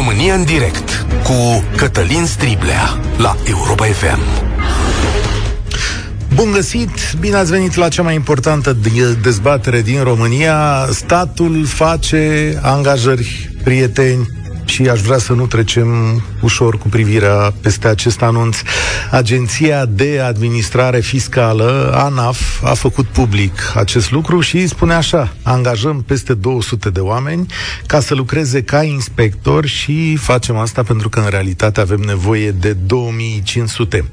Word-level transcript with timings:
România 0.00 0.34
în 0.34 0.44
direct 0.44 1.06
cu 1.22 1.64
Cătălin 1.76 2.26
Striblea 2.26 3.00
la 3.16 3.36
Europa 3.48 3.84
FM. 3.84 4.20
Bun 6.34 6.52
găsit! 6.52 6.90
Bine 7.18 7.36
ați 7.36 7.50
venit 7.50 7.74
la 7.74 7.88
cea 7.88 8.02
mai 8.02 8.14
importantă 8.14 8.76
dezbatere 9.22 9.82
din 9.82 10.02
România. 10.02 10.86
Statul 10.90 11.64
face 11.66 12.54
angajări, 12.62 13.50
prieteni, 13.64 14.28
și 14.70 14.88
aș 14.88 15.00
vrea 15.00 15.18
să 15.18 15.32
nu 15.32 15.46
trecem 15.46 16.22
ușor 16.40 16.78
cu 16.78 16.88
privirea 16.88 17.54
peste 17.60 17.88
acest 17.88 18.22
anunț. 18.22 18.56
Agenția 19.10 19.86
de 19.86 20.20
Administrare 20.20 21.00
Fiscală, 21.00 21.92
ANAF, 21.94 22.62
a 22.62 22.74
făcut 22.74 23.06
public 23.06 23.72
acest 23.74 24.10
lucru 24.10 24.40
și 24.40 24.66
spune 24.66 24.94
așa, 24.94 25.32
angajăm 25.42 26.02
peste 26.02 26.34
200 26.34 26.90
de 26.90 27.00
oameni 27.00 27.46
ca 27.86 28.00
să 28.00 28.14
lucreze 28.14 28.62
ca 28.62 28.82
inspector 28.82 29.66
și 29.66 30.16
facem 30.16 30.56
asta 30.56 30.82
pentru 30.82 31.08
că 31.08 31.20
în 31.20 31.28
realitate 31.30 31.80
avem 31.80 32.00
nevoie 32.00 32.50
de 32.50 32.72
2500. 32.72 34.10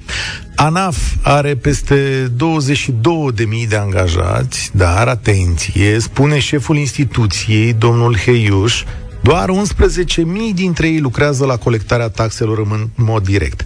ANAF 0.55 0.97
are 1.21 1.55
peste 1.55 2.31
22.000 2.31 3.67
de 3.67 3.75
angajați, 3.75 4.71
dar, 4.73 5.07
atenție, 5.07 5.99
spune 5.99 6.39
șeful 6.39 6.77
instituției, 6.77 7.73
domnul 7.73 8.17
Heiuș, 8.17 8.83
doar 9.27 9.49
11.000 9.49 10.53
dintre 10.53 10.87
ei 10.87 10.99
lucrează 10.99 11.45
la 11.45 11.57
colectarea 11.57 12.09
taxelor 12.09 12.59
în 12.59 12.89
mod 12.95 13.23
direct. 13.23 13.63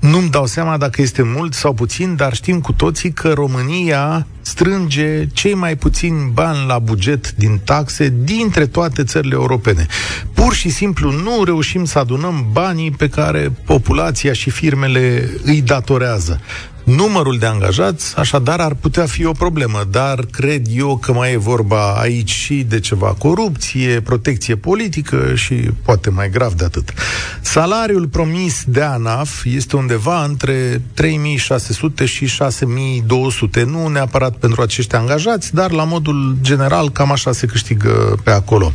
Nu-mi 0.00 0.30
dau 0.30 0.46
seama 0.46 0.76
dacă 0.76 1.02
este 1.02 1.22
mult 1.22 1.54
sau 1.54 1.72
puțin, 1.72 2.16
dar 2.16 2.34
știm 2.34 2.60
cu 2.60 2.72
toții 2.72 3.12
că 3.12 3.32
România 3.32 4.26
strânge 4.40 5.26
cei 5.32 5.54
mai 5.54 5.76
puțini 5.76 6.30
bani 6.32 6.66
la 6.66 6.78
buget 6.78 7.32
din 7.32 7.60
taxe 7.64 8.14
dintre 8.22 8.66
toate 8.66 9.04
țările 9.04 9.34
europene. 9.34 9.86
Pur 10.34 10.54
și 10.54 10.68
simplu 10.68 11.10
nu 11.10 11.44
reușim 11.44 11.84
să 11.84 11.98
adunăm 11.98 12.48
banii 12.52 12.90
pe 12.90 13.08
care 13.08 13.52
populația 13.64 14.32
și 14.32 14.50
firmele 14.50 15.30
îi 15.42 15.60
datorează. 15.60 16.40
Numărul 16.86 17.38
de 17.38 17.46
angajați, 17.46 18.16
așadar, 18.16 18.60
ar 18.60 18.74
putea 18.74 19.06
fi 19.06 19.24
o 19.24 19.32
problemă, 19.32 19.84
dar 19.90 20.24
cred 20.30 20.66
eu 20.70 20.96
că 20.96 21.12
mai 21.12 21.32
e 21.32 21.36
vorba 21.36 21.92
aici 21.92 22.30
și 22.30 22.54
de 22.54 22.80
ceva 22.80 23.14
corupție, 23.18 24.00
protecție 24.00 24.56
politică 24.56 25.34
și 25.34 25.54
poate 25.84 26.10
mai 26.10 26.30
grav 26.30 26.52
de 26.52 26.64
atât. 26.64 26.92
Salariul 27.40 28.06
promis 28.06 28.64
de 28.66 28.82
ANAF 28.82 29.44
este 29.44 29.76
undeva 29.76 30.24
între 30.24 30.82
3600 30.94 32.04
și 32.04 32.26
6200, 32.26 33.62
nu 33.62 33.88
neapărat 33.88 34.36
pentru 34.36 34.62
acești 34.62 34.94
angajați, 34.94 35.54
dar 35.54 35.70
la 35.70 35.84
modul 35.84 36.36
general 36.40 36.90
cam 36.90 37.12
așa 37.12 37.32
se 37.32 37.46
câștigă 37.46 38.18
pe 38.24 38.30
acolo. 38.30 38.72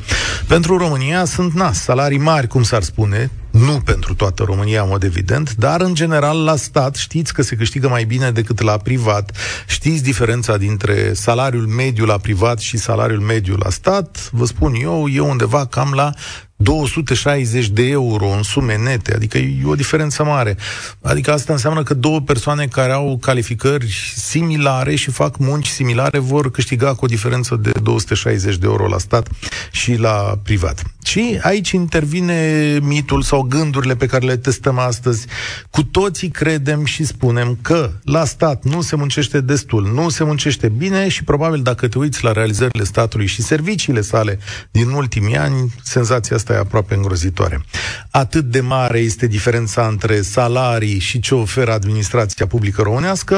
Pentru 0.48 0.78
România 0.78 1.26
sunt 1.26 1.54
nas, 1.54 1.84
salarii 1.84 2.18
mari, 2.18 2.48
cum 2.48 2.64
s-ar 2.64 2.82
spune, 2.82 3.32
nu 3.52 3.82
pentru 3.86 4.16
toată 4.16 4.44
România, 4.44 4.82
în 4.82 4.90
mod 4.90 5.04
evident, 5.04 5.56
dar 5.56 5.82
în 5.82 5.94
general 5.94 6.44
la 6.44 6.56
stat 6.56 6.96
știți 6.96 7.34
că 7.34 7.42
se 7.42 7.56
câștigă 7.56 7.88
mai 7.88 8.04
bine 8.04 8.32
decât 8.32 8.62
la 8.62 8.78
privat. 8.78 9.32
Știți 9.68 10.04
diferența 10.04 10.58
dintre 10.58 11.14
salariul 11.14 11.68
mediu 11.68 12.06
la 12.06 12.18
privat 12.18 12.60
și 12.60 12.78
salariul 12.78 13.20
mediu 13.20 13.56
la 13.56 13.70
stat? 13.70 14.30
Vă 14.32 14.46
spun 14.46 14.74
eu, 14.74 15.08
e 15.08 15.20
undeva 15.20 15.66
cam 15.66 15.92
la 15.94 16.14
260 16.62 17.68
de 17.68 17.88
euro 17.88 18.26
în 18.26 18.44
sume 18.44 18.78
nete, 18.78 19.14
adică 19.14 19.38
e 19.38 19.62
o 19.66 19.76
diferență 19.76 20.24
mare. 20.24 20.58
Adică 21.02 21.32
asta 21.32 21.54
înseamnă 21.54 21.84
că 21.84 21.94
două 21.94 22.20
persoane 22.20 22.66
care 22.66 22.92
au 22.92 23.18
calificări 23.22 24.14
similare 24.16 24.96
și 24.96 25.12
fac 25.12 25.38
munci 25.38 25.68
similare 25.68 26.20
vor 26.20 26.52
câștiga 26.52 26.94
cu 26.94 27.06
o 27.06 27.08
diferență 27.08 27.56
de 27.56 27.72
260 27.84 28.58
de 28.58 28.66
euro 28.66 28.88
la 28.88 28.98
stat 28.98 29.30
și 29.72 29.96
la 29.96 30.40
privat. 30.44 30.84
Și 31.04 31.40
aici 31.42 31.72
intervine 31.72 32.80
mitul 32.82 33.22
sau 33.22 33.42
gândurile 33.42 33.96
pe 33.96 34.06
care 34.06 34.26
le 34.26 34.38
testăm 34.38 34.78
astăzi. 34.80 35.26
Cu 35.70 35.84
toții 35.84 36.30
credem 36.30 36.86
și 36.86 37.06
spunem 37.06 37.58
că 37.62 37.92
la 38.04 38.26
stat 38.26 38.64
nu 38.64 38.82
se 38.82 38.96
muncește 38.96 39.42
destul, 39.42 39.92
nu 39.94 40.10
se 40.10 40.24
muncește 40.24 40.70
bine 40.70 41.08
și 41.08 41.24
probabil 41.24 41.62
dacă 41.62 41.88
te 41.88 41.98
uiți 41.98 42.24
la 42.24 42.32
realizările 42.32 42.84
statului 42.84 43.26
și 43.26 43.42
serviciile 43.42 44.02
sale 44.02 44.40
din 44.72 44.90
ultimii 44.90 45.38
ani, 45.38 45.74
senzația 45.84 46.36
asta 46.36 46.51
e 46.54 46.58
aproape 46.58 46.96
îngrozitoare. 46.96 47.66
Atât 48.10 48.46
de 48.46 48.60
mare 48.60 49.00
este 49.00 49.28
diferența 49.28 49.88
între 49.88 50.22
salarii 50.22 51.00
și 51.00 51.20
ce 51.20 51.36
oferă 51.36 51.74
administrația 51.74 52.48
publică 52.48 52.82
românească, 52.82 53.36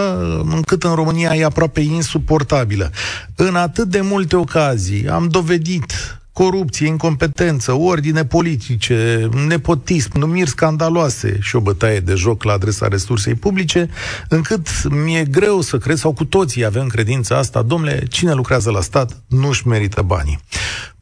încât 0.52 0.84
în 0.84 0.94
România 0.94 1.36
e 1.36 1.44
aproape 1.44 1.80
insuportabilă. 1.80 2.92
În 3.36 3.56
atât 3.56 3.88
de 3.88 4.02
multe 4.02 4.36
ocazii 4.36 5.08
am 5.08 5.28
dovedit 5.28 5.94
corupție, 6.34 6.88
incompetență, 6.88 7.72
ordine 7.72 8.26
politice, 8.26 9.30
nepotism, 9.48 10.18
numiri 10.18 10.50
scandaloase 10.50 11.38
și 11.42 11.56
o 11.56 11.60
bătaie 11.60 12.00
de 12.00 12.14
joc 12.14 12.44
la 12.44 12.54
adresa 12.54 12.88
resursei 12.88 13.36
publice, 13.36 13.90
încât 14.30 14.68
mi-e 14.90 15.24
greu 15.24 15.62
să 15.62 15.78
cred, 15.78 15.98
sau 15.98 16.14
cu 16.14 16.26
toții 16.26 16.66
avem 16.66 16.88
credința 16.88 17.38
asta, 17.38 17.62
domnule, 17.62 18.04
cine 18.10 18.34
lucrează 18.34 18.72
la 18.72 18.82
stat 18.82 19.24
nu-și 19.28 19.68
merită 19.68 20.02
banii. 20.02 20.40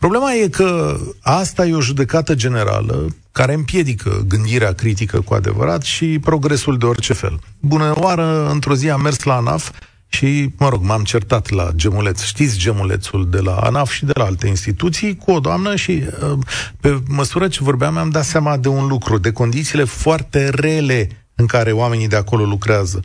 Problema 0.02 0.34
e 0.34 0.48
că 0.48 1.00
asta 1.22 1.66
e 1.66 1.76
o 1.76 1.82
judecată 1.82 2.36
generală 2.36 3.16
care 3.32 3.54
împiedică 3.54 4.24
gândirea 4.28 4.74
critică 4.74 5.22
cu 5.22 5.34
adevărat 5.34 5.82
și 5.82 6.20
progresul 6.20 6.78
de 6.78 6.86
orice 6.86 7.14
fel. 7.14 7.40
Bună 7.60 7.94
oară, 7.96 8.50
într-o 8.50 8.76
zi 8.76 8.90
am 8.90 9.02
mers 9.02 9.24
la 9.24 9.36
ANAF 9.36 9.72
și, 10.08 10.50
mă 10.58 10.70
rog, 10.70 10.84
m-am 10.84 11.04
certat 11.04 11.50
la 11.50 11.70
gemuleț. 11.76 12.22
Știți 12.22 12.58
gemulețul 12.58 13.30
de 13.30 13.40
la 13.40 13.56
ANAF 13.56 13.92
și 13.92 14.06
de 14.06 14.12
la 14.16 14.24
alte 14.24 14.48
instituții 14.48 15.16
cu 15.16 15.32
o 15.32 15.40
doamnă 15.40 15.76
și 15.76 16.04
uh, 16.32 16.38
pe 16.80 17.02
măsură 17.08 17.48
ce 17.48 17.64
vorbeam 17.64 17.94
mi-am 17.94 18.10
dat 18.10 18.26
seama 18.26 18.58
de 18.58 18.68
un 18.68 18.88
lucru, 18.88 19.18
de 19.18 19.32
condițiile 19.32 19.84
foarte 19.84 20.50
rele 20.50 21.28
în 21.36 21.46
care 21.46 21.72
oamenii 21.72 22.08
de 22.08 22.16
acolo 22.16 22.44
lucrează 22.44 23.02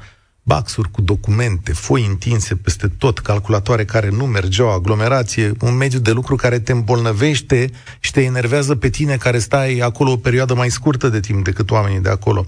baxuri 0.46 0.90
cu 0.90 1.02
documente, 1.02 1.72
foi 1.72 2.06
întinse 2.06 2.54
peste 2.54 2.88
tot, 2.98 3.18
calculatoare 3.18 3.84
care 3.84 4.10
nu 4.10 4.26
mergeau, 4.26 4.70
aglomerație, 4.70 5.52
un 5.60 5.76
mediu 5.76 5.98
de 5.98 6.10
lucru 6.10 6.36
care 6.36 6.58
te 6.58 6.72
îmbolnăvește 6.72 7.70
și 8.00 8.12
te 8.12 8.22
enervează 8.22 8.74
pe 8.74 8.88
tine 8.88 9.16
care 9.16 9.38
stai 9.38 9.78
acolo 9.78 10.10
o 10.10 10.16
perioadă 10.16 10.54
mai 10.54 10.70
scurtă 10.70 11.08
de 11.08 11.20
timp 11.20 11.44
decât 11.44 11.70
oamenii 11.70 12.00
de 12.00 12.08
acolo. 12.08 12.46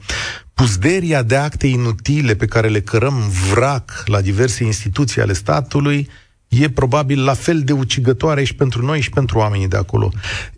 Puzderia 0.54 1.22
de 1.22 1.36
acte 1.36 1.66
inutile 1.66 2.34
pe 2.34 2.46
care 2.46 2.68
le 2.68 2.80
cărăm 2.80 3.22
vrac 3.52 4.02
la 4.06 4.20
diverse 4.20 4.64
instituții 4.64 5.20
ale 5.20 5.32
statului 5.32 6.08
e 6.48 6.70
probabil 6.70 7.24
la 7.24 7.34
fel 7.34 7.60
de 7.60 7.72
ucigătoare 7.72 8.44
și 8.44 8.54
pentru 8.54 8.84
noi 8.84 9.00
și 9.00 9.10
pentru 9.10 9.38
oamenii 9.38 9.68
de 9.68 9.76
acolo. 9.76 10.10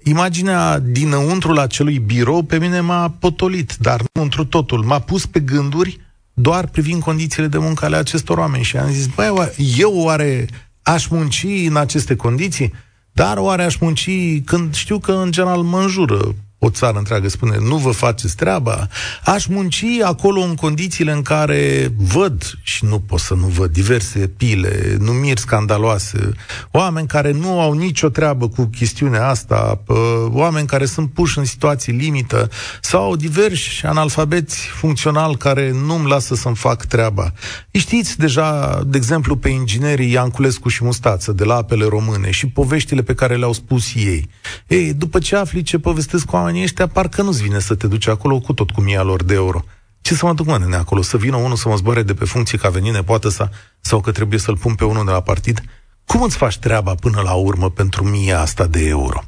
Imaginea 0.02 0.78
dinăuntrul 0.78 1.58
acelui 1.58 1.98
birou 1.98 2.42
pe 2.42 2.58
mine 2.58 2.80
m-a 2.80 3.14
potolit, 3.18 3.76
dar 3.78 4.02
nu 4.12 4.22
întru 4.22 4.44
totul. 4.44 4.84
M-a 4.84 4.98
pus 4.98 5.26
pe 5.26 5.40
gânduri 5.40 6.00
doar 6.34 6.66
privind 6.66 7.02
condițiile 7.02 7.48
de 7.48 7.58
muncă 7.58 7.84
ale 7.84 7.96
acestor 7.96 8.38
oameni. 8.38 8.64
Și 8.64 8.76
am 8.76 8.90
zis, 8.90 9.06
băi, 9.06 9.52
eu 9.78 9.92
oare 9.94 10.46
aș 10.82 11.06
munci 11.06 11.46
în 11.66 11.76
aceste 11.76 12.16
condiții? 12.16 12.72
Dar 13.12 13.36
oare 13.36 13.64
aș 13.64 13.76
munci 13.76 14.10
când 14.44 14.74
știu 14.74 14.98
că 14.98 15.12
în 15.12 15.30
general 15.30 15.62
mă 15.62 15.80
înjură 15.80 16.34
o 16.62 16.70
țară 16.70 16.98
întreagă 16.98 17.28
spune, 17.28 17.56
nu 17.60 17.76
vă 17.76 17.90
faceți 17.90 18.36
treaba, 18.36 18.88
aș 19.24 19.46
munci 19.46 19.84
acolo 20.04 20.40
în 20.40 20.54
condițiile 20.54 21.12
în 21.12 21.22
care 21.22 21.92
văd, 21.96 22.42
și 22.62 22.84
nu 22.84 22.98
pot 22.98 23.18
să 23.20 23.34
nu 23.34 23.46
văd, 23.46 23.72
diverse 23.72 24.18
pile, 24.36 24.96
numiri 24.98 25.40
scandaloase, 25.40 26.30
oameni 26.70 27.06
care 27.06 27.32
nu 27.32 27.60
au 27.60 27.72
nicio 27.72 28.08
treabă 28.08 28.48
cu 28.48 28.64
chestiunea 28.64 29.28
asta, 29.28 29.82
oameni 30.28 30.66
care 30.66 30.84
sunt 30.84 31.12
puși 31.12 31.38
în 31.38 31.44
situații 31.44 31.92
limită, 31.92 32.50
sau 32.80 33.16
diversi 33.16 33.86
analfabeți 33.86 34.66
funcțional 34.66 35.36
care 35.36 35.70
nu-mi 35.86 36.08
lasă 36.08 36.34
să-mi 36.34 36.56
fac 36.56 36.84
treaba. 36.84 37.32
Știți 37.70 38.18
deja, 38.18 38.80
de 38.86 38.96
exemplu, 38.96 39.36
pe 39.36 39.48
inginerii 39.48 40.12
Ianculescu 40.12 40.68
și 40.68 40.84
Mustață, 40.84 41.32
de 41.32 41.44
la 41.44 41.54
apele 41.54 41.84
române, 41.84 42.30
și 42.30 42.46
poveștile 42.46 43.02
pe 43.02 43.14
care 43.14 43.36
le-au 43.36 43.52
spus 43.52 43.94
ei. 43.94 44.28
Ei, 44.66 44.94
după 44.94 45.18
ce 45.18 45.36
afli 45.36 45.62
ce 45.62 45.78
povestesc 45.78 46.24
cu 46.24 46.36
oamenii 46.50 46.70
ăștia, 46.70 46.86
parcă 46.86 47.22
nu-ți 47.22 47.42
vine 47.42 47.58
să 47.58 47.74
te 47.74 47.86
duci 47.86 48.06
acolo 48.06 48.40
cu 48.40 48.52
tot 48.52 48.70
cu 48.70 48.80
mia 48.80 49.02
lor 49.02 49.22
de 49.22 49.34
euro. 49.34 49.64
Ce 50.00 50.14
să 50.14 50.26
mă 50.26 50.32
duc, 50.32 50.46
mă, 50.46 50.76
acolo? 50.78 51.02
Să 51.02 51.16
vină 51.16 51.36
unul 51.36 51.56
să 51.56 51.68
mă 51.68 51.76
zboare 51.76 52.02
de 52.02 52.14
pe 52.14 52.24
funcție 52.24 52.58
ca 52.58 52.68
venit 52.68 52.92
nepoată 52.92 53.28
sa, 53.28 53.50
sau 53.80 54.00
că 54.00 54.10
trebuie 54.10 54.38
să-l 54.38 54.56
pun 54.56 54.74
pe 54.74 54.84
unul 54.84 55.04
de 55.04 55.10
la 55.10 55.20
partid? 55.20 55.62
Cum 56.04 56.22
îți 56.22 56.36
faci 56.36 56.58
treaba 56.58 56.94
până 56.94 57.20
la 57.20 57.32
urmă 57.32 57.70
pentru 57.70 58.04
mia 58.04 58.40
asta 58.40 58.66
de 58.66 58.86
euro? 58.86 59.22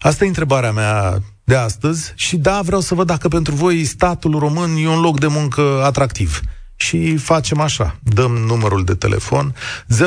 Asta 0.00 0.24
e 0.24 0.26
întrebarea 0.26 0.72
mea 0.72 1.22
de 1.44 1.56
astăzi 1.56 2.12
și 2.14 2.36
da, 2.36 2.60
vreau 2.62 2.80
să 2.80 2.94
văd 2.94 3.06
dacă 3.06 3.28
pentru 3.28 3.54
voi 3.54 3.84
statul 3.84 4.38
român 4.38 4.76
e 4.76 4.88
un 4.88 5.00
loc 5.00 5.20
de 5.20 5.26
muncă 5.26 5.82
atractiv 5.84 6.40
și 6.76 7.16
facem 7.16 7.60
așa. 7.60 7.98
Dăm 8.02 8.32
numărul 8.32 8.84
de 8.84 8.94
telefon 8.94 9.54
0372069599. 9.94 9.98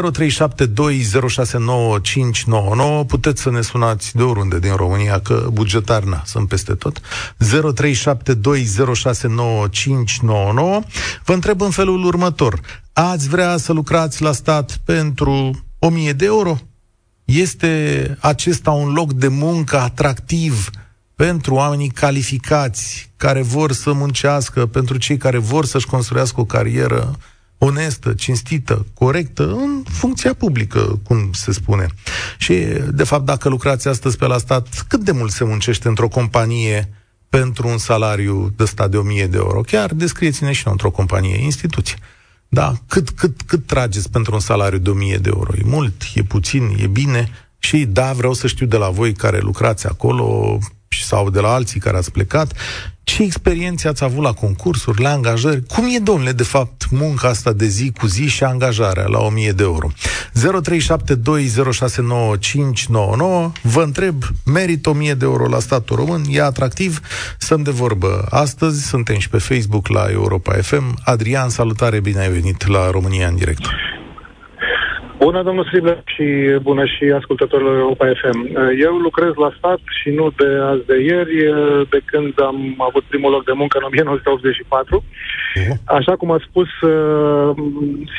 Puteți 3.08 3.42
să 3.42 3.50
ne 3.50 3.62
sunați 3.62 4.16
de 4.16 4.24
oriunde 4.24 4.60
din 4.60 4.76
România, 4.76 5.20
că 5.20 5.48
bugetar 5.52 6.04
na, 6.04 6.22
sunt 6.26 6.48
peste 6.48 6.74
tot. 6.74 7.00
0372069599. 7.00 7.04
Vă 11.24 11.34
întreb 11.34 11.62
în 11.62 11.70
felul 11.70 12.06
următor. 12.06 12.60
Ați 12.94 13.30
vrea 13.30 13.58
să 13.58 13.74
lucrați 13.74 14.22
la 14.22 14.32
stat 14.32 14.80
pentru 14.86 15.66
1000 15.80 16.14
de 16.14 16.26
euro? 16.26 16.58
Este 17.26 18.18
acesta 18.20 18.72
un 18.72 18.94
loc 18.94 19.14
de 19.14 19.28
muncă 19.28 19.80
atractiv 19.80 20.70
pentru 21.18 21.54
oamenii 21.54 21.90
calificați, 21.90 23.12
care 23.16 23.42
vor 23.42 23.72
să 23.72 23.94
muncească, 23.94 24.66
pentru 24.66 24.98
cei 24.98 25.18
care 25.18 25.38
vor 25.38 25.66
să-și 25.66 25.86
construiască 25.86 26.40
o 26.40 26.46
carieră 26.46 27.18
onestă, 27.58 28.14
cinstită, 28.14 28.86
corectă, 28.94 29.44
în 29.52 29.84
funcția 29.90 30.34
publică, 30.34 31.00
cum 31.04 31.30
se 31.34 31.52
spune. 31.52 31.88
Și, 32.38 32.54
de 32.92 33.04
fapt, 33.04 33.26
dacă 33.26 33.50
lucrați 33.50 33.88
astăzi 33.88 34.18
pe 34.18 34.26
la 34.26 34.38
stat, 34.38 34.86
cât 34.88 35.00
de 35.00 35.12
mult 35.12 35.32
se 35.32 35.44
muncește 35.44 35.88
într-o 35.88 36.08
companie 36.08 36.90
pentru 37.30 37.68
un 37.68 37.78
salariu 37.78 38.54
de 38.56 38.66
stat 38.66 38.90
de 38.90 38.98
1000 38.98 39.28
de 39.28 39.38
euro? 39.38 39.62
Chiar 39.62 39.94
descrieți-ne 39.94 40.52
și 40.52 40.62
noi 40.64 40.74
într-o 40.74 40.92
companie, 40.92 41.44
instituție. 41.44 41.98
Da, 42.48 42.74
cât, 42.88 43.10
cât, 43.10 43.42
cât 43.46 43.66
trageți 43.66 44.10
pentru 44.10 44.34
un 44.34 44.40
salariu 44.40 44.80
de 44.80 44.90
1000 44.90 45.18
de 45.18 45.30
euro? 45.34 45.52
E 45.56 45.62
mult, 45.64 46.04
e 46.14 46.24
puțin, 46.24 46.76
e 46.80 46.88
bine? 46.88 47.30
Și 47.60 47.86
da, 47.86 48.14
vreau 48.14 48.34
să 48.34 48.48
știu 48.48 48.66
de 48.66 48.78
la 48.78 48.90
voi 48.90 49.14
care 49.14 49.40
lucrați 49.40 49.88
acolo 49.88 50.58
sau 51.04 51.30
de 51.30 51.40
la 51.40 51.54
alții 51.54 51.80
care 51.80 51.98
ați 51.98 52.12
plecat, 52.12 52.54
ce 53.04 53.24
experiențe 53.24 53.88
ați 53.88 54.04
avut 54.04 54.24
la 54.24 54.34
concursuri, 54.34 55.02
la 55.02 55.12
angajări? 55.12 55.66
Cum 55.66 55.86
e, 55.96 56.00
domnule, 56.00 56.32
de 56.32 56.44
fapt, 56.44 56.90
munca 56.90 57.28
asta 57.28 57.54
de 57.54 57.66
zi 57.66 57.92
cu 57.92 58.08
zi 58.08 58.28
și 58.28 58.44
angajarea 58.44 59.06
la 59.06 59.20
1000 59.20 59.52
de 59.52 59.64
euro? 59.64 59.92
0372069599 59.92 59.96
Vă 63.62 63.82
întreb, 63.84 64.24
merită 64.46 64.90
1000 64.90 65.14
de 65.14 65.26
euro 65.26 65.48
la 65.48 65.60
statul 65.60 65.96
român? 65.96 66.24
E 66.30 66.42
atractiv? 66.42 67.00
Sunt 67.38 67.64
de 67.64 67.72
vorbă. 67.72 68.26
Astăzi 68.30 68.88
suntem 68.88 69.18
și 69.18 69.30
pe 69.30 69.38
Facebook 69.38 69.88
la 69.88 70.06
Europa 70.12 70.54
FM. 70.54 70.98
Adrian, 71.04 71.50
salutare, 71.50 72.00
bine 72.00 72.20
ai 72.20 72.30
venit 72.30 72.68
la 72.68 72.90
România 72.90 73.28
în 73.28 73.36
direct. 73.36 73.66
Bună, 75.18 75.44
domnul 75.44 75.66
Strible, 75.66 76.04
și 76.06 76.26
bună 76.62 76.86
și 76.86 77.04
ascultătorilor 77.20 77.78
Europa 77.78 78.06
FM. 78.22 78.40
Eu 78.80 78.94
lucrez 78.98 79.34
la 79.36 79.54
stat 79.58 79.80
și 80.02 80.10
nu 80.10 80.26
de 80.38 80.48
azi 80.72 80.86
de 80.86 80.98
ieri, 81.10 81.36
de 81.90 82.00
când 82.06 82.42
am 82.42 82.76
avut 82.78 83.04
primul 83.04 83.32
loc 83.32 83.44
de 83.46 83.52
muncă 83.62 83.78
în 83.78 83.84
1984. 83.84 85.04
Așa 85.86 86.16
cum 86.16 86.32
a 86.32 86.40
spus, 86.48 86.68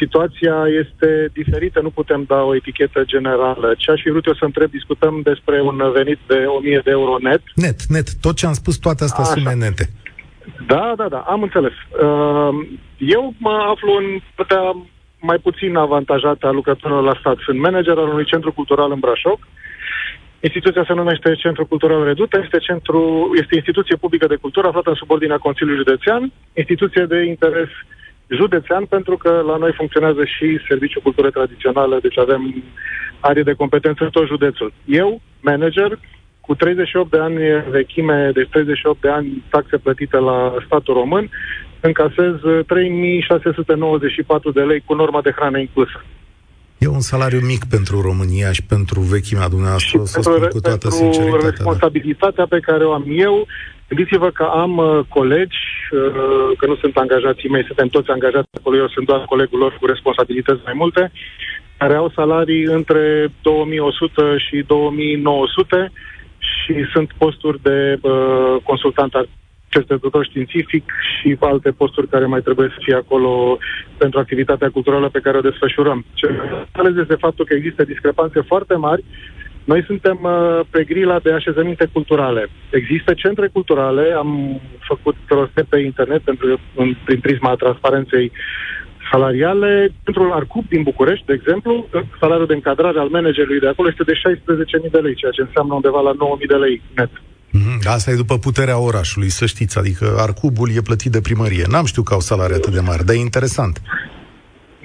situația 0.01 0.57
este 0.83 1.31
diferită, 1.33 1.81
nu 1.81 1.91
putem 1.91 2.25
da 2.27 2.43
o 2.43 2.55
etichetă 2.55 3.03
generală. 3.05 3.75
Ce 3.77 3.91
aș 3.91 4.01
fi 4.03 4.11
vrut 4.11 4.27
eu 4.27 4.35
să 4.35 4.45
întreb, 4.45 4.71
discutăm 4.71 5.21
despre 5.23 5.61
un 5.61 5.77
venit 5.95 6.19
de 6.27 6.45
1000 6.47 6.81
de 6.85 6.91
euro 6.91 7.17
net. 7.21 7.43
Net, 7.55 7.79
net, 7.89 8.09
tot 8.21 8.37
ce 8.37 8.47
am 8.47 8.53
spus, 8.53 8.77
toate 8.77 9.05
astea 9.05 9.25
Așa. 9.25 9.33
sume 9.33 9.55
nete. 9.55 9.89
Da, 10.67 10.93
da, 10.97 11.09
da, 11.09 11.19
am 11.19 11.43
înțeles. 11.43 11.73
Eu 12.97 13.35
mă 13.39 13.55
aflu 13.73 13.93
în 14.01 14.21
putea 14.35 14.77
mai 15.21 15.39
puțin 15.39 15.77
avantajate 15.77 16.47
a 16.47 16.51
lucrătorilor 16.51 17.03
la 17.03 17.17
stat. 17.21 17.37
Sunt 17.39 17.59
manager 17.59 17.99
al 17.99 18.09
unui 18.09 18.25
centru 18.25 18.53
cultural 18.53 18.91
în 18.93 18.99
Brașov. 18.99 19.39
Instituția 20.41 20.85
se 20.87 20.93
numește 20.93 21.35
Centru 21.35 21.67
Cultural 21.67 22.05
Redută, 22.05 22.41
este, 22.43 22.59
centru, 22.59 23.31
este 23.41 23.55
instituție 23.55 23.97
publică 23.97 24.27
de 24.27 24.37
cultură 24.37 24.67
aflată 24.67 24.89
în 24.89 24.95
subordinea 24.95 25.39
Consiliului 25.39 25.85
Județean, 25.85 26.33
instituție 26.55 27.05
de 27.05 27.23
interes 27.23 27.69
județean, 28.27 28.85
pentru 28.85 29.17
că 29.17 29.43
la 29.47 29.57
noi 29.57 29.73
funcționează 29.73 30.25
și 30.25 30.59
Serviciul 30.69 31.03
Cultură 31.03 31.31
Tradițională, 31.31 31.99
deci 32.03 32.19
avem 32.19 32.65
arie 33.21 33.43
de 33.43 33.53
competență 33.53 34.05
în 34.05 34.11
tot 34.11 34.27
județul. 34.27 34.73
Eu, 34.85 35.21
manager, 35.41 35.99
cu 36.41 36.55
38 36.55 37.11
de 37.11 37.19
ani 37.19 37.39
vechime, 37.71 38.31
deci 38.35 38.49
38 38.49 39.01
de 39.01 39.09
ani 39.09 39.45
taxe 39.51 39.77
plătite 39.77 40.17
la 40.17 40.55
statul 40.67 40.95
român, 40.95 41.31
încasez 41.81 42.35
3694 42.67 44.51
de 44.51 44.61
lei 44.61 44.83
cu 44.85 44.95
norma 44.95 45.21
de 45.21 45.33
hrană 45.37 45.59
inclusă. 45.59 46.05
E 46.79 46.87
un 46.87 47.01
salariu 47.01 47.41
mic 47.41 47.65
pentru 47.65 48.01
România 48.01 48.53
și 48.53 48.63
pentru 48.63 49.01
vechimea 49.01 49.49
dumneavoastră, 49.49 49.99
și 49.99 50.07
să 50.07 50.21
spun 50.21 50.49
cu 50.49 50.61
toată 50.61 50.89
sinceritatea. 50.91 51.41
Da. 51.41 51.49
responsabilitatea 51.49 52.47
da. 52.47 52.55
pe 52.57 52.61
care 52.61 52.85
o 52.85 52.93
am 52.93 53.05
eu, 53.09 53.47
gândiți-vă 53.89 54.31
că 54.31 54.43
am 54.43 54.77
uh, 54.77 55.01
colegi, 55.09 55.59
uh, 55.93 56.57
că 56.59 56.67
nu 56.67 56.77
sunt 56.77 56.97
angajații 56.97 57.49
mei, 57.49 57.65
suntem 57.65 57.89
toți 57.89 58.11
angajați 58.11 58.49
acolo, 58.59 58.77
eu 58.77 58.89
sunt 58.89 59.07
doar 59.07 59.25
colegul 59.25 59.59
lor 59.59 59.77
cu 59.81 59.87
responsabilități 59.87 60.61
mai 60.65 60.75
multe, 60.77 61.13
care 61.79 61.95
au 61.95 62.13
salarii 62.15 62.65
între 62.65 63.33
2100 63.43 64.37
și 64.37 64.65
2900 64.67 65.93
și 66.39 66.75
sunt 66.93 67.13
posturi 67.19 67.63
de 67.63 67.99
uh, 68.01 68.57
consultant 68.63 69.13
cercetător 69.69 70.25
științific 70.25 70.93
și 71.21 71.37
alte 71.41 71.71
posturi 71.71 72.09
care 72.09 72.27
mai 72.27 72.41
trebuie 72.41 72.69
să 72.69 72.81
fie 72.85 72.95
acolo 72.95 73.59
pentru 73.97 74.19
activitatea 74.19 74.71
culturală 74.71 75.09
pe 75.09 75.21
care 75.21 75.37
o 75.37 75.47
desfășurăm. 75.49 76.05
Ce 76.15 76.29
ales 76.73 76.95
este 76.97 77.15
faptul 77.15 77.45
că 77.45 77.55
există 77.55 77.85
discrepanțe 77.85 78.41
foarte 78.41 78.75
mari. 78.75 79.05
Noi 79.65 79.85
suntem 79.85 80.19
uh, 80.23 80.61
pe 80.71 80.85
grila 80.85 81.19
de 81.19 81.33
așezăminte 81.33 81.89
culturale. 81.93 82.49
Există 82.71 83.15
centre 83.15 83.49
culturale, 83.49 84.13
am 84.17 84.61
făcut 84.79 85.17
roste 85.29 85.63
pe 85.69 85.79
internet 85.79 86.21
pentru, 86.21 86.61
în, 86.75 86.97
prin 87.05 87.21
prisma 87.21 87.55
transparenței 87.55 88.33
salariale. 89.11 89.89
Pentru 90.05 90.31
Arcup 90.33 90.69
din 90.69 90.83
București, 90.83 91.27
de 91.27 91.33
exemplu, 91.33 91.89
salariul 92.21 92.47
de 92.47 92.55
încadrare 92.55 92.99
al 92.99 93.09
managerului 93.09 93.61
de 93.61 93.69
acolo 93.69 93.89
este 93.89 94.05
de 94.05 94.21
16.000 94.85 94.91
de 94.91 94.99
lei, 94.99 95.15
ceea 95.15 95.31
ce 95.31 95.41
înseamnă 95.41 95.75
undeva 95.75 96.01
la 96.01 96.13
9.000 96.13 96.47
de 96.47 96.55
lei 96.55 96.83
net. 96.97 97.11
Mm-hmm. 97.49 97.87
Asta 97.87 98.11
e 98.11 98.15
după 98.15 98.39
puterea 98.39 98.79
orașului, 98.79 99.29
să 99.29 99.47
știți, 99.47 99.79
adică 99.79 100.17
Arcubul 100.19 100.71
e 100.77 100.81
plătit 100.81 101.13
de 101.13 101.21
primărie. 101.21 101.65
N-am 101.69 101.85
știut 101.85 102.07
că 102.07 102.15
au 102.15 102.21
salarii 102.21 102.55
atât 102.55 102.73
de 102.73 102.81
mari, 102.81 103.05
dar 103.05 103.15
e 103.15 103.19
interesant. 103.19 103.83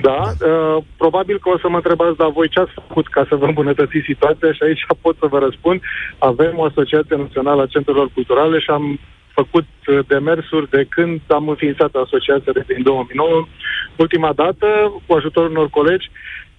Da, 0.02 0.34
da. 0.38 0.48
Uh, 0.48 0.84
probabil 0.98 1.40
că 1.40 1.50
o 1.50 1.58
să 1.58 1.70
mă 1.70 1.76
întrebați, 1.76 2.18
dar 2.18 2.32
voi 2.32 2.50
ce 2.50 2.60
ați 2.60 2.72
făcut 2.74 3.08
ca 3.08 3.26
să 3.30 3.36
vă 3.36 3.46
îmbunătățiți 3.46 4.06
situația 4.06 4.52
și 4.54 4.64
aici 4.64 4.86
pot 5.06 5.16
să 5.20 5.28
vă 5.28 5.40
răspund. 5.40 5.82
Avem 6.18 6.54
o 6.58 6.64
Asociație 6.64 7.16
Națională 7.16 7.62
a 7.62 7.74
Centrelor 7.74 8.10
Culturale 8.14 8.60
și 8.60 8.70
am 8.70 9.00
făcut 9.34 9.68
uh, 9.88 10.00
demersuri 10.08 10.70
de 10.70 10.86
când 10.90 11.20
am 11.28 11.50
înființat 11.50 11.94
asociația 11.94 12.52
de 12.52 12.64
din 12.74 12.84
2009. 12.84 13.48
Ultima 13.96 14.34
dată, 14.34 14.68
cu 15.06 15.14
ajutorul 15.14 15.50
unor 15.50 15.70
colegi, 15.70 16.12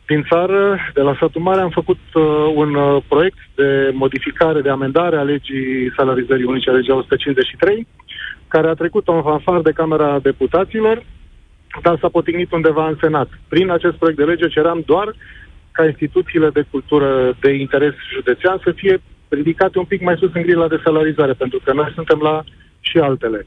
din 0.06 0.24
țară, 0.30 0.78
de 0.94 1.00
la 1.00 1.16
satul 1.20 1.40
mare, 1.40 1.60
am 1.60 1.70
făcut 1.70 1.98
uh, 2.14 2.22
un 2.54 2.74
uh, 2.74 3.02
proiect 3.08 3.38
de 3.54 3.90
modificare, 3.92 4.60
de 4.60 4.68
amendare 4.70 5.16
a 5.16 5.22
legii 5.22 5.92
salarizării 5.96 6.44
unice, 6.44 6.70
a 6.70 6.72
legea 6.72 6.94
153, 6.94 7.86
care 8.48 8.68
a 8.68 8.74
trecut 8.74 9.08
un 9.08 9.22
fanfar 9.22 9.60
de 9.60 9.70
Camera 9.70 10.18
Deputaților, 10.18 11.02
dar 11.82 11.98
s-a 12.00 12.08
potignit 12.08 12.52
undeva 12.52 12.88
în 12.88 12.96
Senat. 13.00 13.28
Prin 13.48 13.70
acest 13.70 13.96
proiect 13.96 14.18
de 14.18 14.24
lege 14.24 14.48
ceream 14.48 14.82
doar 14.86 15.14
ca 15.72 15.84
instituțiile 15.84 16.50
de 16.50 16.64
cultură 16.70 17.36
de 17.40 17.52
interes 17.52 17.94
județean 18.14 18.60
să 18.64 18.70
fie 18.72 19.00
ridicate 19.28 19.78
un 19.78 19.84
pic 19.84 20.00
mai 20.02 20.16
sus 20.18 20.30
în 20.34 20.42
grila 20.42 20.68
de 20.68 20.80
salarizare, 20.84 21.32
pentru 21.32 21.60
că 21.64 21.72
noi 21.72 21.92
suntem 21.94 22.18
la 22.22 22.44
și 22.80 22.98
altele. 22.98 23.46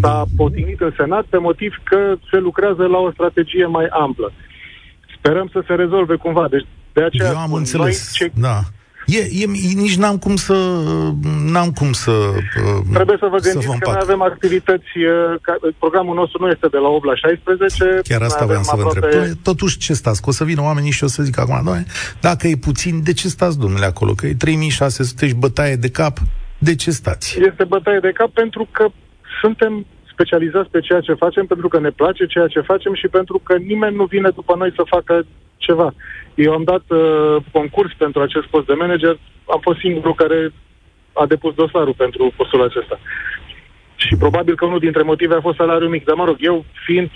S-a 0.00 0.24
potignit 0.36 0.80
în 0.80 0.92
Senat 0.96 1.24
pe 1.24 1.38
motiv 1.38 1.74
că 1.84 2.14
se 2.30 2.38
lucrează 2.38 2.86
la 2.86 2.98
o 2.98 3.10
strategie 3.10 3.66
mai 3.66 3.86
amplă. 3.86 4.32
Sperăm 5.22 5.48
să 5.52 5.62
se 5.66 5.74
rezolve 5.74 6.16
cumva. 6.16 6.48
Deci 6.50 6.66
de 6.92 7.02
aceea 7.04 7.30
Eu 7.30 7.38
am 7.38 7.52
înțeles, 7.52 8.16
noi, 8.18 8.28
ce... 8.28 8.40
da. 8.40 8.58
E, 9.06 9.18
e, 9.42 9.46
nici 9.74 9.96
n-am 9.96 10.18
cum 10.18 10.36
să 10.36 10.52
n-am 11.44 11.70
cum 11.70 11.92
să 11.92 12.10
uh, 12.10 12.80
Trebuie 12.92 13.16
să 13.20 13.26
vă 13.30 13.38
gândiți 13.38 13.66
să 13.66 13.76
că 13.80 13.90
noi 13.90 13.98
avem 14.00 14.22
activități 14.22 14.90
ca, 15.40 15.56
programul 15.78 16.14
nostru 16.14 16.42
nu 16.42 16.48
este 16.48 16.66
de 16.70 16.76
la 16.76 16.88
8 16.88 17.04
la 17.04 17.14
16 17.14 18.00
Chiar 18.08 18.22
asta 18.22 18.44
vreau 18.44 18.62
să 18.62 18.76
vă 18.76 18.82
aproape... 18.82 19.16
întreb. 19.16 19.36
Totuși 19.42 19.78
ce 19.78 19.92
stați? 19.92 20.22
Că 20.22 20.28
o 20.28 20.32
să 20.32 20.44
vină 20.44 20.62
oamenii 20.62 20.90
și 20.90 21.04
o 21.04 21.06
să 21.06 21.22
zic 21.22 21.38
acum, 21.38 21.60
doamne, 21.64 21.84
dacă 22.20 22.46
e 22.46 22.56
puțin, 22.56 23.02
de 23.02 23.12
ce 23.12 23.28
stați, 23.28 23.58
domnule, 23.58 23.84
acolo? 23.84 24.12
Că 24.12 24.26
e 24.26 24.34
3600 24.34 25.26
și 25.26 25.34
bătaie 25.34 25.76
de 25.76 25.90
cap, 25.90 26.18
de 26.58 26.74
ce 26.74 26.90
stați? 26.90 27.38
Este 27.50 27.64
bătaie 27.64 27.98
de 27.98 28.12
cap 28.12 28.30
pentru 28.30 28.68
că 28.70 28.86
suntem 29.40 29.86
specializați 30.22 30.70
pe 30.70 30.80
ceea 30.80 31.00
ce 31.00 31.22
facem 31.24 31.46
pentru 31.46 31.68
că 31.68 31.78
ne 31.80 31.90
place 31.90 32.26
ceea 32.26 32.46
ce 32.46 32.60
facem 32.60 32.94
și 32.94 33.08
pentru 33.08 33.40
că 33.42 33.56
nimeni 33.56 33.96
nu 33.96 34.04
vine 34.04 34.30
după 34.30 34.54
noi 34.56 34.72
să 34.76 34.82
facă 34.94 35.24
ceva. 35.56 35.94
Eu 36.34 36.52
am 36.52 36.64
dat 36.72 36.84
uh, 36.88 37.36
concurs 37.52 37.92
pentru 37.98 38.20
acest 38.22 38.46
post 38.46 38.66
de 38.66 38.74
manager, 38.74 39.18
am 39.54 39.60
fost 39.62 39.78
singurul 39.78 40.14
care 40.14 40.52
a 41.12 41.26
depus 41.26 41.54
dosarul 41.54 41.94
pentru 42.04 42.32
postul 42.36 42.62
acesta. 42.62 42.98
Și 43.96 44.16
probabil 44.18 44.54
că 44.54 44.64
unul 44.64 44.78
dintre 44.78 45.02
motive 45.02 45.34
a 45.34 45.46
fost 45.46 45.56
salariul 45.56 45.90
mic. 45.90 46.04
Dar 46.04 46.16
mă 46.16 46.24
rog, 46.24 46.36
eu 46.40 46.64
fiind 46.84 47.10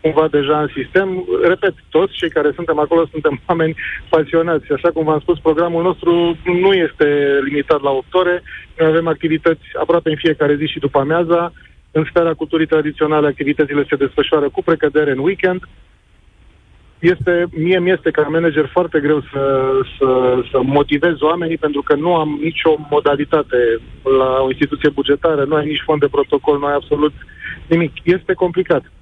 cumva 0.00 0.28
deja 0.28 0.60
în 0.60 0.70
sistem, 0.78 1.08
repet, 1.42 1.74
toți 1.90 2.12
cei 2.20 2.30
care 2.30 2.50
suntem 2.54 2.78
acolo 2.78 3.06
suntem 3.10 3.40
oameni 3.48 3.74
pasionați. 4.08 4.72
Așa 4.72 4.90
cum 4.90 5.04
v-am 5.04 5.20
spus, 5.20 5.38
programul 5.38 5.82
nostru 5.82 6.36
nu 6.44 6.72
este 6.72 7.06
limitat 7.48 7.80
la 7.82 7.90
8 7.90 8.14
ore. 8.14 8.42
Noi 8.78 8.88
avem 8.88 9.06
activități 9.06 9.66
aproape 9.80 10.10
în 10.10 10.16
fiecare 10.16 10.54
zi 10.56 10.66
și 10.66 10.78
după 10.78 10.98
amiaza. 10.98 11.52
În 11.96 12.04
sfera 12.10 12.32
culturii 12.34 12.66
tradiționale, 12.66 13.26
activitățile 13.26 13.86
se 13.88 13.96
desfășoară 13.96 14.48
cu 14.48 14.62
precădere 14.62 15.10
în 15.10 15.18
weekend. 15.18 15.60
Este, 16.98 17.46
mie 17.50 17.78
mi 17.78 17.90
este 17.90 18.10
ca 18.10 18.22
manager 18.22 18.66
foarte 18.72 18.98
greu 19.00 19.20
să, 19.32 19.42
să, 19.98 20.08
să 20.50 20.58
motivez 20.62 21.20
oamenii 21.20 21.58
pentru 21.58 21.82
că 21.82 21.94
nu 21.94 22.14
am 22.14 22.38
nicio 22.42 22.72
modalitate 22.90 23.60
la 24.18 24.30
o 24.44 24.48
instituție 24.48 24.88
bugetară, 24.88 25.44
nu 25.44 25.54
ai 25.54 25.66
nici 25.66 25.82
fond 25.84 26.00
de 26.00 26.08
protocol, 26.16 26.58
nu 26.58 26.66
ai 26.66 26.74
absolut 26.74 27.12
nimic. 27.68 27.92
Este 28.02 28.32
complicat. 28.32 28.92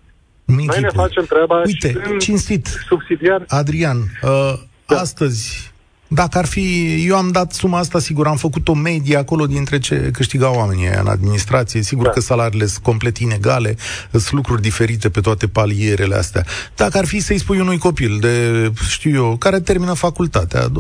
Minchite. 0.45 0.81
Noi 0.81 0.91
ne 0.91 1.03
facem 1.03 1.25
treaba 1.25 1.63
Uite, 1.65 1.93
cinstit, 2.19 2.67
subsidiar. 2.67 3.45
Adrian, 3.49 3.99
uh, 3.99 4.53
da. 4.87 4.97
astăzi 4.97 5.72
dacă 6.15 6.39
ar 6.39 6.47
fi, 6.47 6.95
eu 7.07 7.17
am 7.17 7.31
dat 7.31 7.53
suma 7.53 7.79
asta, 7.79 7.99
sigur, 7.99 8.27
am 8.27 8.37
făcut 8.37 8.69
o 8.69 8.75
medie 8.75 9.17
acolo 9.17 9.47
dintre 9.47 9.79
ce 9.79 10.11
câștigau 10.13 10.55
oamenii 10.55 10.87
în 11.01 11.07
administrație, 11.07 11.83
sigur 11.83 12.05
da. 12.05 12.11
că 12.11 12.21
salariile 12.21 12.67
sunt 12.67 12.83
complet 12.83 13.19
inegale, 13.19 13.77
sunt 14.11 14.33
lucruri 14.33 14.63
diferite 14.63 15.09
pe 15.09 15.21
toate 15.21 15.47
palierele 15.47 16.15
astea. 16.15 16.45
Dacă 16.77 16.99
ar 16.99 17.05
fi 17.07 17.21
să-i 17.21 17.39
spui 17.39 17.61
unui 17.61 17.79
copil 17.79 18.19
de, 18.21 18.73
știu 18.89 19.15
eu, 19.15 19.37
care 19.37 19.61
termină 19.61 19.93
facultatea, 19.93 20.69
25-26 20.69 20.73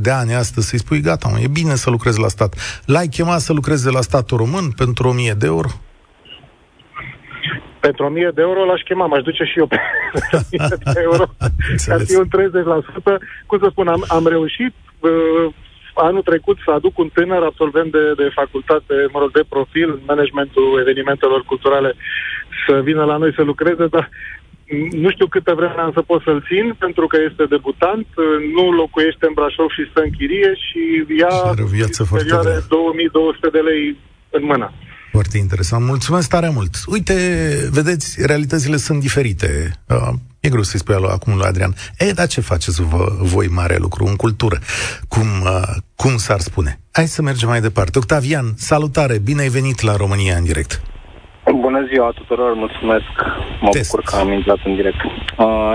de 0.00 0.10
ani 0.10 0.34
astăzi, 0.34 0.68
să-i 0.68 0.78
spui, 0.78 1.00
gata, 1.00 1.28
mă, 1.28 1.40
e 1.40 1.46
bine 1.46 1.76
să 1.76 1.90
lucrezi 1.90 2.18
la 2.18 2.28
stat. 2.28 2.54
L-ai 2.84 3.08
chemat 3.08 3.40
să 3.40 3.52
lucreze 3.52 3.90
la 3.90 4.00
statul 4.00 4.36
român 4.36 4.70
pentru 4.70 5.08
1000 5.08 5.32
de 5.32 5.46
euro? 5.46 5.68
Pentru 7.86 8.04
1000 8.04 8.30
de 8.34 8.42
euro 8.48 8.60
l-aș 8.64 8.82
chema, 8.88 9.06
m-aș 9.06 9.22
duce 9.28 9.44
și 9.44 9.58
eu 9.58 9.66
pe 9.66 9.78
1000 10.52 10.76
de 10.94 11.00
euro, 11.08 11.24
ca 11.86 11.96
fi 12.08 12.14
un 12.22 12.28
30%. 13.14 13.18
Cum 13.46 13.58
să 13.62 13.68
spun, 13.70 13.88
am, 13.88 14.02
am 14.08 14.26
reușit 14.34 14.74
uh, 15.00 15.46
anul 15.94 16.22
trecut 16.22 16.58
să 16.64 16.70
aduc 16.70 16.98
un 16.98 17.08
tânăr 17.16 17.42
absolvent 17.42 17.90
de, 17.92 18.04
de 18.16 18.28
facultate, 18.34 18.94
mă 19.12 19.18
rog, 19.18 19.30
de 19.32 19.44
profil, 19.54 19.90
managementul 20.06 20.78
evenimentelor 20.80 21.40
culturale, 21.50 21.90
să 22.66 22.80
vină 22.88 23.04
la 23.04 23.16
noi 23.16 23.32
să 23.34 23.42
lucreze, 23.42 23.86
dar 23.86 24.08
nu 25.04 25.10
știu 25.10 25.26
câtă 25.26 25.52
vreme 25.54 25.80
am 25.80 25.92
să 25.92 26.02
pot 26.02 26.22
să-l 26.22 26.44
țin, 26.48 26.74
pentru 26.78 27.06
că 27.06 27.16
este 27.28 27.44
debutant, 27.54 28.06
nu 28.54 28.64
locuiește 28.70 29.26
în 29.26 29.32
Brașov 29.38 29.70
și 29.70 29.88
stă 29.90 30.00
în 30.02 30.10
chirie 30.18 30.52
și 30.66 30.82
ia 31.22 31.34
perioade 32.16 32.64
2200 32.68 33.48
de 33.56 33.58
lei 33.58 33.96
în 34.30 34.44
mână. 34.44 34.72
Foarte 35.12 35.38
interesant. 35.38 35.84
Mulțumesc 35.84 36.28
tare 36.28 36.48
mult. 36.48 36.76
Uite, 36.86 37.14
vedeți, 37.70 38.26
realitățile 38.26 38.76
sunt 38.76 39.00
diferite. 39.00 39.72
Uh, 39.86 40.08
e 40.40 40.48
greu 40.48 40.62
să-i 40.62 40.78
spui 40.78 40.94
acum 40.94 41.36
lui 41.36 41.46
Adrian. 41.46 41.74
E, 41.98 42.12
dar 42.12 42.26
ce 42.26 42.40
faceți 42.40 42.82
vă, 42.82 43.16
voi 43.20 43.46
mare 43.46 43.76
lucru 43.76 44.04
în 44.04 44.16
cultură? 44.16 44.58
Cum, 45.08 45.26
uh, 45.44 45.76
cum 45.94 46.16
s-ar 46.16 46.40
spune? 46.40 46.80
Hai 46.90 47.08
să 47.08 47.22
mergem 47.22 47.48
mai 47.48 47.60
departe. 47.60 47.98
Octavian, 47.98 48.54
salutare, 48.56 49.18
bine 49.18 49.40
ai 49.40 49.48
venit 49.48 49.80
la 49.80 49.96
România 49.96 50.36
în 50.36 50.44
direct. 50.44 50.82
Bună 51.60 51.86
ziua 51.92 52.10
tuturor, 52.14 52.54
mulțumesc. 52.54 53.12
Mă 53.60 53.68
Test. 53.70 53.90
bucur 53.90 54.04
că 54.04 54.16
am 54.16 54.32
intrat 54.32 54.58
în 54.64 54.74
direct. 54.74 55.04
Uh, 55.04 55.10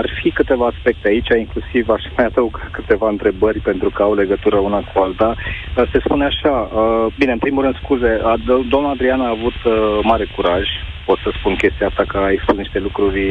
ar 0.00 0.10
fi 0.22 0.30
câteva 0.30 0.66
aspecte 0.66 1.08
aici, 1.08 1.28
inclusiv 1.38 1.88
aș 1.88 2.02
mai 2.16 2.26
adaug 2.26 2.70
câteva 2.70 3.08
întrebări 3.08 3.58
pentru 3.58 3.90
că 3.90 4.02
au 4.02 4.14
legătură 4.14 4.56
una 4.56 4.80
cu 4.92 5.00
alta. 5.02 5.34
Uh, 5.76 5.88
se 5.92 5.98
spune 6.04 6.24
așa, 6.24 6.70
uh, 6.74 7.06
bine, 7.18 7.32
în 7.32 7.38
primul 7.38 7.62
rând 7.62 7.76
scuze, 7.82 8.20
uh, 8.24 8.64
domnul 8.68 8.90
Adrian 8.90 9.20
a 9.20 9.28
avut 9.28 9.58
uh, 9.64 9.98
mare 10.02 10.26
curaj, 10.36 10.66
pot 11.06 11.18
să 11.18 11.30
spun 11.38 11.54
chestia 11.54 11.86
asta 11.86 12.04
că 12.08 12.18
a 12.18 12.30
expus 12.30 12.56
niște 12.56 12.78
lucruri 12.78 13.22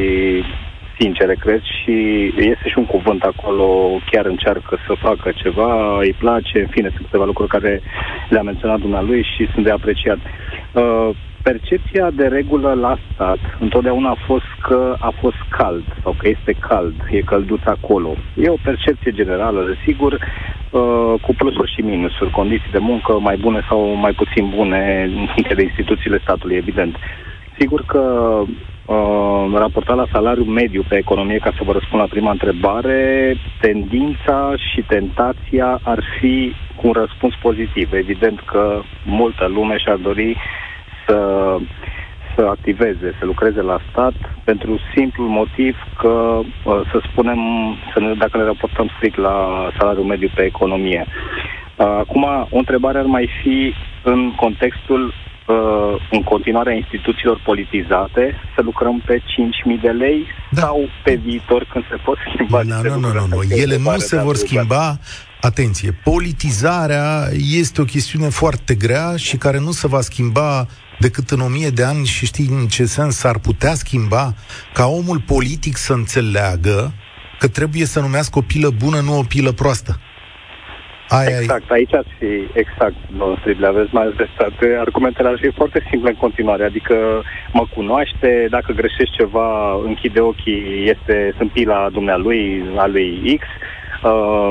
sincere, 0.99 1.35
cred, 1.39 1.61
și 1.61 1.95
este 2.37 2.67
și 2.69 2.77
un 2.77 2.85
cuvânt 2.85 3.23
acolo, 3.23 3.99
chiar 4.11 4.25
încearcă 4.25 4.77
să 4.87 4.93
facă 4.99 5.31
ceva, 5.35 5.99
îi 5.99 6.13
place, 6.13 6.59
în 6.59 6.67
fine, 6.67 6.89
sunt 6.89 7.05
câteva 7.05 7.25
lucruri 7.25 7.49
care 7.49 7.81
le-a 8.29 8.41
menționat 8.41 8.79
dumnealui 8.79 9.23
și 9.35 9.49
sunt 9.53 9.65
de 9.65 9.71
apreciat. 9.71 10.17
Uh, 10.71 11.09
percepția 11.49 12.09
de 12.11 12.27
regulă 12.27 12.73
la 12.73 12.97
stat 13.13 13.39
întotdeauna 13.59 14.09
a 14.09 14.23
fost 14.25 14.49
că 14.67 14.95
a 14.99 15.11
fost 15.21 15.41
cald 15.49 15.83
sau 16.03 16.15
că 16.17 16.27
este 16.27 16.53
cald, 16.59 16.95
e 17.09 17.29
călduț 17.31 17.61
acolo. 17.65 18.15
E 18.35 18.49
o 18.49 18.63
percepție 18.63 19.11
generală, 19.11 19.59
desigur, 19.71 20.13
uh, 20.13 21.13
cu 21.21 21.31
plusuri 21.37 21.73
și 21.75 21.81
minusuri, 21.81 22.31
condiții 22.39 22.71
de 22.71 22.77
muncă 22.77 23.11
mai 23.19 23.37
bune 23.37 23.61
sau 23.69 23.79
mai 23.93 24.11
puțin 24.11 24.49
bune 24.55 25.09
de 25.55 25.63
instituțiile 25.63 26.19
statului, 26.21 26.55
evident. 26.55 26.95
Sigur 27.57 27.81
că 27.85 28.03
uh, 28.85 29.45
raportat 29.53 29.95
la 29.95 30.07
salariul 30.11 30.45
mediu 30.45 30.83
pe 30.87 30.95
economie, 30.97 31.37
ca 31.37 31.51
să 31.57 31.63
vă 31.63 31.71
răspund 31.71 32.01
la 32.01 32.07
prima 32.07 32.31
întrebare, 32.31 33.35
tendința 33.61 34.53
și 34.71 34.81
tentația 34.81 35.79
ar 35.83 36.03
fi 36.19 36.53
cu 36.75 36.87
un 36.87 36.93
răspuns 36.93 37.33
pozitiv. 37.41 37.93
Evident 37.93 38.39
că 38.39 38.81
multă 39.05 39.45
lume 39.47 39.77
și-ar 39.77 39.95
dori 39.95 40.37
să, 41.07 41.17
să 42.35 42.41
activeze, 42.41 43.15
să 43.19 43.25
lucreze 43.25 43.61
la 43.61 43.79
stat, 43.89 44.13
pentru 44.43 44.79
simplul 44.95 45.27
motiv 45.27 45.75
că, 45.97 46.39
uh, 46.39 46.81
să 46.91 47.01
spunem, 47.11 47.39
să 47.93 47.99
ne, 47.99 48.13
dacă 48.13 48.37
ne 48.37 48.43
raportăm 48.43 48.89
strict 48.95 49.17
la 49.17 49.67
salariul 49.77 50.05
mediu 50.05 50.29
pe 50.35 50.41
economie. 50.41 51.05
Uh, 51.07 51.85
acum, 51.85 52.23
o 52.49 52.57
întrebare 52.57 52.97
ar 52.97 53.05
mai 53.05 53.29
fi 53.41 53.73
în 54.03 54.33
contextul 54.35 55.13
uh, 55.47 55.93
în 56.11 56.23
continuarea 56.23 56.73
instituțiilor 56.73 57.41
politizate, 57.43 58.35
să 58.55 58.61
lucrăm 58.61 59.01
pe 59.05 59.17
5.000 59.17 59.81
de 59.81 59.89
lei 59.89 60.25
da. 60.51 60.61
sau 60.61 60.89
pe 61.03 61.13
viitor 61.15 61.67
când 61.71 61.85
se 61.89 61.95
pot 61.95 62.17
schimba? 62.27 62.61
Nu, 62.61 62.89
nu, 62.89 62.99
nu, 62.99 63.11
nu, 63.13 63.25
nu. 63.29 63.41
Ele 63.49 63.77
nu 63.77 63.97
se 63.97 64.17
vor 64.17 64.35
schimba 64.35 64.97
Atenție, 65.41 65.91
politizarea 66.03 67.27
este 67.51 67.81
o 67.81 67.83
chestiune 67.83 68.29
foarte 68.29 68.75
grea 68.75 69.15
și 69.15 69.37
care 69.37 69.59
nu 69.59 69.71
se 69.71 69.87
va 69.87 70.01
schimba 70.01 70.65
decât 70.99 71.29
în 71.29 71.39
o 71.39 71.47
mie 71.47 71.69
de 71.69 71.83
ani 71.83 72.05
și 72.05 72.25
știi 72.25 72.47
în 72.49 72.67
ce 72.67 72.85
sens 72.85 73.15
s-ar 73.15 73.39
putea 73.39 73.73
schimba 73.73 74.33
ca 74.73 74.85
omul 74.85 75.21
politic 75.27 75.75
să 75.75 75.93
înțeleagă 75.93 76.93
că 77.39 77.47
trebuie 77.47 77.85
să 77.85 77.99
numească 77.99 78.39
o 78.39 78.41
pilă 78.41 78.69
bună, 78.69 78.99
nu 78.99 79.17
o 79.17 79.23
pilă 79.23 79.51
proastă. 79.51 79.99
Aia 81.09 81.39
exact, 81.39 81.71
aici 81.71 81.93
ar 81.93 82.05
fi, 82.17 82.31
exact, 82.53 82.95
domnul 83.17 83.37
Strible, 83.39 83.67
aveți 83.67 83.93
mai 83.93 84.13
dreptate. 84.15 84.77
Argumentele 84.79 85.27
ar 85.27 85.37
fi 85.41 85.51
foarte 85.51 85.87
simple 85.89 86.09
în 86.09 86.15
continuare, 86.15 86.63
adică 86.63 86.95
mă 87.53 87.65
cunoaște, 87.73 88.47
dacă 88.49 88.71
greșești 88.71 89.17
ceva, 89.17 89.49
închide 89.85 90.19
ochii, 90.19 90.89
este, 90.93 91.33
sunt 91.37 91.51
pila 91.51 91.89
dumnealui, 91.91 92.63
a 92.77 92.85
lui 92.87 93.39
X, 93.39 93.45
Uh, 94.03 94.49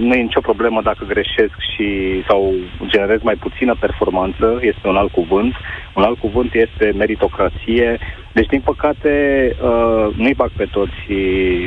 nu 0.00 0.14
e 0.14 0.22
nicio 0.22 0.40
problemă 0.40 0.82
dacă 0.82 1.04
greșesc 1.04 1.56
și 1.74 1.88
sau 2.28 2.52
generez 2.86 3.20
mai 3.22 3.34
puțină 3.34 3.74
performanță, 3.80 4.58
este 4.60 4.88
un 4.88 4.96
alt 4.96 5.12
cuvânt. 5.12 5.54
Un 5.94 6.02
alt 6.02 6.18
cuvânt 6.18 6.54
este 6.54 6.92
meritocrație. 6.96 7.98
Deci, 8.32 8.46
din 8.46 8.60
păcate, 8.60 9.12
uh, 9.62 10.14
nu-i 10.16 10.34
bag 10.34 10.50
pe 10.56 10.66
toți 10.70 11.12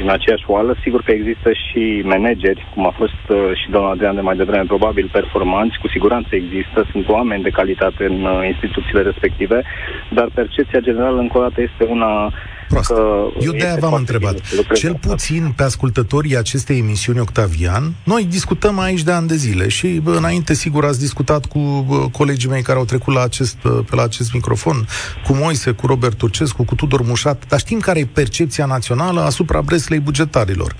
în 0.01 0.09
aceeași 0.09 0.43
oală. 0.47 0.75
Sigur 0.81 1.01
că 1.01 1.11
există 1.11 1.51
și 1.53 2.01
manageri, 2.03 2.67
cum 2.73 2.85
a 2.85 2.93
fost 2.97 3.23
uh, 3.29 3.37
și 3.53 3.69
domnul 3.69 3.91
Adrian 3.91 4.15
de 4.15 4.21
mai 4.21 4.35
devreme, 4.35 4.63
probabil 4.67 5.09
performanți, 5.11 5.79
cu 5.79 5.87
siguranță 5.87 6.35
există, 6.35 6.87
sunt 6.91 7.09
oameni 7.09 7.43
de 7.43 7.49
calitate 7.49 8.05
în 8.05 8.23
uh, 8.23 8.47
instituțiile 8.47 9.01
respective, 9.01 9.61
dar 10.09 10.27
percepția 10.33 10.79
generală, 10.79 11.19
încă 11.19 11.37
o 11.37 11.41
dată, 11.41 11.61
este 11.61 11.83
una 11.83 12.31
proastă. 12.69 12.93
Că 12.93 13.27
Eu 13.39 13.51
de-aia 13.51 13.75
v-am 13.79 13.93
întrebat. 13.93 14.35
Cel 14.73 14.95
puțin 14.95 15.53
pe 15.55 15.63
ascultătorii 15.63 16.37
acestei 16.37 16.77
emisiuni, 16.77 17.19
Octavian, 17.19 17.93
noi 18.03 18.25
discutăm 18.29 18.79
aici 18.79 19.03
de 19.03 19.11
ani 19.11 19.27
de 19.27 19.35
zile 19.35 19.67
și 19.67 19.87
bă, 19.87 20.15
înainte, 20.15 20.53
sigur, 20.53 20.85
ați 20.85 20.99
discutat 20.99 21.45
cu 21.45 21.59
bă, 21.59 22.07
colegii 22.11 22.49
mei 22.49 22.61
care 22.61 22.77
au 22.77 22.85
trecut 22.85 23.13
la 23.13 23.21
acest, 23.21 23.55
pe 23.61 23.95
la 23.95 24.03
acest 24.03 24.33
microfon, 24.33 24.87
cu 25.25 25.33
Moise, 25.33 25.71
cu 25.71 25.87
Robert 25.87 26.17
Turcescu, 26.17 26.63
cu 26.63 26.75
Tudor 26.75 27.01
Mușat, 27.01 27.43
dar 27.47 27.59
știm 27.59 27.79
care 27.79 27.99
e 27.99 28.05
percepția 28.05 28.65
națională 28.65 29.21
asupra 29.21 29.61
breslei 29.61 29.99
bugetarilor. 29.99 30.75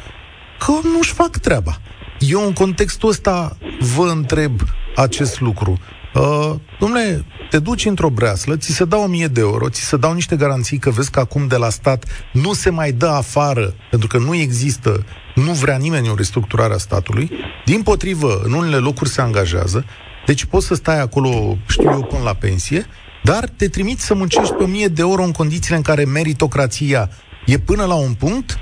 Că 0.60 0.72
nu-și 0.96 1.13
fac 1.13 1.38
treaba. 1.38 1.80
Eu 2.20 2.46
în 2.46 2.54
contextul 2.54 3.10
ăsta 3.10 3.58
vă 3.96 4.10
întreb 4.10 4.62
acest 4.96 5.39
lucru. 5.39 5.80
Uh, 6.15 6.55
domnule, 6.79 7.25
te 7.50 7.60
duci 7.60 7.86
într-o 7.86 8.10
breaslă, 8.10 8.57
ți 8.57 8.72
se 8.72 8.86
dau 8.86 9.03
1000 9.03 9.27
de 9.27 9.39
euro, 9.39 9.69
ți 9.69 9.81
se 9.81 9.98
dau 9.98 10.13
niște 10.13 10.36
garanții 10.36 10.77
că 10.77 10.89
vezi 10.89 11.12
că 11.12 11.19
acum 11.19 11.48
de 11.48 11.55
la 11.55 11.69
stat 11.69 12.05
nu 12.34 12.53
se 12.53 12.69
mai 12.69 12.91
dă 12.91 13.07
afară, 13.07 13.74
pentru 13.89 14.07
că 14.07 14.17
nu 14.17 14.36
există, 14.36 15.05
nu 15.36 15.51
vrea 15.51 15.77
nimeni 15.77 16.10
o 16.10 16.15
restructurare 16.15 16.74
a 16.74 16.77
statului. 16.77 17.31
Din 17.65 17.81
potrivă, 17.81 18.41
în 18.43 18.53
unele 18.53 18.75
locuri 18.75 19.10
se 19.10 19.22
angajează, 19.22 19.86
deci 20.25 20.45
poți 20.45 20.65
să 20.65 20.75
stai 20.75 21.01
acolo, 21.01 21.57
știu 21.67 21.89
eu, 21.91 22.03
până 22.03 22.24
la 22.24 22.34
pensie, 22.34 22.86
dar 23.24 23.50
te 23.57 23.67
trimiți 23.67 24.05
să 24.05 24.13
muncești 24.13 24.53
pe 24.53 24.63
1000 24.63 24.88
de 24.88 25.01
euro 25.01 25.24
în 25.24 25.31
condițiile 25.31 25.75
în 25.77 25.81
care 25.81 26.05
meritocrația 26.05 27.10
e 27.45 27.57
până 27.57 27.86
la 27.86 27.95
un 27.95 28.13
punct 28.13 28.57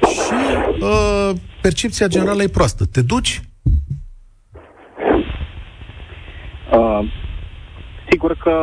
și 0.00 0.32
uh, 0.80 1.30
percepția 1.62 2.06
generală 2.06 2.42
e 2.42 2.48
proastă. 2.48 2.84
Te 2.84 3.02
duci, 3.02 3.42
Uh, 6.76 7.06
sigur 8.10 8.36
că 8.36 8.54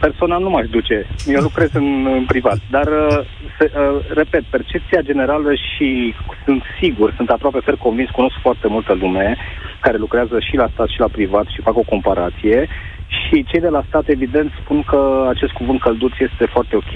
personal 0.00 0.42
nu 0.42 0.50
m-aș 0.50 0.68
duce. 0.68 1.06
Eu 1.26 1.40
lucrez 1.40 1.70
în, 1.72 2.06
în 2.06 2.24
privat. 2.26 2.58
Dar, 2.70 2.86
uh, 2.86 3.18
se, 3.58 3.70
uh, 3.74 4.00
repet, 4.14 4.42
percepția 4.42 5.00
generală 5.00 5.54
și 5.54 6.14
sunt 6.44 6.62
sigur, 6.80 7.12
sunt 7.16 7.30
aproape 7.30 7.60
fer 7.60 7.76
convins, 7.76 8.10
cunosc 8.10 8.34
foarte 8.42 8.68
multă 8.68 8.92
lume 8.94 9.36
care 9.80 9.96
lucrează 9.96 10.38
și 10.40 10.56
la 10.56 10.68
stat 10.72 10.88
și 10.88 11.00
la 11.00 11.08
privat 11.12 11.46
și 11.46 11.60
fac 11.60 11.76
o 11.76 11.90
comparație 11.92 12.68
și 13.10 13.44
cei 13.44 13.60
de 13.60 13.68
la 13.68 13.82
stat, 13.88 14.08
evident, 14.08 14.52
spun 14.62 14.82
că 14.82 15.26
acest 15.28 15.52
cuvânt 15.52 15.80
călduț 15.80 16.12
este 16.18 16.44
foarte 16.44 16.76
ok, 16.76 16.94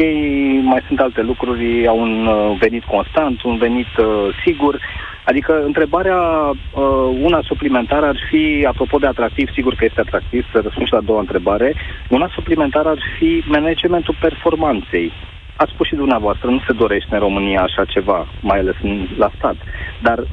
mai 0.63 0.83
sunt 0.87 1.01
alte 1.01 1.23
lucruri, 1.23 1.87
au 1.87 1.99
un 2.01 2.27
uh, 2.27 2.57
venit 2.61 2.85
constant, 2.85 3.43
un 3.43 3.57
venit 3.57 3.97
uh, 3.99 4.29
sigur, 4.45 4.81
Adică 5.25 5.63
întrebarea, 5.65 6.17
uh, 6.17 7.19
una 7.21 7.41
suplimentară 7.43 8.07
ar 8.07 8.17
fi, 8.31 8.65
apropo 8.69 8.99
de 8.99 9.07
atractiv, 9.07 9.49
sigur 9.53 9.75
că 9.75 9.85
este 9.85 10.01
atractiv, 10.01 10.47
să 10.53 10.61
răspund 10.61 10.87
și 10.87 10.93
la 10.93 10.99
a 10.99 11.09
doua 11.11 11.21
întrebare, 11.21 11.75
una 12.09 12.29
suplimentară 12.35 12.89
ar 12.89 12.99
fi 13.19 13.43
managementul 13.47 14.17
performanței. 14.21 15.13
Ați 15.57 15.73
spus 15.73 15.87
și 15.87 15.95
dumneavoastră, 15.95 16.51
nu 16.51 16.61
se 16.67 16.73
dorește 16.73 17.15
în 17.15 17.21
România 17.21 17.63
așa 17.63 17.85
ceva, 17.85 18.27
mai 18.41 18.59
ales 18.59 18.75
în, 18.83 19.07
la 19.17 19.31
stat. 19.37 19.57
dar 20.03 20.19
uh, 20.19 20.27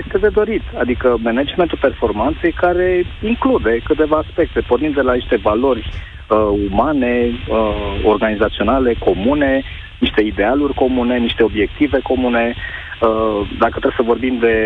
este 0.00 0.18
de 0.18 0.28
dorit, 0.28 0.62
adică 0.78 1.16
managementul 1.22 1.78
performanței 1.80 2.52
care 2.52 3.04
include 3.22 3.80
câteva 3.84 4.16
aspecte, 4.16 4.60
pornind 4.60 4.94
de 4.94 5.00
la 5.00 5.14
niște 5.14 5.36
valori 5.36 5.86
uh, 6.28 6.68
umane, 6.70 7.30
uh, 7.48 8.00
organizaționale, 8.04 8.94
comune, 8.94 9.62
niște 9.98 10.22
idealuri 10.22 10.74
comune, 10.74 11.18
niște 11.18 11.42
obiective 11.42 11.98
comune. 12.02 12.54
Uh, 13.00 13.48
dacă 13.58 13.76
trebuie 13.78 14.00
să 14.00 14.10
vorbim 14.12 14.38
de 14.38 14.56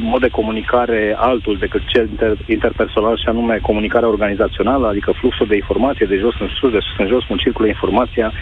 mod 0.00 0.20
de 0.20 0.28
comunicare 0.28 1.14
altul 1.18 1.56
decât 1.56 1.82
cel 1.86 2.08
inter- 2.08 2.46
interpersonal 2.46 3.16
și 3.16 3.28
anume 3.28 3.58
comunicarea 3.62 4.08
organizațională, 4.08 4.86
adică 4.88 5.10
fluxul 5.12 5.46
de 5.46 5.54
informație 5.54 6.06
de 6.06 6.16
jos 6.16 6.34
în 6.40 6.48
sus, 6.48 6.70
de 6.70 6.78
sus 6.80 6.98
în 6.98 7.06
jos, 7.06 7.28
un 7.28 7.36
circul 7.36 7.66
informația, 7.66 8.32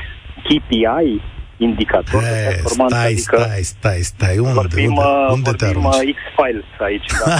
KPI, 0.46 1.22
indicator 1.58 2.22
de 2.22 2.44
performanță. 2.48 2.94
Stai, 2.96 3.12
adică 3.12 3.36
stai, 3.38 3.62
stai, 3.62 4.00
stai, 4.00 4.38
unde, 4.38 4.52
vorbim, 4.52 4.86
unde, 4.96 5.00
uh, 5.00 5.32
unde 5.32 5.50
te 5.50 5.64
vorbim 5.64 5.86
arunci? 5.86 6.08
uh, 6.08 6.14
X-Files 6.18 6.64
aici, 6.88 7.06
da. 7.24 7.38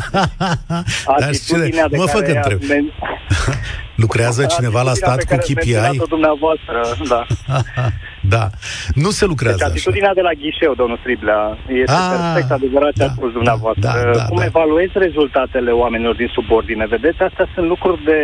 Dar 1.21 1.31
cine, 1.37 1.69
de 1.91 1.97
mă 1.97 2.05
care 2.05 2.19
fac 2.19 2.29
întreb. 2.35 2.59
ați 2.59 2.69
men- 2.73 2.93
Lucrează 4.05 4.45
cineva 4.45 4.83
la 4.83 4.91
atitudinea 4.91 5.15
stat 5.15 5.17
pe 5.17 5.23
cu 5.23 5.29
care 5.29 5.41
ați 5.41 5.53
KPI? 5.55 5.71
menționat-o 5.73 6.05
dumneavoastră, 6.17 6.81
da. 7.09 7.27
da. 8.29 8.45
Nu 9.05 9.11
se 9.19 9.25
lucrează 9.33 9.57
Deci 9.57 9.65
așa. 9.67 9.73
atitudinea 9.77 10.15
de 10.15 10.21
la 10.29 10.33
ghișeu, 10.41 10.75
domnul 10.75 10.99
Striblea, 11.03 11.41
este 11.83 11.93
Ah, 12.01 12.09
perfect 12.15 12.51
adevărat 12.51 12.93
ce 12.93 12.99
da, 12.99 13.05
a 13.05 13.09
spus 13.17 13.31
dumneavoastră. 13.33 13.83
da, 13.89 13.93
da, 14.19 14.25
Cum 14.33 14.39
da. 14.43 14.45
evaluezi 14.45 14.95
rezultatele 15.07 15.71
oamenilor 15.71 16.15
din 16.23 16.31
subordine? 16.39 16.85
Vedeți, 16.97 17.23
astea 17.23 17.47
sunt 17.55 17.67
lucruri 17.75 18.05
de... 18.05 18.21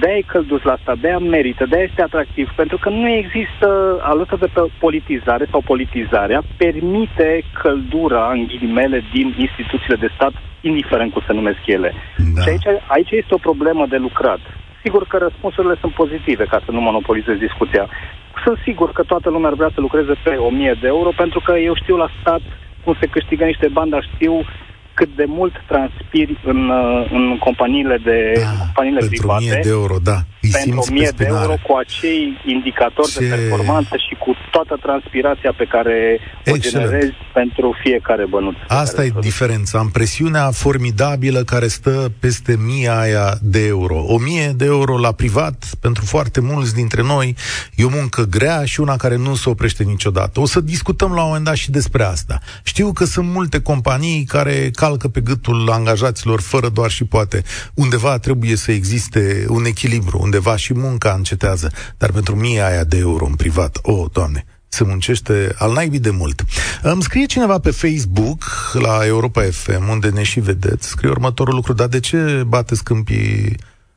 De-aia 0.00 0.16
e 0.16 0.32
căldus 0.34 0.62
la 0.62 0.72
asta, 0.72 0.92
de-aia 1.00 1.18
merită, 1.18 1.62
de-aia 1.70 1.84
este 1.90 2.02
atractiv, 2.02 2.46
pentru 2.56 2.76
că 2.82 2.88
nu 2.88 3.08
există, 3.22 3.68
alături 4.12 4.40
de 4.40 4.50
pe 4.54 4.60
politizare 4.78 5.44
sau 5.50 5.60
politizarea, 5.72 6.42
permite 6.56 7.28
căldura, 7.62 8.30
în 8.34 8.44
ghilimele, 8.50 8.98
din 9.12 9.34
instituțiile 9.46 9.96
de 10.04 10.10
stat, 10.14 10.32
indiferent 10.60 11.12
cum 11.12 11.22
se 11.26 11.32
numesc 11.32 11.62
ele. 11.76 11.92
Da. 12.34 12.40
Și 12.42 12.48
aici, 12.48 12.68
aici 12.86 13.10
este 13.10 13.34
o 13.34 13.44
problemă 13.48 13.86
de 13.88 13.96
lucrat. 13.96 14.40
Sigur 14.82 15.06
că 15.06 15.16
răspunsurile 15.26 15.76
sunt 15.80 15.92
pozitive, 15.92 16.44
ca 16.44 16.58
să 16.64 16.70
nu 16.70 16.80
monopolizez 16.80 17.36
discuția. 17.38 17.84
Sunt 18.44 18.58
sigur 18.64 18.92
că 18.92 19.02
toată 19.02 19.30
lumea 19.30 19.48
ar 19.48 19.54
vrea 19.54 19.70
să 19.74 19.80
lucreze 19.80 20.14
pe 20.24 20.30
1000 20.30 20.78
de 20.80 20.86
euro, 20.86 21.10
pentru 21.16 21.40
că 21.46 21.52
eu 21.68 21.74
știu 21.74 21.96
la 21.96 22.08
stat 22.20 22.40
cum 22.84 22.96
se 23.00 23.06
câștigă 23.06 23.44
niște 23.44 23.68
bani, 23.72 23.90
dar 23.90 24.08
știu 24.14 24.34
cât 24.94 25.10
de 25.16 25.24
mult 25.38 25.54
transpiri 25.66 26.38
în, 26.44 26.68
uh, 26.68 27.10
în 27.12 27.38
companiile, 27.38 27.96
de, 28.08 28.32
Da, 28.34 28.40
în 28.50 28.56
companiile 28.58 28.98
pentru 28.98 29.18
private 29.18 29.44
1000 29.44 29.60
de 29.62 29.68
euro, 29.68 29.96
da. 30.02 30.18
Îi 30.48 30.54
pentru 30.58 30.80
simți 30.80 30.90
1000 30.90 31.04
pe 31.04 31.10
de 31.16 31.22
spinare. 31.24 31.42
euro 31.44 31.56
cu 31.66 31.72
acei 31.84 32.20
indicatori 32.54 33.10
Ce- 33.10 33.18
de 33.20 33.26
performanță 33.34 33.94
și 34.06 34.14
cu 34.24 34.30
toată 34.54 34.74
transpirația 34.86 35.52
pe 35.60 35.64
care 35.74 35.96
o 36.46 36.54
Excelent. 36.54 36.86
generezi 36.90 37.16
pentru 37.40 37.66
fiecare 37.84 38.24
bănuț. 38.34 38.54
pe 38.56 38.74
Asta 38.82 38.94
care 38.94 39.02
e 39.02 39.04
îl 39.06 39.12
produci. 39.12 39.30
diferența. 39.30 39.78
Am 39.78 39.90
presiunea 39.98 40.46
formidabilă 40.50 41.40
care 41.52 41.66
stă 41.78 42.12
peste 42.18 42.56
mia 42.70 42.98
aia 42.98 43.28
de 43.42 43.66
euro. 43.66 43.98
O 44.14 44.18
mie 44.18 44.46
de 44.56 44.64
euro 44.64 44.98
la 44.98 45.12
privat, 45.12 45.64
pentru 45.80 46.04
foarte 46.04 46.40
mulți 46.40 46.74
dintre 46.74 47.02
noi, 47.02 47.36
e 47.74 47.84
o 47.84 47.88
muncă 47.88 48.22
grea 48.22 48.64
și 48.64 48.80
una 48.80 48.96
care 48.96 49.16
nu 49.16 49.34
se 49.34 49.48
oprește 49.50 49.82
niciodată. 49.84 50.40
O 50.40 50.46
să 50.46 50.60
discutăm 50.60 51.12
la 51.12 51.20
un 51.20 51.26
moment 51.26 51.44
dat 51.44 51.54
și 51.56 51.70
despre 51.70 52.02
asta. 52.04 52.38
Știu 52.62 52.92
că 52.92 53.04
sunt 53.04 53.28
multe 53.28 53.60
companii 53.60 54.24
care 54.24 54.70
calcă 54.74 55.08
pe 55.08 55.20
gâtul 55.20 55.70
angajaților 55.70 56.40
fără 56.40 56.68
doar 56.68 56.90
și 56.90 57.04
poate. 57.04 57.42
Undeva 57.74 58.18
trebuie 58.18 58.56
să 58.56 58.72
existe 58.72 59.44
un 59.48 59.64
echilibru, 59.64 60.18
undeva 60.38 60.56
și 60.56 60.74
munca 60.74 61.12
încetează. 61.12 61.70
Dar 61.96 62.10
pentru 62.10 62.36
mia 62.36 62.66
aia 62.66 62.84
de 62.84 62.98
euro 62.98 63.24
în 63.24 63.34
privat, 63.34 63.78
o, 63.82 63.92
oh, 63.92 64.10
Doamne, 64.12 64.44
se 64.68 64.84
muncește 64.84 65.54
al 65.58 65.72
naibii 65.72 65.98
de 65.98 66.10
mult. 66.10 66.44
Îmi 66.82 67.02
scrie 67.02 67.26
cineva 67.26 67.58
pe 67.58 67.70
Facebook, 67.70 68.44
la 68.72 69.06
Europa 69.06 69.42
FM, 69.42 69.88
unde 69.88 70.08
ne 70.08 70.22
și 70.22 70.40
vedeți, 70.40 70.88
scrie 70.88 71.10
următorul 71.10 71.54
lucru, 71.54 71.72
dar 71.72 71.86
de 71.86 72.00
ce 72.00 72.42
bateți 72.46 72.84
câmpii, 72.84 73.56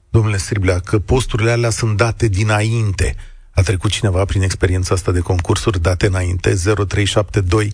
domnule 0.10 0.38
Striblea, 0.38 0.80
că 0.80 1.00
posturile 1.00 1.52
alea 1.52 1.70
sunt 1.70 1.98
date 1.98 2.28
dinainte? 2.28 3.16
A 3.52 3.62
trecut 3.62 3.92
cineva 3.92 4.26
prin 4.26 4.42
experiența 4.42 4.96
asta 4.96 5.12
de 5.12 5.20
concursuri 5.20 5.82
date 5.82 6.06
înainte? 6.06 6.56
0372 6.88 7.74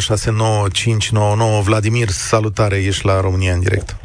069599 0.00 1.60
Vladimir, 1.60 2.08
salutare, 2.08 2.76
ești 2.76 3.06
la 3.06 3.20
România 3.20 3.52
în 3.52 3.60
direct. 3.60 3.96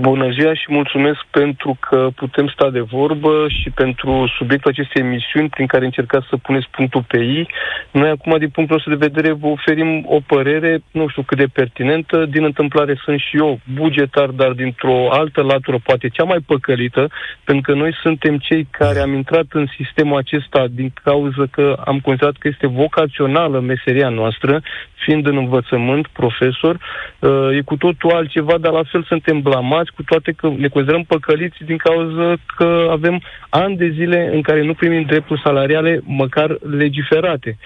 Bună 0.00 0.30
ziua 0.30 0.54
și 0.54 0.64
mulțumesc 0.68 1.20
pentru 1.30 1.76
că 1.80 2.08
putem 2.14 2.48
sta 2.48 2.70
de 2.70 2.80
vorbă 2.80 3.46
și 3.48 3.70
pentru 3.70 4.32
subiectul 4.38 4.70
acestei 4.70 5.02
emisiuni 5.02 5.48
prin 5.48 5.66
care 5.66 5.84
încercați 5.84 6.26
să 6.28 6.36
puneți 6.36 6.68
punctul 6.70 7.04
pe 7.08 7.18
I. 7.18 7.46
Noi 7.90 8.08
acum, 8.08 8.38
din 8.38 8.48
punctul 8.48 8.76
nostru 8.76 8.96
de 8.96 9.06
vedere, 9.06 9.32
vă 9.32 9.46
oferim 9.46 10.04
o 10.06 10.20
părere, 10.26 10.82
nu 10.90 11.08
știu 11.08 11.22
cât 11.22 11.38
de 11.38 11.46
pertinentă. 11.52 12.26
Din 12.26 12.44
întâmplare 12.44 13.00
sunt 13.04 13.20
și 13.20 13.36
eu 13.36 13.60
bugetar, 13.74 14.28
dar 14.28 14.50
dintr-o 14.50 15.10
altă 15.10 15.42
latură, 15.42 15.78
poate 15.84 16.08
cea 16.08 16.24
mai 16.24 16.38
păcălită, 16.46 17.08
pentru 17.44 17.72
că 17.72 17.78
noi 17.78 17.94
suntem 18.02 18.38
cei 18.38 18.68
care 18.70 18.98
am 18.98 19.14
intrat 19.14 19.46
în 19.52 19.66
sistemul 19.76 20.16
acesta 20.16 20.66
din 20.70 20.92
cauza 21.02 21.44
că 21.50 21.76
am 21.84 22.00
considerat 22.00 22.36
că 22.38 22.48
este 22.48 22.66
vocațională 22.66 23.60
meseria 23.60 24.08
noastră, 24.08 24.62
fiind 25.04 25.26
în 25.26 25.36
învățământ, 25.36 26.06
profesor, 26.06 26.78
uh, 27.18 27.56
e 27.56 27.60
cu 27.60 27.76
totul 27.76 28.10
altceva, 28.10 28.58
dar 28.58 28.72
la 28.72 28.82
fel 28.90 29.02
suntem 29.02 29.40
blamați, 29.40 29.81
cu 29.90 30.02
toate 30.02 30.32
că 30.32 30.48
ne 30.58 30.68
considerăm 30.68 31.04
păcăliți 31.04 31.56
din 31.64 31.76
cauza 31.76 32.34
că 32.56 32.88
avem 32.90 33.22
ani 33.48 33.76
de 33.76 33.88
zile 33.94 34.30
în 34.32 34.42
care 34.42 34.62
nu 34.62 34.74
primim 34.74 35.02
drepturi 35.02 35.40
salariale, 35.44 36.00
măcar 36.04 36.58
legiferate. 36.78 37.58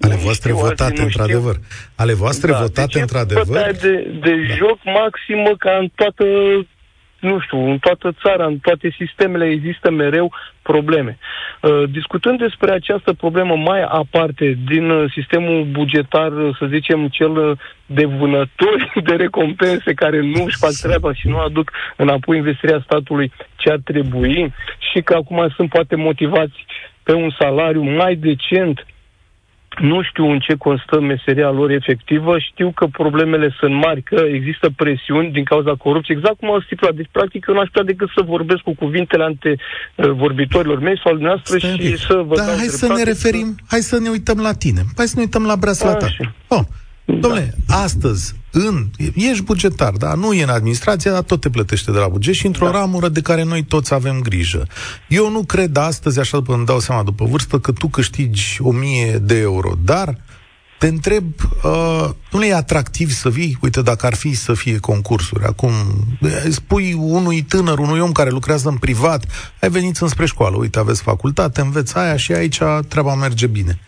Ale 0.00 0.14
Nu 0.14 0.20
voastre 0.20 0.50
știu, 0.50 0.62
votate, 0.62 0.82
alții 0.82 1.02
nu 1.04 1.08
știu. 1.08 1.22
într-adevăr. 1.22 1.56
Ale 1.96 2.12
voastre 2.14 2.50
Da, 2.50 2.58
votate, 2.58 2.86
deci 2.86 2.94
e 2.94 3.00
într-adevăr? 3.00 3.44
bătaie 3.46 3.72
De, 3.80 4.10
de 4.20 4.34
Da. 4.48 4.54
joc 4.54 4.78
maximă 4.84 5.50
ca 5.58 5.72
în 5.80 5.88
toată, 5.94 6.24
nu 7.22 7.40
știu, 7.40 7.70
în 7.70 7.78
toată 7.78 8.12
țara, 8.22 8.46
în 8.46 8.58
toate 8.58 8.94
sistemele 8.98 9.46
există 9.46 9.90
mereu 9.90 10.32
probleme. 10.62 11.18
Uh, 11.60 11.82
discutând 11.90 12.38
despre 12.38 12.70
această 12.72 13.12
problemă 13.12 13.56
mai 13.56 13.82
aparte 13.82 14.58
din 14.66 14.90
uh, 14.90 15.10
sistemul 15.12 15.64
bugetar, 15.64 16.32
uh, 16.32 16.56
să 16.58 16.66
zicem, 16.66 17.08
cel 17.08 17.36
uh, 17.36 17.58
de 17.86 18.04
vânători 18.04 18.92
de 19.08 19.14
recompense 19.14 19.94
care 19.94 20.20
nu 20.20 20.44
își 20.44 20.56
fac 20.56 20.72
treaba 20.82 21.12
și 21.12 21.28
nu 21.28 21.38
aduc 21.38 21.70
înapoi 21.96 22.36
investirea 22.36 22.82
statului 22.84 23.32
ce 23.56 23.70
ar 23.70 23.80
trebui 23.84 24.52
și 24.92 25.00
că 25.00 25.14
acum 25.14 25.48
sunt 25.56 25.68
poate 25.68 25.96
motivați 25.96 26.66
pe 27.02 27.12
un 27.12 27.30
salariu 27.38 27.82
mai 27.82 28.14
decent 28.14 28.86
nu 29.78 30.02
știu 30.02 30.30
în 30.30 30.38
ce 30.38 30.54
constă 30.54 31.00
meseria 31.00 31.50
lor 31.50 31.70
efectivă, 31.70 32.38
știu 32.38 32.70
că 32.74 32.86
problemele 32.86 33.54
sunt 33.58 33.74
mari, 33.74 34.02
că 34.02 34.24
există 34.32 34.70
presiuni 34.76 35.30
din 35.30 35.44
cauza 35.44 35.74
corupției, 35.74 36.16
exact 36.16 36.38
cum 36.38 36.50
au 36.50 36.60
stipulat. 36.60 36.94
Deci, 36.94 37.08
practic, 37.12 37.46
eu 37.48 37.54
n-aș 37.54 37.66
putea 37.66 37.82
decât 37.82 38.08
să 38.16 38.22
vorbesc 38.26 38.60
cu 38.60 38.74
cuvintele 38.74 39.24
ante 39.24 39.56
uh, 39.56 40.10
vorbitorilor 40.10 40.78
mei 40.78 41.00
sau 41.02 41.12
al 41.12 41.18
noastră 41.18 41.58
Stai 41.58 41.70
un 41.70 41.76
și 41.76 41.90
pic. 41.90 41.96
să 41.96 42.14
vă 42.26 42.34
Dar 42.36 42.46
dau 42.46 42.56
hai 42.56 42.66
să 42.66 42.86
dreptate 42.86 43.02
ne 43.02 43.10
referim, 43.12 43.56
hai 43.68 43.80
să 43.80 43.98
ne 43.98 44.08
uităm 44.08 44.38
la 44.38 44.52
tine. 44.52 44.80
Hai 44.96 45.06
să 45.06 45.14
ne 45.16 45.22
uităm 45.22 45.44
la 45.44 45.56
breasla 45.56 45.94
ta. 45.94 46.06
Așa. 46.06 46.34
Oh, 46.48 46.64
domnule, 47.04 47.54
astăzi, 47.68 48.34
în, 48.52 48.86
ești 49.14 49.42
bugetar, 49.42 49.92
da? 49.92 50.14
Nu 50.14 50.32
e 50.32 50.42
în 50.42 50.48
administrație, 50.48 51.10
dar 51.10 51.22
tot 51.22 51.40
te 51.40 51.50
plătește 51.50 51.90
de 51.90 51.98
la 51.98 52.08
buget 52.08 52.34
și 52.34 52.46
într-o 52.46 52.66
da. 52.66 52.70
ramură 52.70 53.08
de 53.08 53.20
care 53.20 53.42
noi 53.42 53.64
toți 53.64 53.94
avem 53.94 54.20
grijă. 54.20 54.66
Eu 55.08 55.30
nu 55.30 55.44
cred 55.44 55.76
astăzi, 55.76 56.18
așa 56.18 56.36
după 56.36 56.54
îmi 56.54 56.66
dau 56.66 56.80
seama 56.80 57.02
după 57.02 57.24
vârstă, 57.24 57.58
că 57.58 57.72
tu 57.72 57.88
câștigi 57.88 58.58
o 58.60 58.70
mie 58.70 59.18
de 59.18 59.38
euro, 59.38 59.72
dar 59.84 60.16
te 60.78 60.88
întreb, 60.88 61.24
uh, 61.62 62.08
nu 62.32 62.44
e 62.44 62.54
atractiv 62.54 63.10
să 63.10 63.28
vii? 63.28 63.58
Uite, 63.60 63.82
dacă 63.82 64.06
ar 64.06 64.14
fi 64.14 64.34
să 64.34 64.54
fie 64.54 64.78
concursuri, 64.78 65.44
acum 65.44 65.72
spui 66.50 66.92
unui 66.92 67.42
tânăr, 67.42 67.78
unui 67.78 68.00
om 68.00 68.12
care 68.12 68.30
lucrează 68.30 68.68
în 68.68 68.76
privat, 68.76 69.24
ai 69.60 69.70
venit 69.70 69.96
înspre 69.96 70.26
școală, 70.26 70.56
uite, 70.56 70.78
aveți 70.78 71.02
facultate, 71.02 71.60
înveți 71.60 71.96
aia 71.96 72.16
și 72.16 72.32
aici 72.32 72.58
treaba 72.88 73.14
merge 73.14 73.46
bine. 73.46 73.78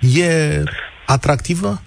E 0.00 0.62
atractivă? 1.06 1.80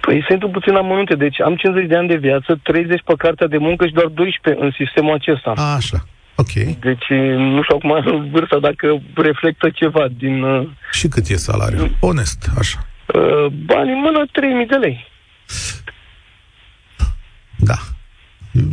Păi 0.00 0.24
se 0.26 0.32
intru 0.32 0.48
puțin 0.48 0.74
amănunte. 0.74 1.14
Deci 1.14 1.40
am 1.40 1.54
50 1.56 1.88
de 1.88 1.96
ani 1.96 2.08
de 2.08 2.16
viață, 2.16 2.60
30 2.62 3.02
pe 3.04 3.14
cartea 3.18 3.46
de 3.46 3.58
muncă 3.58 3.86
și 3.86 3.92
doar 3.92 4.06
12 4.06 4.64
în 4.64 4.70
sistemul 4.76 5.12
acesta. 5.14 5.52
A, 5.56 5.74
așa. 5.74 5.98
Ok. 6.34 6.52
Deci 6.80 7.06
nu 7.36 7.62
știu 7.62 7.76
acum 7.76 7.92
vârsta 8.32 8.58
dacă 8.58 9.00
reflectă 9.14 9.70
ceva 9.70 10.06
din 10.18 10.42
uh, 10.42 10.68
Și 10.92 11.08
cât 11.08 11.26
e 11.28 11.36
salariul? 11.36 11.90
Onest, 12.00 12.50
așa. 12.58 12.78
uh, 13.06 13.46
bani 13.46 13.90
în 13.92 14.00
mână 14.00 14.26
3000 14.32 14.66
de 14.66 14.76
lei. 14.76 15.06
Da. 17.56 17.74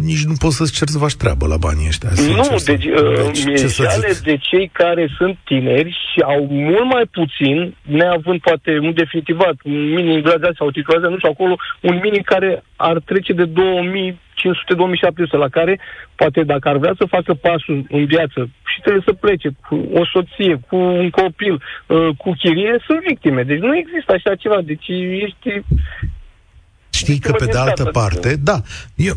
Nici 0.03 0.23
nu 0.25 0.33
poți 0.39 0.55
să-ți 0.55 0.73
cerți 0.77 0.93
să 0.93 0.99
faci 0.99 1.15
treabă 1.15 1.47
la 1.47 1.57
banii 1.57 1.87
ăștia. 1.87 2.09
sincer 2.09 2.35
Nu, 2.51 2.57
să- 2.57 2.71
deci, 2.71 2.85
uh, 2.85 3.31
Deci, 3.45 3.59
ce 3.59 3.67
să 3.67 3.83
e 3.83 3.87
ales 3.87 4.15
zic? 4.17 4.25
de 4.25 4.37
cei 4.49 4.69
care 4.73 5.07
sunt 5.17 5.37
tineri 5.43 5.89
și 5.89 6.19
au 6.21 6.47
mult 6.49 6.85
mai 6.93 7.05
puțin, 7.11 7.75
neavând 7.81 8.39
poate 8.39 8.71
un 8.81 8.93
definitivat, 8.93 9.55
un 9.63 9.93
minim 9.93 10.21
graduat 10.21 10.55
sau 10.55 10.71
titulația, 10.71 11.09
nu 11.09 11.17
știu, 11.17 11.29
acolo, 11.33 11.55
un 11.81 11.99
minim 12.03 12.21
care 12.25 12.63
ar 12.75 12.99
trece 13.05 13.33
de 13.33 13.45
2500-2700, 13.45 15.37
la 15.37 15.47
care, 15.49 15.79
poate 16.15 16.43
dacă 16.43 16.69
ar 16.69 16.77
vrea 16.77 16.93
să 16.97 17.05
facă 17.05 17.33
pasul 17.33 17.85
în 17.89 18.05
viață 18.05 18.49
și 18.71 18.81
trebuie 18.81 19.03
să 19.05 19.13
plece 19.13 19.49
cu 19.67 19.75
o 19.93 20.05
soție, 20.13 20.59
cu 20.67 20.75
un 20.75 21.09
copil, 21.09 21.53
uh, 21.87 22.07
cu 22.17 22.31
chirie, 22.39 22.83
sunt 22.87 22.99
victime. 23.07 23.43
Deci 23.43 23.59
nu 23.59 23.77
există 23.77 24.11
așa 24.13 24.35
ceva. 24.35 24.59
Deci 24.61 24.87
ești 25.25 25.61
Știi 26.95 27.19
că, 27.19 27.31
pe 27.31 27.45
de 27.45 27.57
altă 27.57 27.83
parte, 27.83 28.35
da, 28.43 28.57
eu, 28.95 29.13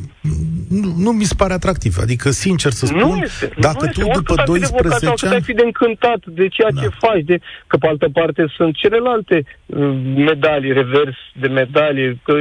nu, 0.80 0.94
nu 0.96 1.10
mi 1.10 1.24
se 1.24 1.34
pare 1.36 1.52
atractiv. 1.52 1.96
Adică, 2.00 2.30
sincer 2.30 2.72
să 2.72 2.86
spun, 2.86 2.98
nu 2.98 3.16
este, 3.16 3.52
dacă 3.58 3.84
nu 3.84 3.90
tu 3.92 4.00
este. 4.00 4.12
după 4.12 4.42
12 4.46 5.26
ani... 5.26 5.42
fi 5.42 5.52
de 5.52 5.62
încântat 5.64 6.20
de 6.26 6.48
ceea 6.48 6.70
da. 6.70 6.80
ce 6.80 6.88
faci, 6.98 7.24
de, 7.24 7.38
că 7.66 7.76
pe 7.76 7.86
altă 7.86 8.08
parte 8.12 8.46
sunt 8.56 8.74
celelalte 8.74 9.44
uh, 9.66 9.96
medalii, 10.16 10.72
revers 10.72 11.16
de 11.32 11.48
medalii, 11.48 12.20
că 12.24 12.34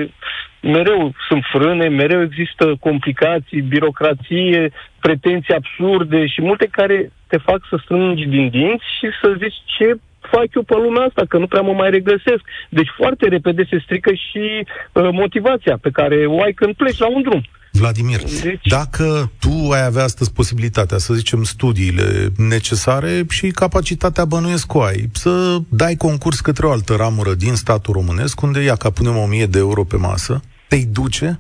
mereu 0.62 1.14
sunt 1.28 1.44
frâne, 1.52 1.88
mereu 1.88 2.22
există 2.22 2.76
complicații, 2.80 3.62
birocrație, 3.62 4.72
pretenții 5.00 5.54
absurde 5.54 6.26
și 6.26 6.42
multe 6.42 6.68
care 6.72 7.12
te 7.28 7.38
fac 7.38 7.60
să 7.70 7.80
strângi 7.84 8.26
din 8.26 8.50
dinți 8.50 8.86
și 8.98 9.08
să 9.22 9.36
zici 9.38 9.60
ce 9.78 9.98
fac 10.32 10.48
eu 10.56 10.64
pe 10.64 10.76
lumea 10.76 11.04
asta, 11.04 11.24
că 11.30 11.38
nu 11.38 11.48
prea 11.48 11.62
mă 11.62 11.74
mai 11.74 11.90
regăsesc. 11.90 12.42
Deci 12.70 12.92
foarte 12.98 13.28
repede 13.28 13.68
se 13.70 13.80
strică 13.84 14.12
și 14.14 14.44
uh, 14.64 15.10
motivația 15.12 15.78
pe 15.82 15.90
care 15.90 16.26
o 16.26 16.42
ai 16.42 16.54
când 16.54 16.74
pleci 16.76 16.98
la 16.98 17.08
un 17.08 17.22
drum. 17.22 17.44
Vladimir, 17.72 18.20
deci... 18.44 18.68
dacă 18.68 19.32
tu 19.40 19.72
ai 19.72 19.84
avea 19.86 20.04
astăzi 20.04 20.34
posibilitatea, 20.34 20.98
să 20.98 21.14
zicem, 21.14 21.44
studiile 21.44 22.28
necesare 22.38 23.24
și 23.30 23.48
capacitatea 23.48 24.26
bănuiesc 24.26 24.74
o 24.74 24.82
ai, 24.82 25.10
să 25.12 25.58
dai 25.70 25.96
concurs 25.96 26.40
către 26.40 26.66
o 26.66 26.72
altă 26.72 26.96
ramură 26.96 27.34
din 27.34 27.56
statul 27.56 27.94
românesc, 27.94 28.42
unde 28.42 28.60
ia 28.64 28.76
ca 28.76 28.90
punem 28.90 29.18
1000 29.18 29.46
de 29.46 29.58
euro 29.58 29.84
pe 29.84 29.98
masă, 29.98 30.42
te-i 30.68 30.86
duce? 30.86 31.40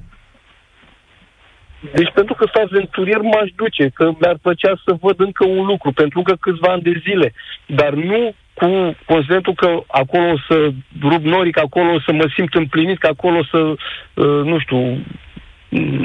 Deci 1.94 2.12
pentru 2.14 2.34
că 2.34 2.46
sunt 2.52 2.64
aventurier 2.70 3.22
m-aș 3.22 3.50
duce, 3.56 3.90
că 3.94 4.12
mi-ar 4.20 4.38
plăcea 4.42 4.82
să 4.86 4.98
văd 5.02 5.20
încă 5.20 5.46
un 5.46 5.66
lucru, 5.66 5.92
pentru 5.92 6.18
încă 6.18 6.36
câțiva 6.40 6.72
ani 6.72 6.82
de 6.82 7.02
zile, 7.08 7.34
dar 7.66 7.94
nu 7.94 8.36
cu 8.58 8.96
considerentul 9.06 9.54
că 9.54 9.70
acolo 9.88 10.32
o 10.32 10.38
să 10.48 10.72
rup 11.02 11.24
noric, 11.24 11.58
acolo 11.60 11.94
o 11.94 12.00
să 12.00 12.12
mă 12.12 12.26
simt 12.36 12.54
împlinit, 12.54 13.00
că 13.00 13.08
acolo 13.08 13.38
o 13.38 13.44
să, 13.52 13.58
uh, 13.58 14.44
nu 14.44 14.60
știu, 14.60 15.06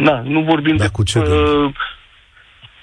na, 0.06 0.20
nu 0.20 0.40
vorbim 0.42 0.76
da, 0.76 0.84
de... 0.84 0.90
Cu 0.92 1.02
ce 1.02 1.18
uh, 1.18 1.24
gând? 1.24 1.74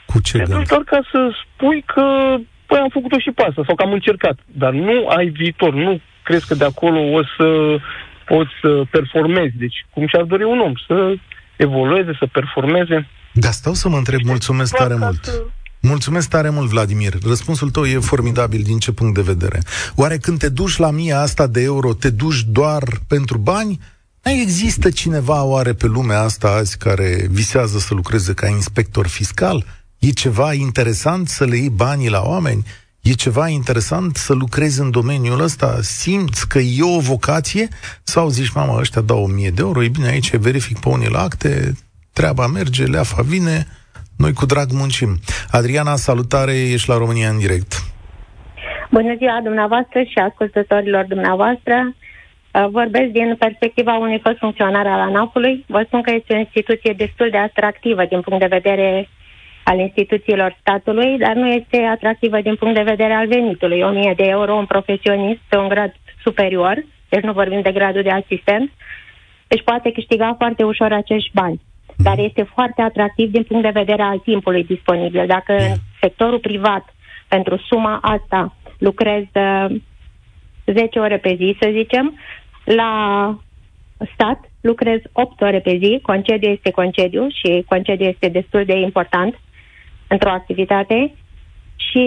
Cu 0.05 0.21
ce 0.21 0.37
gând? 0.37 0.67
Doar 0.67 0.83
ca 0.83 0.99
să 1.11 1.19
spui 1.41 1.83
că 1.93 2.35
păi 2.65 2.79
am 2.79 2.89
făcut-o 2.89 3.19
și 3.19 3.31
pe 3.31 3.43
asta, 3.43 3.61
sau 3.65 3.75
că 3.75 3.83
am 3.83 3.91
încercat, 3.91 4.37
dar 4.45 4.71
nu 4.71 5.07
ai 5.07 5.27
viitor, 5.27 5.73
nu 5.73 6.01
crezi 6.23 6.47
că 6.47 6.55
de 6.55 6.65
acolo 6.65 6.99
o 6.99 7.21
să 7.37 7.77
poți 8.25 8.51
să 8.61 8.83
performezi. 8.91 9.57
Deci, 9.57 9.85
cum 9.93 10.07
și-ar 10.07 10.23
dori 10.23 10.43
un 10.43 10.59
om, 10.59 10.73
să 10.87 11.15
evolueze, 11.55 12.11
să 12.19 12.25
performeze. 12.25 13.07
Da, 13.33 13.51
stau 13.51 13.73
să 13.73 13.89
mă 13.89 13.97
întreb, 13.97 14.19
mulțumesc 14.23 14.75
tare 14.75 14.95
mult. 14.95 15.23
Să... 15.23 15.43
Mulțumesc 15.81 16.29
tare 16.29 16.49
mult, 16.49 16.69
Vladimir. 16.69 17.17
Răspunsul 17.23 17.69
tău 17.69 17.85
e 17.85 17.99
formidabil 17.99 18.61
din 18.61 18.79
ce 18.79 18.91
punct 18.91 19.13
de 19.13 19.21
vedere. 19.21 19.61
Oare 19.95 20.17
când 20.17 20.39
te 20.39 20.49
duci 20.49 20.77
la 20.77 20.91
mia 20.91 21.19
asta 21.19 21.47
de 21.47 21.61
euro, 21.61 21.93
te 21.93 22.09
duci 22.09 22.43
doar 22.43 23.01
pentru 23.07 23.37
bani? 23.37 23.79
Mai 24.23 24.41
există 24.41 24.89
cineva 24.89 25.43
oare 25.43 25.73
pe 25.73 25.85
lumea 25.85 26.21
asta 26.21 26.47
azi 26.47 26.77
care 26.77 27.27
visează 27.29 27.79
să 27.79 27.93
lucreze 27.93 28.33
ca 28.33 28.47
inspector 28.47 29.07
fiscal? 29.07 29.65
E 29.99 30.09
ceva 30.09 30.53
interesant 30.53 31.29
să 31.29 31.45
le 31.45 31.57
iei 31.57 31.69
banii 31.69 32.09
la 32.09 32.21
oameni? 32.21 32.65
E 33.01 33.11
ceva 33.11 33.47
interesant 33.47 34.15
să 34.15 34.33
lucrezi 34.33 34.79
în 34.79 34.91
domeniul 34.91 35.39
ăsta? 35.39 35.79
Simți 35.81 36.47
că 36.47 36.59
e 36.59 36.83
o 36.83 36.99
vocație? 36.99 37.67
Sau 38.03 38.29
zici, 38.29 38.51
mama, 38.51 38.79
ăștia 38.79 39.01
dau 39.01 39.23
1000 39.23 39.49
de 39.49 39.61
euro, 39.61 39.83
e 39.83 39.87
bine, 39.87 40.07
aici 40.07 40.35
verific 40.35 40.79
pe 40.79 40.89
unii 40.89 41.09
la 41.09 41.21
acte, 41.21 41.75
treaba 42.13 42.47
merge, 42.47 42.85
leafa 42.85 43.21
vine, 43.21 43.67
noi 44.23 44.33
cu 44.33 44.45
drag 44.45 44.69
muncim. 44.81 45.11
Adriana, 45.51 45.95
salutare, 45.95 46.55
ești 46.75 46.89
la 46.89 46.97
România 46.97 47.29
în 47.29 47.39
direct. 47.45 47.71
Bună 48.91 49.13
ziua 49.17 49.39
dumneavoastră 49.43 49.99
și 50.01 50.17
ascultătorilor 50.29 51.05
dumneavoastră. 51.05 51.75
Uh, 51.85 52.67
vorbesc 52.77 53.09
din 53.19 53.35
perspectiva 53.45 53.93
unui 53.97 54.19
fost 54.23 54.37
funcționar 54.37 54.87
al 54.87 54.99
ANAF-ului. 54.99 55.65
Vă 55.67 55.83
spun 55.87 56.01
că 56.01 56.11
este 56.13 56.33
o 56.33 56.37
instituție 56.37 56.93
destul 56.97 57.27
de 57.31 57.37
atractivă 57.37 58.03
din 58.09 58.21
punct 58.21 58.39
de 58.39 58.55
vedere 58.57 59.09
al 59.63 59.79
instituțiilor 59.79 60.57
statului, 60.59 61.17
dar 61.17 61.35
nu 61.35 61.47
este 61.47 61.77
atractivă 61.77 62.37
din 62.41 62.55
punct 62.55 62.75
de 62.75 62.89
vedere 62.93 63.13
al 63.13 63.27
venitului. 63.27 63.81
1000 63.81 64.13
de 64.15 64.23
euro 64.23 64.53
un 64.53 64.65
profesionist 64.65 65.41
pe 65.49 65.57
un 65.57 65.67
grad 65.67 65.93
superior, 66.23 66.85
deci 67.09 67.23
nu 67.23 67.31
vorbim 67.31 67.61
de 67.61 67.71
gradul 67.71 68.01
de 68.01 68.11
asistent, 68.11 68.71
deci 69.47 69.63
poate 69.63 69.91
câștiga 69.91 70.35
foarte 70.37 70.63
ușor 70.63 70.91
acești 70.91 71.31
bani 71.33 71.61
dar 72.03 72.19
este 72.19 72.43
foarte 72.53 72.81
atractiv 72.81 73.31
din 73.31 73.43
punct 73.43 73.63
de 73.63 73.79
vedere 73.79 74.01
al 74.01 74.17
timpului 74.17 74.63
disponibil. 74.63 75.27
Dacă 75.27 75.53
în 75.53 75.75
sectorul 76.01 76.39
privat, 76.39 76.95
pentru 77.27 77.57
suma 77.57 77.99
asta, 78.01 78.55
lucrez 78.77 79.23
10 80.65 80.99
ore 80.99 81.17
pe 81.17 81.35
zi, 81.37 81.57
să 81.61 81.69
zicem, 81.71 82.19
la 82.63 82.91
stat 84.13 84.39
lucrez 84.61 84.99
8 85.11 85.41
ore 85.41 85.59
pe 85.59 85.77
zi, 85.77 85.99
concediu 86.01 86.49
este 86.49 86.71
concediu 86.71 87.27
și 87.27 87.63
concediu 87.67 88.05
este 88.05 88.27
destul 88.27 88.65
de 88.65 88.79
important 88.79 89.39
într-o 90.07 90.29
activitate 90.29 91.13
și 91.75 92.05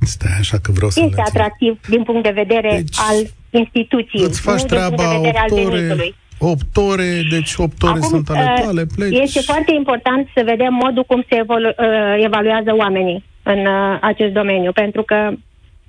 Stai 0.00 0.36
așa 0.38 0.58
că 0.58 0.72
vreau 0.72 0.90
să 0.90 1.00
Este 1.04 1.20
atractiv 1.20 1.80
din 1.88 2.02
punct 2.02 2.22
de 2.22 2.30
vedere 2.30 2.70
deci, 2.70 2.96
al 2.98 3.16
instituției, 3.50 4.24
îți 4.24 4.40
faci 4.40 4.60
nu 4.60 4.66
treaba 4.66 4.96
din 4.96 4.96
punct 4.96 5.22
de 5.22 5.30
vedere 5.30 5.38
al 5.38 5.48
venitului. 5.54 6.14
8 6.38 6.76
ore, 6.76 7.22
deci 7.30 7.54
8 7.56 7.82
ore 7.82 7.92
Acum, 7.92 8.08
sunt 8.08 8.28
ale 8.28 8.52
uh, 8.56 8.62
tale, 8.64 8.86
pleci. 8.96 9.18
Este 9.18 9.40
foarte 9.40 9.74
important 9.74 10.28
să 10.34 10.42
vedem 10.44 10.74
modul 10.74 11.04
cum 11.04 11.24
se 11.28 11.36
evolu- 11.36 11.74
uh, 11.78 12.24
evaluează 12.24 12.74
oamenii 12.74 13.24
în 13.42 13.58
uh, 13.58 13.98
acest 14.00 14.32
domeniu, 14.32 14.72
pentru 14.72 15.02
că, 15.02 15.30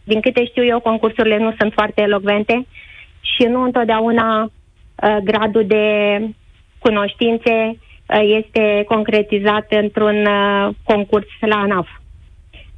din 0.03 0.21
câte 0.21 0.45
știu 0.45 0.65
eu, 0.65 0.79
concursurile 0.79 1.37
nu 1.37 1.53
sunt 1.59 1.73
foarte 1.73 2.01
elocvente 2.01 2.65
și 3.21 3.43
nu 3.43 3.61
întotdeauna 3.61 4.43
uh, 4.43 5.17
gradul 5.23 5.65
de 5.67 5.85
cunoștințe 6.79 7.53
uh, 7.69 8.21
este 8.37 8.83
concretizat 8.87 9.65
într-un 9.69 10.25
uh, 10.25 10.69
concurs 10.83 11.27
la 11.39 11.55
ANAF. 11.55 11.87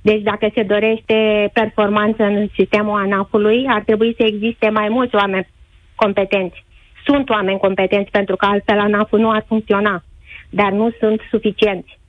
Deci 0.01 0.21
dacă 0.21 0.51
se 0.53 0.63
dorește 0.63 1.49
performanță 1.53 2.23
în 2.23 2.47
sistemul 2.55 2.99
ANAF-ului, 2.99 3.65
ar 3.67 3.81
trebui 3.81 4.13
să 4.17 4.23
existe 4.23 4.69
mai 4.69 4.89
mulți 4.89 5.15
oameni 5.15 5.47
competenți 5.95 6.67
sunt 7.09 7.29
oameni 7.29 7.59
competenți 7.59 8.11
pentru 8.11 8.35
că 8.35 8.45
altfel 8.45 8.79
ANAF 8.79 9.11
nu 9.11 9.29
ar 9.29 9.43
funcționa, 9.47 10.03
dar 10.49 10.71
nu 10.71 10.89
sunt 10.99 11.21
suficienți. 11.29 11.99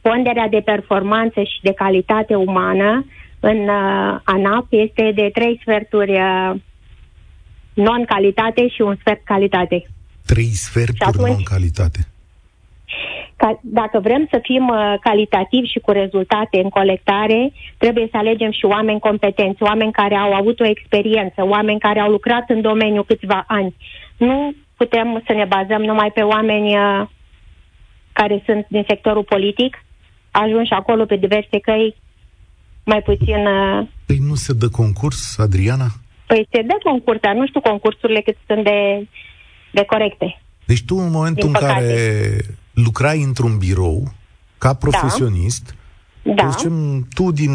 Ponderea 0.00 0.48
de 0.48 0.60
performanță 0.64 1.40
și 1.42 1.58
de 1.62 1.72
calitate 1.72 2.34
umană 2.34 3.06
în 3.40 3.58
uh, 3.68 4.20
ANAF 4.24 4.66
este 4.68 5.12
de 5.14 5.30
trei 5.32 5.58
sferturi 5.62 6.12
uh, 6.12 6.52
non-calitate 7.74 8.68
și 8.68 8.80
un 8.80 8.96
sfert 9.00 9.24
calitate. 9.24 9.86
Trei 10.26 10.50
sferturi 10.66 11.10
atunci, 11.10 11.28
non-calitate. 11.28 12.00
Ca, 13.36 13.60
dacă 13.62 14.00
vrem 14.00 14.26
să 14.30 14.38
fim 14.42 14.68
uh, 14.68 14.94
calitativi 15.00 15.66
și 15.66 15.78
cu 15.78 15.90
rezultate 15.90 16.60
în 16.62 16.68
colectare, 16.68 17.52
trebuie 17.78 18.08
să 18.10 18.16
alegem 18.16 18.50
și 18.50 18.64
oameni 18.64 19.00
competenți, 19.00 19.62
oameni 19.62 19.92
care 19.92 20.14
au 20.14 20.32
avut 20.32 20.60
o 20.60 20.66
experiență, 20.66 21.44
oameni 21.44 21.78
care 21.78 22.00
au 22.00 22.10
lucrat 22.10 22.44
în 22.50 22.60
domeniu 22.60 23.02
câțiva 23.02 23.44
ani. 23.46 23.74
Nu 24.26 24.54
putem 24.76 25.22
să 25.26 25.32
ne 25.32 25.44
bazăm 25.44 25.82
numai 25.82 26.10
pe 26.14 26.20
oameni 26.20 26.68
uh, 26.76 27.08
care 28.12 28.42
sunt 28.46 28.66
din 28.68 28.84
sectorul 28.88 29.24
politic, 29.24 29.84
ajunși 30.30 30.72
acolo 30.72 31.04
pe 31.04 31.16
diverse 31.16 31.58
căi, 31.62 31.96
mai 32.84 33.02
puțin... 33.02 33.46
Uh... 33.46 33.86
Păi 34.06 34.18
nu 34.28 34.34
se 34.34 34.52
dă 34.52 34.68
concurs, 34.68 35.38
Adriana? 35.38 35.88
Păi 36.26 36.46
se 36.50 36.62
dă 36.62 36.76
concurs, 36.82 37.20
dar 37.20 37.34
nu 37.34 37.46
știu 37.46 37.60
concursurile 37.60 38.20
cât 38.20 38.36
sunt 38.46 38.64
de, 38.64 39.08
de 39.72 39.84
corecte. 39.84 40.40
Deci 40.66 40.84
tu 40.84 40.96
în 40.96 41.10
momentul 41.10 41.46
în 41.48 41.52
care 41.52 42.36
lucrai 42.72 43.22
într-un 43.22 43.58
birou, 43.58 44.12
ca 44.58 44.74
profesionist, 44.74 45.74
da. 46.22 46.32
da. 46.34 46.48
zicem, 46.48 47.06
tu 47.14 47.30
din... 47.32 47.52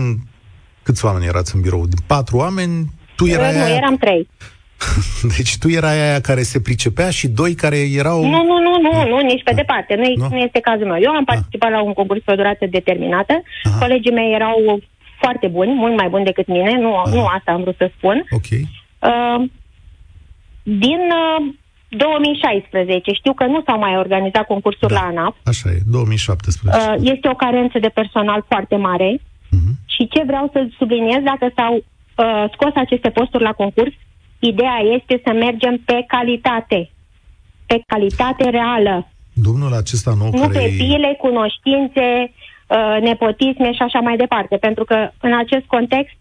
Câți 0.83 1.05
oameni 1.05 1.25
erați 1.25 1.55
în 1.55 1.61
birou? 1.61 1.85
Din 1.87 2.03
patru 2.07 2.37
oameni? 2.37 2.85
Tu 3.15 3.25
erai 3.25 3.53
Nu, 3.53 3.63
aia... 3.63 3.75
eram 3.75 3.97
trei. 3.97 4.29
Deci 5.37 5.57
tu 5.57 5.69
erai 5.69 5.99
aia 5.99 6.21
care 6.21 6.41
se 6.41 6.61
pricepea 6.61 7.09
și 7.09 7.27
doi 7.27 7.53
care 7.53 7.77
erau... 7.77 8.21
Nu, 8.21 8.43
nu, 8.43 8.59
nu, 8.59 8.79
nu, 8.81 9.07
nu 9.07 9.17
nici 9.19 9.43
pe 9.43 9.51
da. 9.51 9.55
departe. 9.55 9.95
Nu, 9.95 10.03
nu? 10.15 10.27
nu 10.29 10.37
este 10.37 10.59
cazul 10.59 10.87
meu. 10.87 10.99
Eu 11.01 11.11
am 11.11 11.23
participat 11.23 11.69
da. 11.69 11.75
la 11.75 11.83
un 11.83 11.93
concurs 11.93 12.21
pe 12.23 12.31
o 12.31 12.35
durată 12.35 12.65
determinată. 12.69 13.41
Aha. 13.63 13.77
Colegii 13.79 14.11
mei 14.11 14.33
erau 14.33 14.79
foarte 15.19 15.47
buni, 15.47 15.73
mult 15.73 15.97
mai 15.97 16.09
buni 16.09 16.25
decât 16.25 16.47
mine. 16.47 16.77
Nu, 16.79 17.01
nu 17.11 17.25
asta 17.25 17.51
am 17.51 17.61
vrut 17.61 17.75
să 17.77 17.91
spun. 17.97 18.25
Ok. 18.29 18.49
Uh, 18.51 19.49
din 20.63 21.01
uh, 21.23 21.53
2016. 21.89 23.11
Știu 23.13 23.33
că 23.33 23.45
nu 23.45 23.61
s-au 23.65 23.79
mai 23.79 23.97
organizat 23.97 24.45
concursuri 24.45 24.93
da, 24.93 24.99
la 24.99 25.05
ANAP. 25.07 25.35
Așa 25.43 25.69
e, 25.69 25.79
2017. 25.85 26.81
Uh, 26.81 26.95
este 27.13 27.29
o 27.29 27.35
carență 27.35 27.79
de 27.79 27.87
personal 27.87 28.45
foarte 28.47 28.75
mare. 28.75 29.19
Uh-huh. 29.19 29.73
Și 29.85 30.07
ce 30.07 30.23
vreau 30.25 30.49
să 30.53 30.67
subliniez, 30.77 31.21
dacă 31.23 31.53
s-au 31.55 31.73
uh, 31.75 32.45
scos 32.53 32.71
aceste 32.75 33.09
posturi 33.09 33.43
la 33.43 33.51
concurs, 33.51 33.93
Ideea 34.39 34.79
este 34.97 35.21
să 35.25 35.31
mergem 35.33 35.81
pe 35.85 36.03
calitate, 36.07 36.89
pe 37.65 37.81
calitate 37.87 38.49
reală. 38.49 39.07
Domnul 39.33 39.73
acesta 39.73 40.13
nou 40.17 40.29
Nu 40.31 40.39
care 40.39 40.59
pe 40.59 40.73
pile, 40.77 41.15
cunoștințe, 41.17 42.07
uh, 42.67 42.97
nepotisme 43.01 43.73
și 43.73 43.81
așa 43.81 43.99
mai 43.99 44.15
departe, 44.17 44.55
pentru 44.57 44.83
că 44.83 45.09
în 45.21 45.33
acest 45.37 45.65
context 45.65 46.19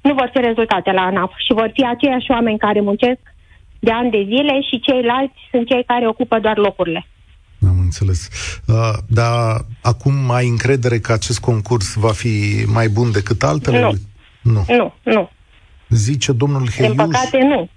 nu 0.00 0.14
vor 0.14 0.30
fi 0.32 0.40
rezultate 0.40 0.90
la 0.92 1.02
ANAF 1.02 1.32
și 1.46 1.52
vor 1.52 1.70
fi 1.74 1.84
aceiași 1.84 2.30
oameni 2.30 2.58
care 2.58 2.80
muncesc 2.80 3.20
de 3.78 3.90
ani 3.90 4.10
de 4.10 4.22
zile 4.24 4.60
și 4.68 4.80
ceilalți 4.80 5.38
sunt 5.50 5.66
cei 5.66 5.84
care 5.84 6.08
ocupă 6.08 6.38
doar 6.38 6.56
locurile. 6.56 7.06
Am 7.68 7.78
înțeles. 7.78 8.28
Uh, 8.66 8.74
dar 9.06 9.64
acum 9.82 10.30
ai 10.30 10.46
încredere 10.48 10.98
că 10.98 11.12
acest 11.12 11.40
concurs 11.40 11.94
va 11.94 12.12
fi 12.12 12.64
mai 12.66 12.88
bun 12.88 13.12
decât 13.12 13.42
altele? 13.42 13.80
Nu. 13.80 13.92
Nu. 14.42 14.64
Nu, 14.76 14.94
nu. 15.02 15.30
Zice 15.88 16.32
domnul 16.32 16.68
Heiuș... 16.70 16.94
Din 16.94 17.06
păcate, 17.06 17.38
nu. 17.38 17.68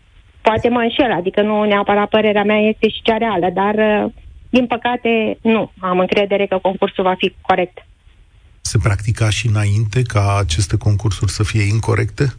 Poate 0.41 0.69
mă 0.69 0.79
înșel, 0.79 1.11
adică 1.11 1.41
nu 1.41 1.63
neapărat 1.63 2.09
părerea 2.09 2.43
mea 2.43 2.57
este 2.57 2.89
și 2.89 3.01
cea 3.03 3.17
reală, 3.17 3.49
dar 3.53 3.75
uh, 3.75 4.11
din 4.49 4.67
păcate 4.67 5.37
nu 5.41 5.71
am 5.79 5.99
încredere 5.99 6.45
că 6.47 6.57
concursul 6.57 7.03
va 7.03 7.15
fi 7.17 7.35
corect. 7.41 7.85
Se 8.61 8.77
practica 8.77 9.29
și 9.29 9.47
înainte 9.47 10.01
ca 10.01 10.37
aceste 10.39 10.77
concursuri 10.77 11.31
să 11.31 11.43
fie 11.43 11.61
incorrecte? 11.61 12.33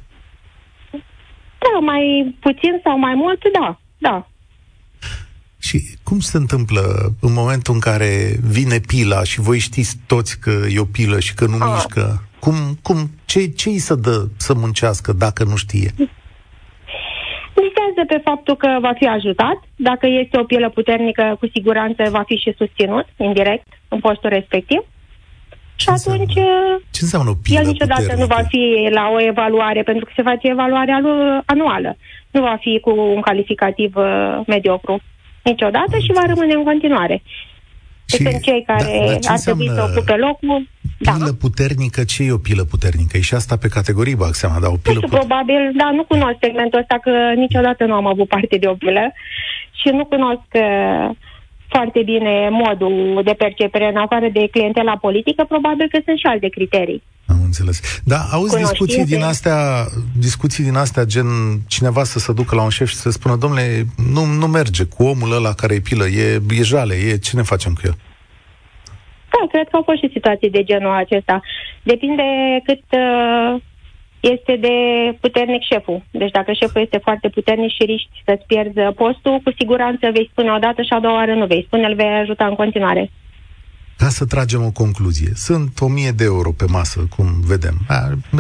Da, 1.59 1.79
mai 1.81 2.37
puțin 2.41 2.81
sau 2.85 2.99
mai 2.99 3.15
mult, 3.15 3.41
da, 3.61 3.79
da. 3.99 4.29
Și 5.59 5.83
cum 6.03 6.21
se 6.21 6.37
întâmplă 6.37 7.15
în 7.21 7.33
momentul 7.33 7.75
în 7.75 7.81
care 7.81 8.37
vine 8.41 8.79
pila 8.79 9.25
și 9.25 9.41
voi 9.41 9.59
știți 9.59 9.97
toți 10.07 10.39
că 10.39 10.51
e 10.71 10.79
o 10.79 10.85
pilă 10.85 11.21
și 11.21 11.35
că 11.35 11.47
nu 11.47 11.57
A. 11.61 11.73
mișcă? 11.73 12.29
Cum, 12.45 12.57
cum, 12.83 12.97
ce, 13.25 13.41
ce 13.61 13.69
îi 13.69 13.79
să 13.89 13.95
dă 13.95 14.17
să 14.37 14.53
muncească 14.55 15.13
dacă 15.13 15.45
nu 15.45 15.57
știe? 15.57 15.91
Mizează 17.63 18.03
pe 18.07 18.19
faptul 18.25 18.57
că 18.57 18.69
va 18.81 18.93
fi 18.99 19.07
ajutat. 19.07 19.59
Dacă 19.77 20.07
este 20.07 20.39
o 20.39 20.45
pielă 20.45 20.69
puternică, 20.71 21.37
cu 21.41 21.47
siguranță 21.55 22.03
va 22.11 22.23
fi 22.27 22.37
și 22.37 22.55
susținut, 22.57 23.07
indirect, 23.17 23.67
în 23.89 23.99
postul 24.01 24.31
respectiv. 24.31 24.81
Și 25.75 25.89
atunci 25.89 26.33
ce 26.95 27.01
înseamnă 27.01 27.31
o 27.31 27.35
pilă 27.43 27.59
el 27.59 27.67
niciodată 27.67 28.01
puternică? 28.01 28.27
nu 28.27 28.35
va 28.37 28.43
fi 28.49 28.89
la 28.91 29.05
o 29.15 29.21
evaluare, 29.33 29.83
pentru 29.83 30.05
că 30.05 30.13
se 30.17 30.23
face 30.23 30.47
evaluarea 30.49 31.01
anuală. 31.45 31.97
Nu 32.31 32.41
va 32.41 32.57
fi 32.61 32.81
cu 32.81 32.91
un 33.17 33.21
calificativ 33.21 33.97
uh, 33.97 34.41
mediocru 34.47 35.01
niciodată 35.43 35.99
și 35.99 36.13
va 36.13 36.25
rămâne 36.27 36.55
în 36.55 36.65
continuare. 36.65 37.23
Și 38.17 38.23
sunt 38.23 38.43
cei 38.43 38.63
care 38.67 39.19
da, 39.21 39.33
ar 39.33 39.39
trebui 39.39 39.69
să 39.69 39.89
ocupe 39.91 40.17
locul. 40.17 40.69
Da. 40.99 41.13
Pilă 41.13 41.25
da. 41.25 41.37
puternică, 41.45 42.01
ce 42.05 42.23
e 42.23 42.33
o 42.33 42.47
pilă 42.49 42.65
puternică? 42.65 43.17
E 43.17 43.21
și 43.21 43.35
asta 43.35 43.57
pe 43.57 43.69
categorii, 43.69 44.15
bag 44.15 44.35
seama, 44.35 44.59
dar 44.61 44.71
o 44.71 44.83
pilă... 44.83 44.99
Nu 45.01 45.07
știu, 45.07 45.19
probabil, 45.19 45.61
da, 45.77 45.91
nu 45.99 46.05
cunosc 46.05 46.37
segmentul 46.41 46.79
ăsta, 46.79 46.97
că 47.07 47.13
niciodată 47.45 47.85
nu 47.85 47.95
am 47.95 48.07
avut 48.07 48.29
parte 48.29 48.57
de 48.57 48.67
o 48.67 48.75
pilă 48.75 49.05
și 49.81 49.89
nu 49.89 50.05
cunosc 50.05 50.49
uh, 50.53 51.11
foarte 51.69 52.01
bine 52.03 52.49
modul 52.51 53.21
de 53.25 53.33
percepere 53.33 53.87
în 53.89 53.97
afară 53.97 54.29
de 54.33 54.49
clientela 54.51 54.97
politică, 54.97 55.45
probabil 55.49 55.87
că 55.91 55.99
sunt 56.05 56.19
și 56.19 56.27
alte 56.27 56.49
criterii. 56.49 57.03
Am 57.27 57.41
înțeles. 57.45 58.01
Da, 58.05 58.17
auzi 58.33 58.57
discuții 58.57 59.05
din 59.05 59.23
astea, 59.23 59.85
discuții 60.19 60.65
din 60.65 60.77
astea, 60.77 61.05
gen 61.05 61.27
cineva 61.69 62.05
să 62.05 62.19
se 62.19 62.33
ducă 62.33 62.55
la 62.55 62.63
un 62.63 62.69
șef 62.69 62.89
și 62.89 62.95
să 62.95 63.11
spună, 63.11 63.37
domnule, 63.37 63.85
nu, 64.13 64.25
nu 64.25 64.47
merge 64.47 64.85
cu 64.85 65.03
omul 65.03 65.33
ăla 65.33 65.53
care 65.53 65.75
e 65.75 65.81
pilă, 65.81 66.07
e, 66.07 66.41
e 66.51 66.63
jale, 66.63 66.95
e, 66.95 67.17
ce 67.17 67.37
ne 67.37 67.43
facem 67.43 67.73
cu 67.73 67.81
el? 67.85 67.97
Da, 69.33 69.47
cred 69.49 69.69
că 69.69 69.77
au 69.77 69.83
fost 69.83 69.99
și 69.99 70.11
situații 70.13 70.51
de 70.51 70.63
genul 70.63 70.95
acesta. 70.95 71.41
Depinde 71.83 72.23
cât 72.65 72.83
uh, 72.91 73.61
este 74.21 74.57
de 74.57 74.75
puternic 75.21 75.63
șeful. 75.63 76.03
Deci 76.11 76.31
dacă 76.31 76.53
șeful 76.53 76.81
este 76.81 76.99
foarte 76.99 77.29
puternic 77.29 77.71
și 77.71 77.85
riști 77.85 78.23
să-ți 78.27 78.47
pierzi 78.47 78.81
postul, 78.95 79.41
cu 79.45 79.53
siguranță 79.59 80.11
vei 80.13 80.29
spune 80.33 80.51
o 80.53 80.59
dată 80.59 80.83
și 80.83 80.93
a 80.93 81.01
doua 81.01 81.15
oară 81.15 81.35
nu 81.35 81.47
vei 81.47 81.65
spune, 81.67 81.87
îl 81.87 81.95
vei 81.95 82.07
ajuta 82.07 82.47
în 82.47 82.55
continuare. 82.55 83.11
Ca 84.03 84.09
să 84.09 84.25
tragem 84.35 84.63
o 84.65 84.71
concluzie. 84.83 85.33
Sunt 85.35 85.81
1000 85.81 86.11
de 86.21 86.25
euro 86.25 86.51
pe 86.61 86.67
masă, 86.77 86.99
cum 87.17 87.27
vedem. 87.53 87.77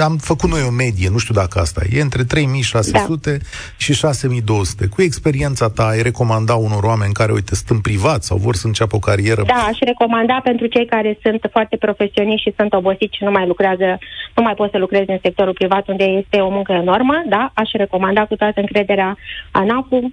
Am 0.09 0.17
făcut 0.31 0.49
noi 0.51 0.63
o 0.71 0.73
medie, 0.83 1.09
nu 1.15 1.19
știu 1.19 1.35
dacă 1.43 1.59
asta 1.59 1.81
e, 1.97 2.01
între 2.01 2.23
3600 2.25 3.31
da. 3.31 3.37
și 3.85 3.93
6200. 3.95 4.87
Cu 4.87 5.03
experiența 5.03 5.67
ta, 5.71 5.85
ai 5.87 6.03
recomanda 6.03 6.55
unor 6.55 6.83
oameni 6.83 7.13
care, 7.13 7.33
uite, 7.33 7.55
sunt 7.55 7.71
în 7.71 7.81
privat 7.81 8.23
sau 8.23 8.37
vor 8.37 8.55
să 8.55 8.67
înceapă 8.67 8.97
o 8.97 8.99
carieră? 9.09 9.43
Da, 9.47 9.63
aș 9.71 9.79
recomanda 9.79 10.41
pentru 10.43 10.67
cei 10.67 10.87
care 10.87 11.19
sunt 11.23 11.41
foarte 11.51 11.77
profesioniști 11.77 12.49
și 12.49 12.57
sunt 12.57 12.73
obosiți 12.73 13.17
și 13.17 13.25
nu 13.25 13.31
mai 13.31 13.47
lucrează, 13.47 13.99
nu 14.37 14.43
mai 14.43 14.55
pot 14.55 14.71
să 14.71 14.79
lucreze 14.79 15.13
în 15.13 15.23
sectorul 15.23 15.53
privat 15.53 15.89
unde 15.89 16.05
este 16.05 16.37
o 16.37 16.51
muncă 16.51 16.73
enormă, 16.73 17.23
da, 17.29 17.51
aș 17.55 17.71
recomanda 17.73 18.25
cu 18.25 18.37
toată 18.37 18.61
încrederea 18.61 19.17
ANAF-ul. 19.51 20.13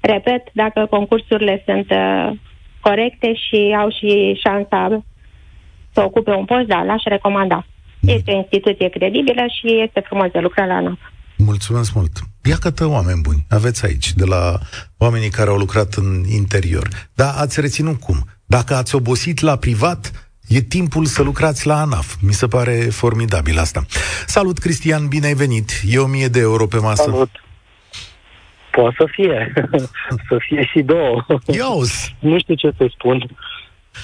Repet, 0.00 0.42
dacă 0.52 0.86
concursurile 0.90 1.62
sunt 1.66 1.90
uh, 1.90 2.30
corecte 2.80 3.34
și 3.34 3.76
au 3.80 3.90
și 3.90 4.40
șansa 4.44 5.04
să 5.92 6.00
ocupe 6.02 6.30
un 6.30 6.44
post, 6.44 6.66
da, 6.66 6.82
l-aș 6.82 7.02
recomanda. 7.04 7.66
Este 8.00 8.30
o 8.32 8.36
instituție 8.36 8.88
credibilă 8.88 9.42
și 9.58 9.82
este 9.86 10.00
frumos 10.00 10.30
de 10.30 10.38
lucrat 10.38 10.66
la 10.66 10.74
ANAF. 10.74 10.98
Mulțumesc 11.36 11.94
mult! 11.94 12.12
Iată 12.42 12.86
oameni 12.86 13.20
buni, 13.22 13.46
aveți 13.48 13.84
aici, 13.84 14.12
de 14.12 14.24
la 14.24 14.58
oamenii 14.98 15.28
care 15.28 15.50
au 15.50 15.56
lucrat 15.56 15.94
în 15.94 16.24
interior. 16.28 16.88
Dar 17.14 17.34
ați 17.36 17.60
reținut 17.60 18.00
cum? 18.00 18.24
Dacă 18.46 18.74
ați 18.74 18.94
obosit 18.94 19.40
la 19.40 19.56
privat, 19.56 20.30
e 20.48 20.60
timpul 20.60 21.04
să 21.04 21.22
lucrați 21.22 21.66
la 21.66 21.80
ANAF. 21.80 22.14
Mi 22.20 22.32
se 22.32 22.46
pare 22.46 22.72
formidabil 22.72 23.58
asta. 23.58 23.86
Salut, 24.26 24.58
Cristian, 24.58 25.08
bine 25.08 25.26
ai 25.26 25.34
venit! 25.34 25.70
E 25.88 25.98
o 25.98 26.06
mie 26.06 26.28
de 26.28 26.40
euro 26.40 26.66
pe 26.66 26.78
masă. 26.78 27.02
Salut! 27.02 27.30
Poate 28.80 28.94
să 28.98 29.06
fie. 29.10 29.52
să 30.28 30.36
fie 30.38 30.64
și 30.64 30.80
două. 30.82 31.24
Ios. 31.46 32.12
nu 32.18 32.38
știu 32.38 32.54
ce 32.54 32.70
să 32.76 32.86
spun. 32.90 33.26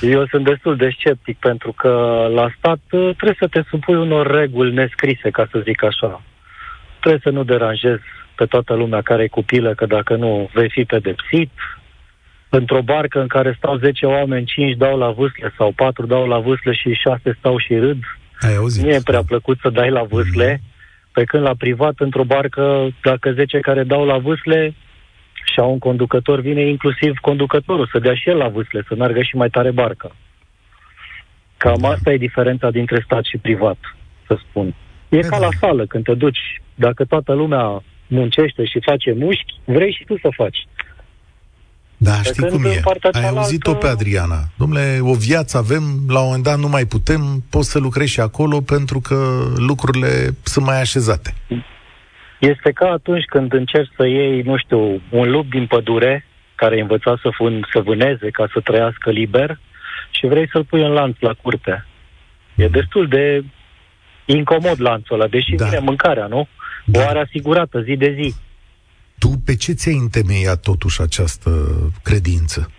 Eu 0.00 0.26
sunt 0.26 0.44
destul 0.44 0.76
de 0.76 0.94
sceptic 0.98 1.38
pentru 1.38 1.72
că 1.72 1.90
la 2.34 2.48
stat 2.58 2.80
uh, 2.90 3.10
trebuie 3.16 3.36
să 3.38 3.46
te 3.46 3.62
supui 3.70 3.94
unor 3.94 4.26
reguli 4.26 4.74
nescrise, 4.74 5.30
ca 5.30 5.48
să 5.50 5.62
zic 5.64 5.82
așa. 5.82 6.22
Trebuie 7.00 7.20
să 7.22 7.30
nu 7.30 7.44
deranjezi 7.44 8.02
pe 8.34 8.44
toată 8.46 8.74
lumea 8.74 9.02
care 9.02 9.22
e 9.22 9.28
cupilă, 9.28 9.74
că 9.74 9.86
dacă 9.86 10.16
nu 10.16 10.50
vei 10.52 10.70
fi 10.70 10.84
pedepsit. 10.84 11.50
Într-o 12.48 12.82
barcă 12.82 13.20
în 13.20 13.26
care 13.26 13.54
stau 13.56 13.76
10 13.76 14.06
oameni, 14.06 14.46
5 14.46 14.76
dau 14.76 14.98
la 14.98 15.10
vâsle 15.10 15.52
sau 15.56 15.72
4 15.76 16.06
dau 16.06 16.26
la 16.26 16.38
vâsle 16.38 16.72
și 16.72 16.92
6 16.92 17.36
stau 17.38 17.58
și 17.58 17.74
râd. 17.74 17.98
Ai 18.40 18.56
auzit? 18.56 18.82
Nu 18.84 18.90
e 18.90 19.00
prea 19.04 19.22
plăcut 19.22 19.58
să 19.62 19.70
dai 19.70 19.90
la 19.90 20.02
vâsle. 20.02 20.60
Mm. 20.62 20.73
Pe 21.14 21.24
când 21.24 21.42
la 21.42 21.54
privat, 21.58 21.94
într-o 21.98 22.24
barcă, 22.24 22.88
dacă 23.02 23.32
10 23.32 23.60
care 23.60 23.82
dau 23.82 24.04
la 24.04 24.18
vâsle 24.18 24.74
și 25.52 25.58
au 25.60 25.70
un 25.72 25.78
conducător, 25.78 26.40
vine 26.40 26.60
inclusiv 26.60 27.12
conducătorul 27.20 27.88
să 27.92 27.98
dea 27.98 28.14
și 28.14 28.28
el 28.28 28.36
la 28.36 28.48
vâsle, 28.48 28.84
să 28.88 28.94
meargă 28.94 29.22
și 29.22 29.36
mai 29.36 29.48
tare 29.48 29.70
barca. 29.70 30.10
Cam 31.56 31.84
asta 31.84 32.12
e 32.12 32.16
diferența 32.16 32.70
dintre 32.70 33.00
stat 33.04 33.24
și 33.24 33.38
privat, 33.38 33.78
să 34.26 34.38
spun. 34.48 34.74
E 35.08 35.18
ca 35.18 35.38
la 35.38 35.48
sală, 35.60 35.86
când 35.86 36.04
te 36.04 36.14
duci. 36.14 36.60
Dacă 36.74 37.04
toată 37.04 37.32
lumea 37.32 37.82
muncește 38.06 38.64
și 38.64 38.80
face 38.80 39.12
mușchi, 39.12 39.54
vrei 39.64 39.92
și 39.92 40.04
tu 40.04 40.18
să 40.18 40.28
faci. 40.36 40.66
Da, 41.96 42.10
de 42.22 42.28
știi 42.28 42.48
cum 42.48 42.64
e. 42.64 42.82
Ai 43.12 43.28
auzit-o 43.28 43.74
pe 43.74 43.86
Adriana. 43.86 44.38
Domnule, 44.58 44.98
o 45.00 45.14
viață 45.14 45.56
avem, 45.56 45.82
la 46.08 46.18
un 46.18 46.24
moment 46.24 46.44
dat 46.44 46.58
nu 46.58 46.68
mai 46.68 46.84
putem, 46.84 47.44
poți 47.50 47.70
să 47.70 47.78
lucrezi 47.78 48.10
și 48.10 48.20
acolo 48.20 48.60
pentru 48.60 49.00
că 49.00 49.16
lucrurile 49.56 50.34
sunt 50.42 50.64
mai 50.64 50.80
așezate. 50.80 51.34
Este 52.40 52.70
ca 52.70 52.88
atunci 52.90 53.24
când 53.24 53.52
încerci 53.52 53.92
să 53.96 54.06
iei, 54.06 54.42
nu 54.42 54.56
știu, 54.56 55.02
un 55.10 55.30
lup 55.30 55.50
din 55.50 55.66
pădure, 55.66 56.26
care 56.54 56.78
a 56.78 56.82
învățat 56.82 57.18
să, 57.22 57.28
fun, 57.32 57.68
să 57.72 57.80
vâneze 57.80 58.30
ca 58.30 58.48
să 58.52 58.60
trăiască 58.60 59.10
liber, 59.10 59.58
și 60.10 60.26
vrei 60.26 60.48
să-l 60.52 60.64
pui 60.64 60.82
în 60.82 60.92
lanț 60.92 61.16
la 61.20 61.32
curte. 61.42 61.86
E 62.54 62.68
destul 62.68 63.08
de 63.08 63.44
incomod 64.24 64.80
lanțul 64.80 65.14
ăla, 65.14 65.26
deși 65.26 65.54
da. 65.54 65.64
vine 65.64 65.78
mâncarea, 65.78 66.26
nu? 66.26 66.48
Da. 66.84 67.00
O 67.00 67.08
are 67.08 67.20
asigurată 67.20 67.80
zi 67.80 67.96
de 67.96 68.16
zi. 68.20 68.34
Tu 69.18 69.28
pe 69.44 69.56
ce 69.56 69.72
ți-ai 69.72 69.96
întemeiat 69.96 70.60
totuși 70.60 71.00
această 71.00 71.50
credință? 72.02 72.70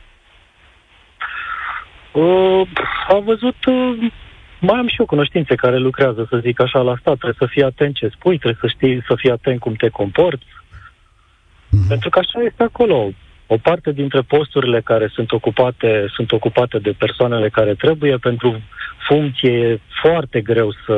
Uh, 2.11 2.67
am 3.07 3.23
văzut, 3.23 3.65
uh, 3.65 4.11
mai 4.59 4.79
am 4.79 4.87
și 4.87 4.99
eu 4.99 5.05
cunoștințe 5.05 5.55
care 5.55 5.77
lucrează, 5.77 6.27
să 6.29 6.37
zic 6.37 6.61
așa, 6.61 6.79
la 6.79 6.95
stat. 6.99 7.17
Trebuie 7.17 7.47
să 7.47 7.53
fii 7.53 7.63
atent 7.63 7.95
ce 7.95 8.07
spui, 8.07 8.37
trebuie 8.37 8.69
să 8.69 8.75
știi, 8.75 9.03
să 9.07 9.15
fii 9.15 9.31
atent 9.31 9.59
cum 9.59 9.73
te 9.73 9.89
comporți. 9.89 10.45
Mm-hmm. 10.45 11.87
Pentru 11.87 12.09
că 12.09 12.19
așa 12.19 12.41
este 12.41 12.63
acolo. 12.63 13.11
O 13.47 13.57
parte 13.57 13.91
dintre 13.91 14.21
posturile 14.21 14.81
care 14.81 15.07
sunt 15.13 15.31
ocupate 15.31 16.05
sunt 16.13 16.31
ocupate 16.31 16.79
de 16.79 16.91
persoanele 16.91 17.49
care 17.49 17.73
trebuie 17.73 18.17
pentru 18.17 18.61
funcție 19.07 19.51
e 19.51 19.79
foarte 20.01 20.41
greu 20.41 20.71
să, 20.71 20.97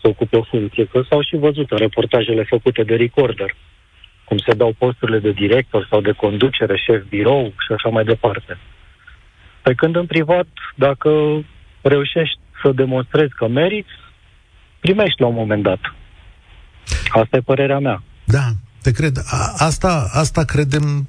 să 0.00 0.08
ocupe 0.08 0.36
o 0.36 0.42
funcție. 0.42 0.84
Că 0.84 1.02
s-au 1.08 1.22
și 1.22 1.36
văzut 1.36 1.70
în 1.70 1.76
reportajele 1.76 2.42
făcute 2.42 2.82
de 2.82 2.94
Recorder 2.94 3.54
cum 4.28 4.38
se 4.38 4.54
dau 4.54 4.74
posturile 4.78 5.18
de 5.18 5.30
director 5.30 5.86
sau 5.90 6.00
de 6.00 6.12
conducere, 6.12 6.76
șef 6.76 7.02
birou 7.08 7.44
și 7.46 7.72
așa 7.72 7.88
mai 7.88 8.04
departe. 8.04 8.58
Pe 9.62 9.74
când 9.74 9.96
în 9.96 10.06
privat, 10.06 10.46
dacă 10.74 11.10
reușești 11.82 12.38
să 12.62 12.72
demonstrezi 12.72 13.34
că 13.34 13.48
meriți, 13.48 13.94
primești 14.80 15.20
la 15.20 15.26
un 15.26 15.34
moment 15.34 15.62
dat. 15.62 15.80
Asta 17.08 17.36
e 17.36 17.40
părerea 17.40 17.78
mea. 17.78 18.02
Da, 18.24 18.46
te 18.82 18.90
cred. 18.90 19.18
A, 19.26 19.52
asta, 19.56 20.10
asta 20.12 20.44
credem 20.44 21.08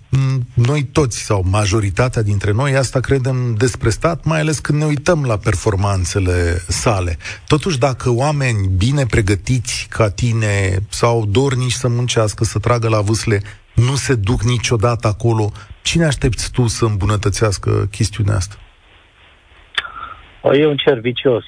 noi 0.54 0.84
toți, 0.84 1.24
sau 1.24 1.46
majoritatea 1.52 2.22
dintre 2.22 2.52
noi, 2.52 2.76
asta 2.76 3.00
credem 3.00 3.56
despre 3.58 3.90
stat, 3.90 4.24
mai 4.24 4.40
ales 4.40 4.60
când 4.60 4.80
ne 4.80 4.86
uităm 4.86 5.26
la 5.26 5.38
performanțele 5.38 6.64
sale. 6.68 7.18
Totuși, 7.48 7.80
dacă 7.80 8.10
oameni 8.12 8.70
bine 8.78 9.06
pregătiți 9.06 9.88
ca 9.90 10.10
tine 10.10 10.80
sau 10.90 11.26
dornici 11.26 11.72
să 11.72 11.88
muncească, 11.88 12.44
să 12.44 12.60
tragă 12.60 12.90
la 12.90 13.02
vâsle, 13.02 13.42
nu 13.74 13.96
se 13.96 14.16
duc 14.16 14.42
niciodată 14.42 15.08
acolo. 15.08 15.52
Cine 15.82 16.06
aștepți 16.06 16.52
tu 16.52 16.68
să 16.68 16.86
îmbunătățească 16.86 17.88
chestiunea 17.92 18.36
asta? 18.36 18.56
E 20.54 20.68
un 20.68 20.78
cer 20.78 21.00
vicios. 21.00 21.44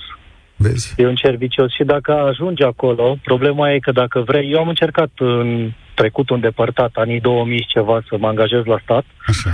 Vezi? 0.55 0.93
E 0.97 1.07
un 1.07 1.15
cer 1.15 1.35
vicios 1.35 1.73
și 1.73 1.83
dacă 1.83 2.11
ajungi 2.11 2.63
acolo, 2.63 3.17
problema 3.23 3.71
e 3.71 3.79
că 3.79 3.91
dacă 3.91 4.19
vrei, 4.19 4.51
eu 4.51 4.59
am 4.59 4.67
încercat 4.67 5.09
în 5.17 5.71
trecutul 6.01 6.35
îndepărtat, 6.35 6.91
anii 6.93 7.19
2000 7.19 7.57
și 7.57 7.67
ceva, 7.67 8.01
să 8.09 8.15
mă 8.17 8.27
angajez 8.27 8.63
la 8.65 8.79
stat 8.83 9.05
Așa. 9.27 9.49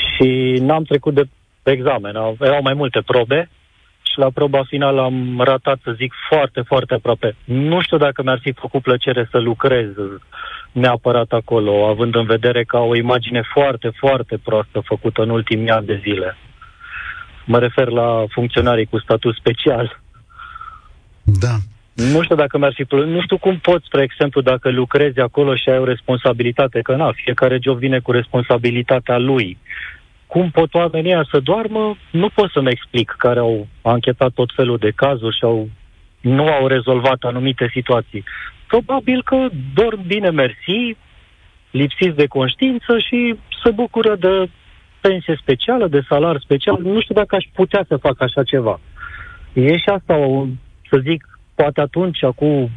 și 0.00 0.28
n-am 0.60 0.82
trecut 0.82 1.14
de 1.14 1.24
examen. 1.62 2.14
Erau 2.40 2.62
mai 2.62 2.74
multe 2.74 3.00
probe 3.06 3.50
și 4.02 4.18
la 4.18 4.30
proba 4.30 4.62
finală 4.64 5.02
am 5.02 5.40
ratat, 5.40 5.78
să 5.84 5.92
zic, 5.96 6.12
foarte, 6.28 6.60
foarte 6.60 6.94
aproape. 6.94 7.36
Nu 7.44 7.80
știu 7.80 7.96
dacă 7.96 8.22
mi-ar 8.22 8.38
fi 8.42 8.52
făcut 8.52 8.82
plăcere 8.82 9.28
să 9.30 9.38
lucrez 9.38 9.88
neapărat 10.72 11.30
acolo, 11.32 11.88
având 11.88 12.14
în 12.14 12.26
vedere 12.26 12.64
că 12.64 12.76
au 12.76 12.88
o 12.88 12.96
imagine 12.96 13.42
foarte, 13.52 13.90
foarte 13.96 14.36
proastă 14.44 14.80
făcută 14.84 15.22
în 15.22 15.30
ultimii 15.30 15.70
ani 15.70 15.86
de 15.86 16.00
zile. 16.02 16.36
Mă 17.44 17.58
refer 17.58 17.88
la 17.88 18.24
funcționarii 18.28 18.86
cu 18.86 18.98
statut 18.98 19.34
special. 19.34 20.00
Da. 21.22 21.54
Nu 22.00 22.22
știu 22.22 22.36
dacă 22.36 22.58
mi-ar 22.58 22.72
fi 22.74 22.84
plă... 22.84 23.04
Nu 23.04 23.20
știu 23.20 23.38
cum 23.38 23.58
poți, 23.58 23.86
spre 23.86 24.02
exemplu, 24.02 24.40
dacă 24.40 24.70
lucrezi 24.70 25.20
acolo 25.20 25.54
și 25.54 25.68
ai 25.68 25.78
o 25.78 25.84
responsabilitate, 25.84 26.80
că 26.80 26.96
na, 26.96 27.12
fiecare 27.12 27.58
job 27.62 27.78
vine 27.78 27.98
cu 27.98 28.10
responsabilitatea 28.10 29.18
lui. 29.18 29.58
Cum 30.26 30.50
pot 30.50 30.74
oamenii 30.74 31.20
să 31.30 31.40
doarmă, 31.40 31.96
nu 32.10 32.28
pot 32.28 32.50
să-mi 32.50 32.70
explic, 32.70 33.14
care 33.18 33.38
au 33.38 33.66
anchetat 33.82 34.30
tot 34.34 34.50
felul 34.54 34.76
de 34.76 34.90
cazuri 34.94 35.36
și 35.36 35.44
au, 35.44 35.68
nu 36.20 36.46
au 36.46 36.66
rezolvat 36.66 37.22
anumite 37.22 37.70
situații. 37.72 38.24
Probabil 38.66 39.22
că 39.22 39.48
dorm 39.74 40.06
bine, 40.06 40.30
mersi, 40.30 40.96
lipsiți 41.70 42.16
de 42.16 42.26
conștiință 42.26 42.98
și 42.98 43.36
se 43.62 43.70
bucură 43.70 44.16
de 44.16 44.48
pensie 45.00 45.38
specială, 45.42 45.86
de 45.86 46.00
salar 46.08 46.40
special. 46.40 46.78
Nu 46.82 47.00
știu 47.00 47.14
dacă 47.14 47.36
aș 47.36 47.44
putea 47.52 47.84
să 47.88 47.96
fac 47.96 48.22
așa 48.22 48.42
ceva. 48.42 48.80
E 49.52 49.76
și 49.76 49.88
asta, 49.88 50.14
să 50.88 50.98
zic, 51.02 51.29
poate 51.60 51.80
atunci, 51.80 52.24
acum 52.24 52.70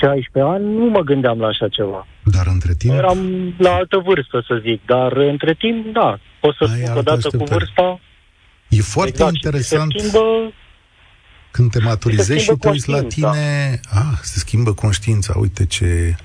16 0.00 0.52
ani, 0.54 0.64
nu 0.78 0.84
mă 0.84 1.00
gândeam 1.00 1.38
la 1.38 1.46
așa 1.46 1.68
ceva. 1.68 2.06
Dar 2.24 2.46
între 2.46 2.74
timp... 2.74 2.94
Eram 2.94 3.18
la 3.58 3.72
altă 3.74 3.96
vârstă, 4.08 4.44
să 4.48 4.60
zic, 4.66 4.80
dar 4.86 5.12
între 5.12 5.54
timp, 5.54 5.92
da, 5.92 6.18
pot 6.40 6.54
să 6.58 6.64
spun 6.64 6.92
că 6.92 6.98
odată 6.98 7.28
cu 7.36 7.44
vârsta... 7.44 8.00
E 8.68 8.80
foarte 8.80 9.10
exact, 9.10 9.34
interesant 9.34 9.92
se 9.92 9.98
schimbă, 9.98 10.52
când 11.50 11.70
te 11.70 11.78
maturizezi 11.80 12.44
și 12.44 12.52
te 12.60 12.68
uiți 12.68 12.88
la 12.88 13.02
tine, 13.02 13.80
ah, 13.90 14.18
se 14.22 14.38
schimbă 14.38 14.72
conștiința, 14.72 15.34
uite 15.36 15.66
ce 15.66 16.16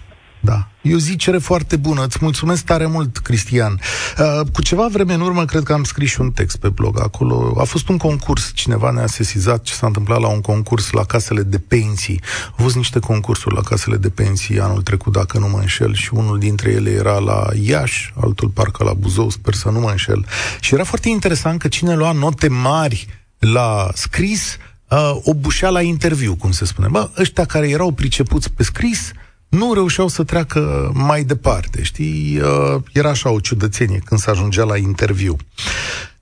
da. 0.44 0.68
E 0.82 0.96
o 0.96 0.98
zicere 0.98 1.38
foarte 1.38 1.76
bună. 1.76 2.04
Îți 2.04 2.18
mulțumesc 2.22 2.64
tare 2.64 2.86
mult, 2.86 3.18
Cristian. 3.18 3.80
Uh, 4.18 4.48
cu 4.54 4.62
ceva 4.62 4.88
vreme 4.92 5.14
în 5.14 5.22
urmă, 5.22 5.46
cred 5.46 5.64
că 5.64 5.74
am 5.74 5.84
scris 5.84 6.10
și 6.10 6.22
un 6.22 6.32
text 6.32 6.58
pe 6.58 6.70
blog 6.70 7.00
acolo. 7.00 7.56
A 7.60 7.64
fost 7.64 7.90
un 7.90 7.98
concurs. 7.98 8.52
Cineva 8.54 8.92
ne-a 8.92 9.08
sesizat 9.08 9.62
ce 9.62 9.74
s-a 9.74 9.88
întâmplat 9.88 10.20
la 10.20 10.28
un 10.28 10.42
concurs 10.42 10.92
la 10.92 11.04
casele 11.04 11.42
de 11.42 11.60
pensii. 11.60 12.22
Au 12.48 12.64
fost 12.64 12.76
niște 12.76 13.00
concursuri 13.00 13.56
la 13.56 13.62
casele 13.62 13.98
de 13.98 14.10
pensii 14.10 14.60
anul 14.60 14.82
trecut, 14.82 15.14
dacă 15.14 15.38
nu 15.38 15.48
mă 15.48 15.58
înșel, 15.58 15.94
și 15.94 16.10
unul 16.14 16.40
dintre 16.40 16.72
ele 16.72 16.90
era 16.90 17.18
la 17.18 17.48
Iași, 17.62 18.14
altul 18.22 18.48
parcă 18.48 18.84
la 18.84 18.94
Buzău, 18.94 19.30
sper 19.30 19.54
să 19.54 19.70
nu 19.70 19.80
mă 19.80 19.90
înșel. 19.90 20.26
Și 20.60 20.74
era 20.74 20.84
foarte 20.84 21.10
interesant 21.10 21.60
că 21.60 21.68
cine 21.68 21.96
lua 21.96 22.12
note 22.12 22.48
mari 22.48 23.08
la 23.40 23.90
scris, 23.94 24.58
uh, 24.88 25.18
o 25.24 25.34
bușea 25.34 25.70
la 25.70 25.82
interviu, 25.82 26.36
cum 26.36 26.52
se 26.52 26.66
spune. 26.66 26.88
Bă, 26.88 27.10
ăștia 27.18 27.46
care 27.46 27.70
erau 27.70 27.92
pricepuți 27.92 28.52
pe 28.52 28.64
scris, 28.64 29.12
nu 29.52 29.74
reușeau 29.74 30.08
să 30.08 30.24
treacă 30.24 30.92
mai 30.94 31.24
departe, 31.24 31.84
știi? 31.84 32.40
Uh, 32.40 32.82
era 32.94 33.10
așa 33.10 33.30
o 33.30 33.40
ciudățenie 33.40 34.02
când 34.06 34.20
se 34.20 34.30
ajungea 34.30 34.64
la 34.64 34.78
interviu. 34.78 35.36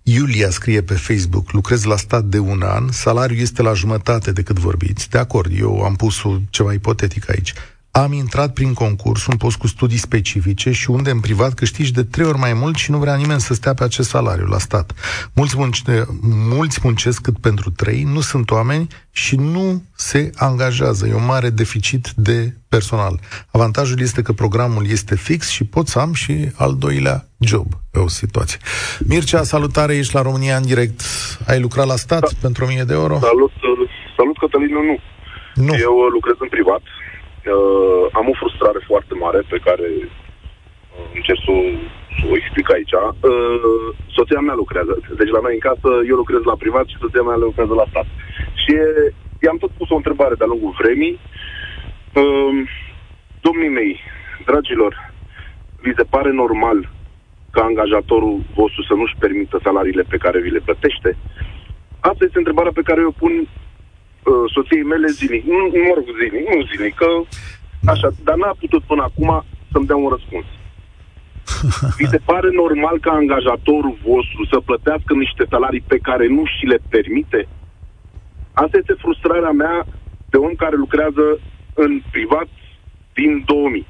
Iulia 0.04 0.50
scrie 0.50 0.82
pe 0.82 0.94
Facebook, 0.94 1.52
lucrez 1.52 1.84
la 1.84 1.98
stat 1.98 2.24
de 2.24 2.40
un 2.40 2.62
an, 2.62 2.92
salariul 2.92 3.40
este 3.40 3.62
la 3.62 3.74
jumătate 3.74 4.32
decât 4.32 4.60
vorbiți. 4.60 5.10
De 5.10 5.18
acord, 5.18 5.52
eu 5.60 5.82
am 5.82 5.96
pus 5.96 6.16
ceva 6.50 6.74
ipotetic 6.74 7.30
aici. 7.30 7.54
Am 7.92 8.14
intrat 8.14 8.54
prin 8.54 8.74
concurs, 8.74 9.26
un 9.26 9.38
post 9.38 9.58
cu 9.58 9.68
studii 9.68 9.98
specifice 9.98 10.72
și 10.72 10.90
unde 10.90 11.10
în 11.10 11.20
privat 11.20 11.54
câștigi 11.54 11.94
de 11.94 12.04
trei 12.04 12.26
ori 12.26 12.38
mai 12.38 12.54
mult 12.54 12.76
și 12.76 12.92
nu 12.92 12.98
vrea 12.98 13.16
nimeni 13.16 13.40
să 13.40 13.54
stea 13.54 13.74
pe 13.74 13.84
acest 13.84 14.10
salariu 14.10 14.46
la 14.46 14.58
stat. 14.58 14.92
Mulți, 15.36 15.58
munce, 15.58 16.06
mulți 16.56 16.80
muncesc 16.84 17.22
cât 17.22 17.38
pentru 17.38 17.70
trei, 17.70 18.04
nu 18.04 18.20
sunt 18.20 18.52
oameni 18.52 18.88
și 19.12 19.36
nu 19.36 19.84
se 19.96 20.32
angajează. 20.36 21.08
E 21.08 21.14
un 21.14 21.26
mare 21.26 21.50
deficit 21.50 22.12
de 22.16 22.54
personal. 22.68 23.20
Avantajul 23.52 24.00
este 24.00 24.22
că 24.22 24.32
programul 24.32 24.90
este 24.90 25.16
fix 25.16 25.50
și 25.50 25.66
pot 25.66 25.88
să 25.88 26.00
am 26.00 26.14
și 26.14 26.52
al 26.56 26.76
doilea 26.76 27.26
job 27.38 27.68
pe 27.92 28.00
o 28.00 28.08
situație. 28.08 28.60
Mircea, 29.08 29.44
salutare, 29.44 29.96
ești 29.96 30.16
la 30.16 30.22
România 30.22 30.56
în 30.56 30.66
direct. 30.66 31.02
Ai 31.48 31.60
lucrat 31.60 31.88
la 31.88 31.96
stat 31.96 32.22
da. 32.22 32.28
pentru 32.42 32.66
1000 32.66 32.84
de 32.84 32.94
euro? 32.94 33.20
Salut, 33.20 33.52
salut 34.18 34.38
Cătălin, 34.38 34.74
nu. 34.74 35.00
nu. 35.66 35.74
Eu 35.78 35.94
lucrez 36.18 36.36
în 36.40 36.48
privat 36.50 36.82
uh, 37.46 38.04
am 38.20 38.26
o 38.32 38.40
frustrare 38.42 38.82
foarte 38.90 39.14
mare 39.24 39.42
pe 39.54 39.60
care 39.68 39.88
uh, 40.00 41.06
încerc 41.18 41.40
să, 41.48 41.54
să 42.18 42.24
o 42.32 42.36
explic 42.42 42.68
aici. 42.72 42.94
Uh, 42.94 43.88
soția 44.18 44.40
mea 44.40 44.58
lucrează. 44.62 44.94
Deci 45.20 45.36
la 45.36 45.44
noi 45.46 45.54
în 45.58 45.66
casă 45.70 45.90
eu 46.10 46.16
lucrez 46.16 46.42
la 46.52 46.62
privat 46.64 46.86
și 46.88 47.02
soția 47.04 47.22
mea 47.22 47.36
lucrează 47.36 47.74
la 47.74 47.90
stat. 47.90 48.08
Și 48.62 48.74
i-am 49.46 49.58
tot 49.58 49.72
pus 49.78 49.90
o 49.90 50.00
întrebare 50.02 50.36
de-a 50.36 50.52
lungul 50.54 50.74
vremii. 50.82 51.20
Uh, 52.14 52.58
domnii 53.42 53.76
mei, 53.80 54.00
dragilor, 54.46 54.94
vi 55.82 55.94
se 55.98 56.04
pare 56.04 56.32
normal 56.32 56.90
ca 57.52 57.62
angajatorul 57.64 58.40
vostru 58.56 58.82
să 58.84 58.94
nu-și 58.94 59.20
permită 59.20 59.60
salariile 59.64 60.04
pe 60.10 60.18
care 60.18 60.40
vi 60.40 60.50
le 60.50 60.66
plătește? 60.66 61.18
Asta 62.00 62.24
este 62.26 62.38
întrebarea 62.38 62.72
pe 62.76 62.88
care 62.90 63.06
o 63.06 63.12
pun 63.12 63.32
uh, 63.32 63.48
soției 64.56 64.84
mele 64.92 65.08
zilnic. 65.18 65.44
Nu, 65.54 65.64
mă 65.88 65.94
rog, 65.98 66.08
zilnic, 66.20 66.44
nu 66.50 66.68
zilnic, 66.72 66.96
că 67.02 67.10
așa, 67.92 68.08
dar 68.28 68.36
n-a 68.42 68.54
putut 68.64 68.84
până 68.92 69.04
acum 69.06 69.30
să-mi 69.72 69.88
dea 69.90 70.00
un 70.06 70.10
răspuns. 70.16 70.48
Vi 71.98 72.14
se 72.14 72.22
pare 72.30 72.50
normal 72.64 72.98
ca 73.06 73.12
angajatorul 73.12 73.98
vostru 74.10 74.42
să 74.52 74.58
plătească 74.70 75.12
niște 75.14 75.44
salarii 75.50 75.88
pe 75.92 75.98
care 76.08 76.26
nu 76.28 76.44
și 76.46 76.66
le 76.72 76.80
permite? 76.90 77.42
Asta 78.64 78.78
este 78.78 78.96
frustrarea 79.04 79.54
mea 79.64 79.78
de 80.32 80.38
om 80.38 80.54
care 80.64 80.76
lucrează 80.76 81.26
în 81.74 81.92
privat 82.12 82.50
din 83.14 83.44
2000. 83.46 83.88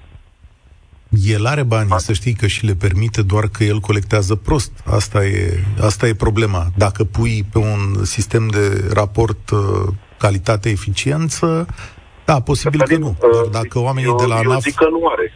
El 1.09 1.45
are 1.45 1.63
bani, 1.63 1.89
să 1.97 2.13
știi 2.13 2.33
că 2.33 2.47
și 2.47 2.65
le 2.65 2.75
permite, 2.75 3.21
doar 3.21 3.47
că 3.47 3.63
el 3.63 3.79
colectează 3.79 4.35
prost. 4.35 4.71
Asta 4.85 5.25
e, 5.25 5.63
asta 5.81 6.07
e 6.07 6.13
problema. 6.13 6.67
Dacă 6.75 7.03
pui 7.03 7.45
pe 7.51 7.57
un 7.57 8.03
sistem 8.03 8.47
de 8.47 8.89
raport 8.93 9.49
uh, 9.49 9.93
calitate-eficiență, 10.19 11.47
da, 12.29 12.37
posibil 12.51 12.81
că 12.91 12.97
nu. 13.05 13.11
Dar 13.19 13.43
uh, 13.45 13.51
dacă 13.59 13.75
oamenii 13.87 14.09
eu, 14.09 14.21
de 14.23 14.27
la 14.31 14.35
ANAF... 14.35 14.53
Eu 14.53 14.67
zic 14.69 14.75
că 14.83 14.89
nu 14.95 15.01
are. 15.13 15.27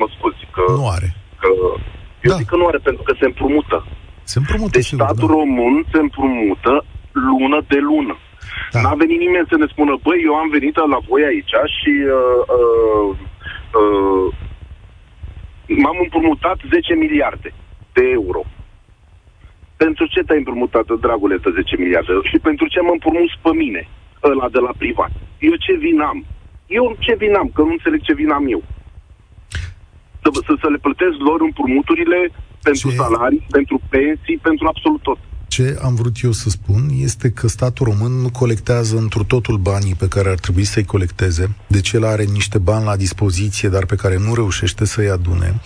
Mă 0.00 0.06
scuzi. 0.14 0.42
Că, 0.54 0.62
nu 0.80 0.86
are. 0.96 1.08
Că, 1.40 1.48
eu 2.26 2.30
da. 2.32 2.36
zic 2.40 2.46
că 2.52 2.56
nu 2.60 2.66
are 2.70 2.80
pentru 2.88 3.02
că 3.06 3.12
se 3.20 3.26
împrumută. 3.30 3.78
Se 4.32 4.38
împrumută, 4.38 4.76
Deci 4.78 4.88
sigur, 4.90 5.04
statul 5.04 5.28
da. 5.28 5.34
român 5.38 5.74
se 5.92 5.98
împrumută 6.06 6.72
lună 7.28 7.58
de 7.72 7.78
lună. 7.90 8.14
Da. 8.72 8.80
N-a 8.80 8.94
venit 9.02 9.18
nimeni 9.24 9.50
să 9.52 9.56
ne 9.58 9.66
spună, 9.72 9.92
băi, 10.06 10.20
eu 10.28 10.34
am 10.42 10.48
venit 10.56 10.76
la 10.94 11.00
voi 11.08 11.22
aici 11.30 11.54
și 11.78 11.92
uh, 12.16 12.40
uh, 12.58 13.08
uh, 13.80 14.26
m-am 15.82 15.98
împrumutat 16.04 16.58
10 16.74 16.94
miliarde 17.04 17.50
de 17.96 18.04
euro. 18.20 18.42
Pentru 19.76 20.04
ce 20.12 20.20
te-ai 20.20 20.42
împrumutat, 20.42 20.86
dragule, 21.06 21.36
10 21.36 21.76
miliarde? 21.82 22.12
Și 22.30 22.38
pentru 22.48 22.66
ce 22.72 22.80
mă 22.80 22.92
împrumuți 22.92 23.36
pe 23.42 23.52
mine? 23.62 23.82
Ăla 24.30 24.48
de 24.48 24.58
la 24.66 24.72
privat. 24.78 25.12
Eu 25.38 25.54
ce 25.64 25.74
vin 25.84 26.00
am? 26.00 26.18
Eu 26.66 26.96
ce 26.98 27.14
vin 27.14 27.34
am? 27.34 27.48
Că 27.54 27.62
nu 27.62 27.70
înțeleg 27.76 28.00
ce 28.02 28.14
vin 28.14 28.30
am 28.30 28.46
eu. 28.54 28.62
Să, 30.22 30.28
să, 30.46 30.52
să 30.62 30.68
le 30.74 30.84
plătesc 30.86 31.16
lor 31.28 31.40
împrumuturile 31.40 32.30
pentru 32.62 32.88
ce? 32.90 32.96
salarii, 32.96 33.46
pentru 33.50 33.80
pensii, 33.88 34.38
pentru 34.48 34.66
absolut 34.66 35.02
tot. 35.02 35.18
Ce 35.48 35.78
am 35.82 35.94
vrut 35.94 36.16
eu 36.22 36.32
să 36.32 36.50
spun 36.50 36.90
este 36.94 37.30
că 37.30 37.48
statul 37.48 37.86
român 37.86 38.12
nu 38.12 38.30
colectează 38.30 38.96
într 38.96 39.20
totul 39.20 39.56
banii 39.58 39.94
pe 39.94 40.08
care 40.08 40.28
ar 40.28 40.38
trebui 40.38 40.64
să-i 40.64 40.84
colecteze, 40.84 41.56
deci 41.66 41.92
el 41.92 42.04
are 42.04 42.24
niște 42.24 42.58
bani 42.58 42.84
la 42.84 42.96
dispoziție, 42.96 43.68
dar 43.68 43.84
pe 43.84 43.94
care 43.94 44.18
nu 44.18 44.34
reușește 44.34 44.84
să-i 44.84 45.10
adune. 45.10 45.60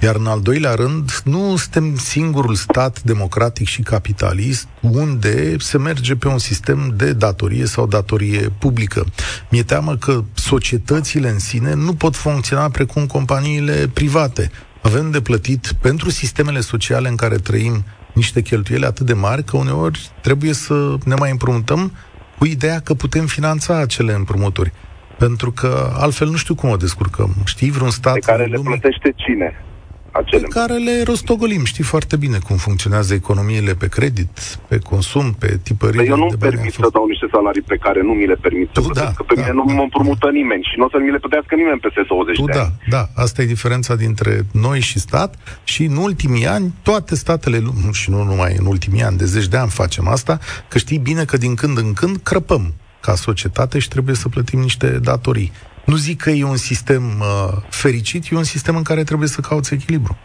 Iar 0.00 0.14
în 0.14 0.26
al 0.26 0.40
doilea 0.40 0.74
rând, 0.74 1.20
nu 1.24 1.56
suntem 1.56 1.96
singurul 1.96 2.54
stat 2.54 3.02
democratic 3.02 3.66
și 3.66 3.82
capitalist 3.82 4.66
unde 4.80 5.56
se 5.58 5.78
merge 5.78 6.14
pe 6.14 6.28
un 6.28 6.38
sistem 6.38 6.94
de 6.96 7.12
datorie 7.12 7.66
sau 7.66 7.86
datorie 7.86 8.52
publică. 8.58 9.06
Mi-e 9.50 9.62
teamă 9.62 9.96
că 9.96 10.24
societățile 10.34 11.28
în 11.28 11.38
sine 11.38 11.74
nu 11.74 11.94
pot 11.94 12.16
funcționa 12.16 12.70
precum 12.70 13.06
companiile 13.06 13.90
private. 13.92 14.50
Avem 14.82 15.10
de 15.10 15.20
plătit 15.20 15.72
pentru 15.80 16.10
sistemele 16.10 16.60
sociale 16.60 17.08
în 17.08 17.16
care 17.16 17.36
trăim 17.36 17.84
niște 18.12 18.42
cheltuieli 18.42 18.84
atât 18.84 19.06
de 19.06 19.12
mari 19.12 19.44
că 19.44 19.56
uneori 19.56 20.10
trebuie 20.20 20.52
să 20.52 20.96
ne 21.04 21.14
mai 21.14 21.30
împrumutăm 21.30 21.92
cu 22.38 22.44
ideea 22.44 22.80
că 22.80 22.94
putem 22.94 23.26
finanța 23.26 23.78
acele 23.78 24.12
împrumuturi. 24.12 24.72
Pentru 25.18 25.50
că 25.50 25.92
altfel 25.94 26.28
nu 26.28 26.36
știu 26.36 26.54
cum 26.54 26.70
o 26.70 26.76
descurcăm. 26.76 27.34
Știi 27.44 27.70
vreun 27.70 27.90
stat... 27.90 28.14
Pe 28.14 28.20
care 28.20 28.44
le 28.44 28.56
lume... 28.56 28.68
plătește 28.68 29.12
cine? 29.16 29.64
Acele... 30.12 30.42
Pe 30.42 30.48
care 30.48 30.74
le 30.74 31.02
rostogolim. 31.02 31.64
Știi 31.64 31.84
foarte 31.84 32.16
bine 32.16 32.38
cum 32.46 32.56
funcționează 32.56 33.14
economiile 33.14 33.74
pe 33.74 33.88
credit, 33.88 34.30
pe 34.68 34.78
consum, 34.78 35.32
pe 35.32 35.58
tipările 35.62 36.02
Păi 36.02 36.10
eu 36.10 36.16
nu 36.16 36.28
permit 36.38 36.72
să 36.72 36.88
dau 36.92 37.06
niște 37.06 37.26
salarii 37.32 37.62
pe 37.62 37.76
care 37.76 38.02
nu 38.02 38.12
mi 38.12 38.26
le 38.26 38.34
permit 38.34 38.68
tu, 38.68 38.80
să 38.80 38.90
da, 38.94 39.12
că 39.16 39.22
pe 39.22 39.34
da, 39.34 39.40
mine 39.40 39.52
nu 39.52 39.64
da. 39.66 39.72
mă 39.72 39.82
împrumută 39.82 40.28
nimeni 40.28 40.62
și 40.62 40.74
nu 40.78 40.84
o 40.84 40.88
să 40.88 40.98
mi 41.00 41.10
le 41.10 41.18
plătească 41.18 41.54
nimeni 41.54 41.78
peste 41.78 42.04
20 42.08 42.36
tu, 42.36 42.44
de 42.44 42.52
da, 42.52 42.60
ani. 42.60 42.72
Da, 42.88 43.08
asta 43.14 43.42
e 43.42 43.46
diferența 43.46 43.94
dintre 43.94 44.46
noi 44.52 44.80
și 44.80 44.98
stat 44.98 45.60
și 45.64 45.84
în 45.84 45.96
ultimii 45.96 46.46
ani 46.46 46.74
toate 46.82 47.14
statele, 47.14 47.62
și 47.92 48.10
nu 48.10 48.22
numai 48.22 48.54
în 48.58 48.66
ultimii 48.66 49.02
ani, 49.02 49.16
de 49.16 49.24
zeci 49.24 49.48
de 49.48 49.56
ani 49.56 49.70
facem 49.70 50.08
asta, 50.08 50.38
că 50.68 50.78
știi 50.78 50.98
bine 50.98 51.24
că 51.24 51.36
din 51.36 51.54
când 51.54 51.78
în 51.78 51.92
când 51.92 52.16
crăpăm 52.16 52.74
ca 53.00 53.14
societate 53.14 53.78
și 53.78 53.88
trebuie 53.88 54.14
să 54.14 54.28
plătim 54.28 54.60
niște 54.60 54.88
datorii. 55.02 55.52
Nu 55.84 55.96
zic 55.96 56.20
că 56.20 56.30
e 56.30 56.44
un 56.44 56.56
sistem 56.56 57.20
uh, 57.20 57.62
fericit, 57.68 58.24
e 58.30 58.36
un 58.36 58.44
sistem 58.44 58.76
în 58.76 58.82
care 58.82 59.04
trebuie 59.04 59.28
să 59.28 59.40
cauți 59.40 59.74
echilibru. 59.74 60.16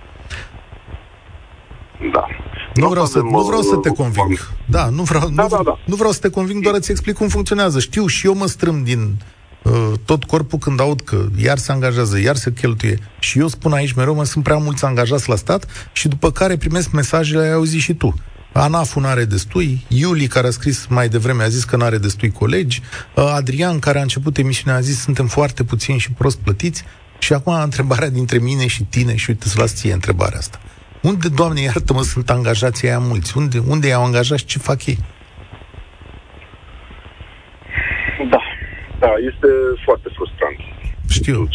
Da. 2.11 2.27
Nu 2.73 2.89
vreau, 2.89 3.05
să, 3.05 3.19
nu 3.19 3.41
vreau 3.41 3.61
să 3.61 3.75
te 3.75 3.89
conving. 3.89 4.51
Da, 4.65 4.89
nu 4.89 5.03
vreau, 5.03 5.29
da, 5.29 5.41
nu, 5.43 5.47
da, 5.49 5.61
da. 5.63 5.79
nu 5.85 5.95
vreau 5.95 6.11
să 6.11 6.19
te 6.19 6.29
conving, 6.29 6.63
doar 6.63 6.75
îți 6.75 6.91
explic 6.91 7.15
cum 7.15 7.27
funcționează. 7.27 7.79
Știu 7.79 8.07
și 8.07 8.25
eu 8.25 8.35
mă 8.35 8.45
strâm 8.45 8.83
din 8.83 9.15
uh, 9.63 9.91
tot 10.05 10.23
corpul 10.23 10.59
când 10.59 10.79
aud 10.79 11.01
că 11.01 11.25
iar 11.35 11.57
se 11.57 11.71
angajează, 11.71 12.19
iar 12.19 12.35
se 12.35 12.53
cheltuie. 12.53 12.99
Și 13.19 13.39
eu 13.39 13.47
spun 13.47 13.73
aici 13.73 13.93
mereu, 13.93 14.15
mă 14.15 14.23
sunt 14.23 14.43
prea 14.43 14.57
mulți 14.57 14.85
angajați 14.85 15.29
la 15.29 15.35
stat 15.35 15.89
și 15.91 16.07
după 16.07 16.31
care 16.31 16.57
primesc 16.57 16.91
mesajele, 16.91 17.43
ai 17.43 17.51
auzit 17.51 17.81
și 17.81 17.93
tu. 17.93 18.13
ANAF-ul 18.51 19.01
nu 19.01 19.07
are 19.07 19.25
destui, 19.25 19.85
Iuli, 19.87 20.27
care 20.27 20.47
a 20.47 20.49
scris 20.49 20.85
mai 20.87 21.09
devreme, 21.09 21.43
a 21.43 21.47
zis 21.47 21.63
că 21.63 21.75
nu 21.75 21.83
are 21.83 21.97
destui 21.97 22.31
colegi, 22.31 22.81
uh, 23.15 23.23
Adrian, 23.35 23.79
care 23.79 23.99
a 23.99 24.01
început 24.01 24.37
emisiunea, 24.37 24.79
a 24.79 24.81
zis 24.81 25.01
suntem 25.01 25.27
foarte 25.27 25.63
puțini 25.63 25.99
și 25.99 26.11
prost 26.11 26.37
plătiți, 26.37 26.83
și 27.19 27.33
acum 27.33 27.53
întrebarea 27.69 28.09
dintre 28.09 28.37
mine 28.37 28.67
și 28.67 28.83
tine, 28.83 29.15
și 29.15 29.29
uite 29.29 29.47
să 29.47 29.59
las 29.59 29.75
ție 29.75 29.93
întrebarea 29.93 30.37
asta. 30.37 30.59
Unde, 31.01 31.27
Doamne, 31.27 31.61
iartă-mă, 31.61 32.03
sunt 32.03 32.29
angajații 32.29 32.87
aia 32.87 32.99
mulți? 32.99 33.37
Unde, 33.37 33.61
unde 33.67 33.87
i-au 33.87 34.03
angajat 34.03 34.37
și 34.37 34.45
ce 34.45 34.59
fac 34.59 34.85
ei? 34.85 34.97
Da, 38.29 38.41
da, 38.99 39.13
este 39.31 39.47
foarte 39.85 40.09
frustrant. 40.15 40.57
Știu. 41.09 41.47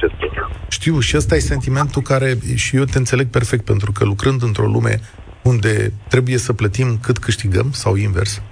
Știu 0.68 1.00
și 1.00 1.16
ăsta 1.16 1.34
e 1.34 1.38
sentimentul 1.38 2.02
care 2.02 2.38
și 2.54 2.76
eu 2.76 2.84
te 2.84 2.98
înțeleg 2.98 3.26
perfect, 3.26 3.64
pentru 3.64 3.92
că 3.92 4.04
lucrând 4.04 4.42
într-o 4.42 4.66
lume 4.66 5.00
unde 5.42 5.92
trebuie 6.08 6.38
să 6.38 6.52
plătim 6.52 6.98
cât 7.02 7.18
câștigăm 7.18 7.70
sau 7.72 7.94
invers, 7.94 8.42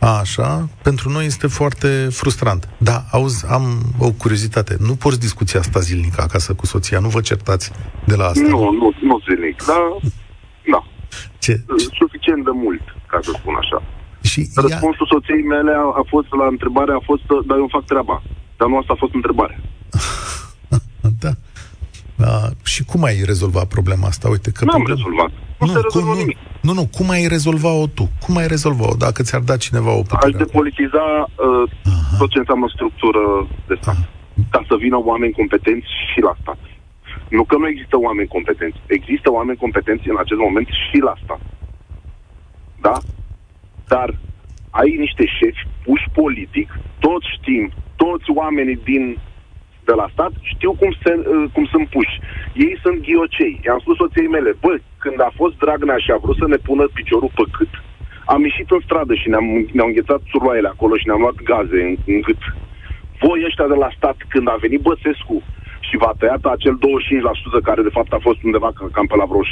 Așa, 0.00 0.68
pentru 0.82 1.10
noi 1.10 1.24
este 1.24 1.46
foarte 1.46 2.08
frustrant. 2.10 2.68
Da, 2.78 3.02
auzi, 3.12 3.46
am 3.46 3.62
o 3.98 4.12
curiozitate. 4.12 4.76
Nu 4.78 4.94
porți 4.94 5.20
discuția 5.20 5.60
asta 5.60 5.80
zilnic 5.80 6.20
acasă 6.20 6.54
cu 6.54 6.66
soția, 6.66 6.98
nu 6.98 7.08
vă 7.08 7.20
certați 7.20 7.72
de 8.06 8.14
la 8.14 8.24
asta? 8.24 8.48
Nu, 8.48 8.70
nu, 8.70 8.92
nu 9.00 9.20
zilnic, 9.28 9.64
dar 9.66 9.82
da. 10.70 10.84
Ce? 11.38 11.54
Suficient 11.98 12.44
de 12.44 12.50
mult, 12.54 12.82
ca 13.06 13.18
să 13.22 13.30
spun 13.34 13.54
așa. 13.54 13.82
Și 14.22 14.48
Răspunsul 14.54 15.06
ea... 15.08 15.14
soției 15.14 15.42
mele 15.42 15.72
a, 15.72 15.84
a 16.00 16.04
fost 16.08 16.30
la 16.40 16.46
întrebare, 16.46 16.92
a 16.92 17.02
fost, 17.04 17.26
dar 17.46 17.56
eu 17.58 17.68
fac 17.70 17.84
treaba. 17.84 18.22
Dar 18.56 18.68
nu 18.68 18.76
asta 18.76 18.92
a 18.92 19.00
fost 19.02 19.14
întrebarea. 19.14 19.60
da. 22.20 22.26
Uh, 22.26 22.50
și 22.64 22.84
cum 22.84 23.04
ai 23.04 23.22
rezolvat 23.24 23.66
problema 23.76 24.06
asta? 24.06 24.28
Uite 24.28 24.50
că 24.50 24.64
N-am 24.64 24.74
problem... 24.74 24.96
rezolvat. 24.96 25.30
Nu, 25.60 25.66
nu, 25.66 25.72
se 25.72 25.80
cum, 25.92 26.04
nu, 26.04 26.14
nimic. 26.22 26.38
Nu, 26.60 26.72
nu, 26.72 26.84
cum 26.96 27.10
ai 27.10 27.26
rezolvat-o 27.26 27.86
tu? 27.86 28.04
Cum 28.24 28.36
ai 28.36 28.48
rezolvat-o 28.54 28.96
dacă 29.06 29.22
ți-ar 29.22 29.40
da 29.40 29.56
cineva 29.56 29.92
o 29.92 30.02
putere? 30.02 30.32
Aș 30.32 30.32
depolitiza 30.44 31.04
uh, 31.28 31.70
tot 32.18 32.30
ce 32.30 32.38
înseamnă 32.38 32.66
structură 32.76 33.22
de 33.68 33.74
stat. 33.80 33.94
Aha. 33.94 34.08
Ca 34.50 34.64
să 34.68 34.74
vină 34.84 34.98
oameni 35.10 35.32
competenți 35.32 35.90
și 36.12 36.20
la 36.20 36.34
stat. 36.42 36.58
Nu 37.28 37.44
că 37.44 37.56
nu 37.56 37.68
există 37.68 37.96
oameni 37.98 38.28
competenți. 38.28 38.78
Există 38.86 39.30
oameni 39.30 39.62
competenți 39.64 40.08
în 40.08 40.18
acest 40.18 40.40
moment 40.46 40.68
și 40.90 40.98
la 41.08 41.14
stat. 41.24 41.40
Da? 42.80 42.96
Dar 43.86 44.08
ai 44.70 44.90
niște 45.04 45.24
șefi 45.38 45.62
puși 45.84 46.08
politic, 46.20 46.68
toți 46.98 47.26
știm, 47.36 47.72
toți 47.96 48.28
oamenii 48.40 48.78
din 48.90 49.04
de 49.90 49.94
la 50.00 50.08
stat 50.14 50.32
știu 50.52 50.72
cum, 50.80 50.90
se, 51.02 51.12
uh, 51.18 51.44
cum 51.54 51.64
sunt 51.72 51.86
puși. 51.94 52.16
Ei 52.64 52.74
sunt 52.84 52.98
ghiocei. 53.06 53.54
I-am 53.64 53.80
spus 53.82 53.96
soției 54.02 54.34
mele, 54.36 54.50
bă, 54.62 54.72
când 55.04 55.18
a 55.28 55.30
fost 55.40 55.54
Dragnea 55.62 55.98
și 56.04 56.10
a 56.12 56.22
vrut 56.24 56.36
să 56.42 56.46
ne 56.48 56.58
pună 56.66 56.84
piciorul 56.98 57.32
pe 57.38 57.44
cât, 57.56 57.72
am 58.32 58.40
ieșit 58.48 58.68
în 58.70 58.80
stradă 58.86 59.12
și 59.20 59.28
ne-am, 59.32 59.46
ne-au 59.76 59.88
înghețat 59.90 60.22
surloaiele 60.32 60.70
acolo 60.72 60.94
și 60.96 61.06
ne-am 61.08 61.24
luat 61.24 61.38
gaze 61.50 61.78
în, 61.86 61.92
în 62.12 62.20
gât. 62.26 62.42
Voi 63.22 63.46
ăștia 63.48 63.68
de 63.72 63.78
la 63.84 63.90
stat, 63.96 64.16
când 64.32 64.46
a 64.48 64.62
venit 64.64 64.80
Băsescu 64.88 65.36
și 65.88 66.00
v-a 66.02 66.14
tăiat 66.18 66.42
acel 66.44 66.74
25% 67.60 67.68
care 67.68 67.82
de 67.82 67.96
fapt 67.96 68.12
a 68.12 68.24
fost 68.26 68.40
undeva 68.48 68.70
cam 68.94 69.06
pe 69.10 69.16
la 69.20 69.26
vreo 69.30 69.44
60% 69.44 69.48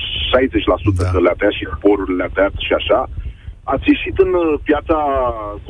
da. 0.96 1.10
că 1.12 1.18
le-a 1.20 1.38
tăiat 1.38 1.54
și 1.58 1.68
sporurile 1.76 2.16
le-a 2.20 2.34
tăiat 2.34 2.54
și 2.66 2.72
așa, 2.80 2.98
ați 3.72 3.88
ieșit 3.92 4.16
în 4.24 4.32
uh, 4.34 4.48
piața 4.68 4.98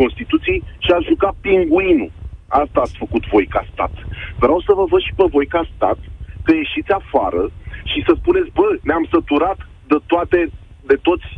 Constituției 0.00 0.60
și 0.84 0.90
ați 0.96 1.10
jucat 1.12 1.34
pinguinul. 1.40 2.10
Asta 2.48 2.80
ați 2.80 2.96
făcut 3.02 3.26
voi 3.32 3.46
ca 3.46 3.62
stat. 3.72 3.92
Vreau 4.38 4.60
să 4.66 4.72
vă 4.78 4.84
văd 4.90 5.00
și 5.00 5.12
pe 5.16 5.24
voi 5.30 5.46
ca 5.46 5.62
stat 5.74 5.98
că 6.44 6.54
ieșiți 6.54 6.92
afară 7.00 7.50
și 7.90 7.98
să 8.06 8.12
spuneți, 8.16 8.50
bă, 8.58 8.66
ne-am 8.82 9.06
săturat 9.10 9.58
de 9.86 9.96
toate, 10.06 10.50
de 10.86 10.96
toți, 11.02 11.28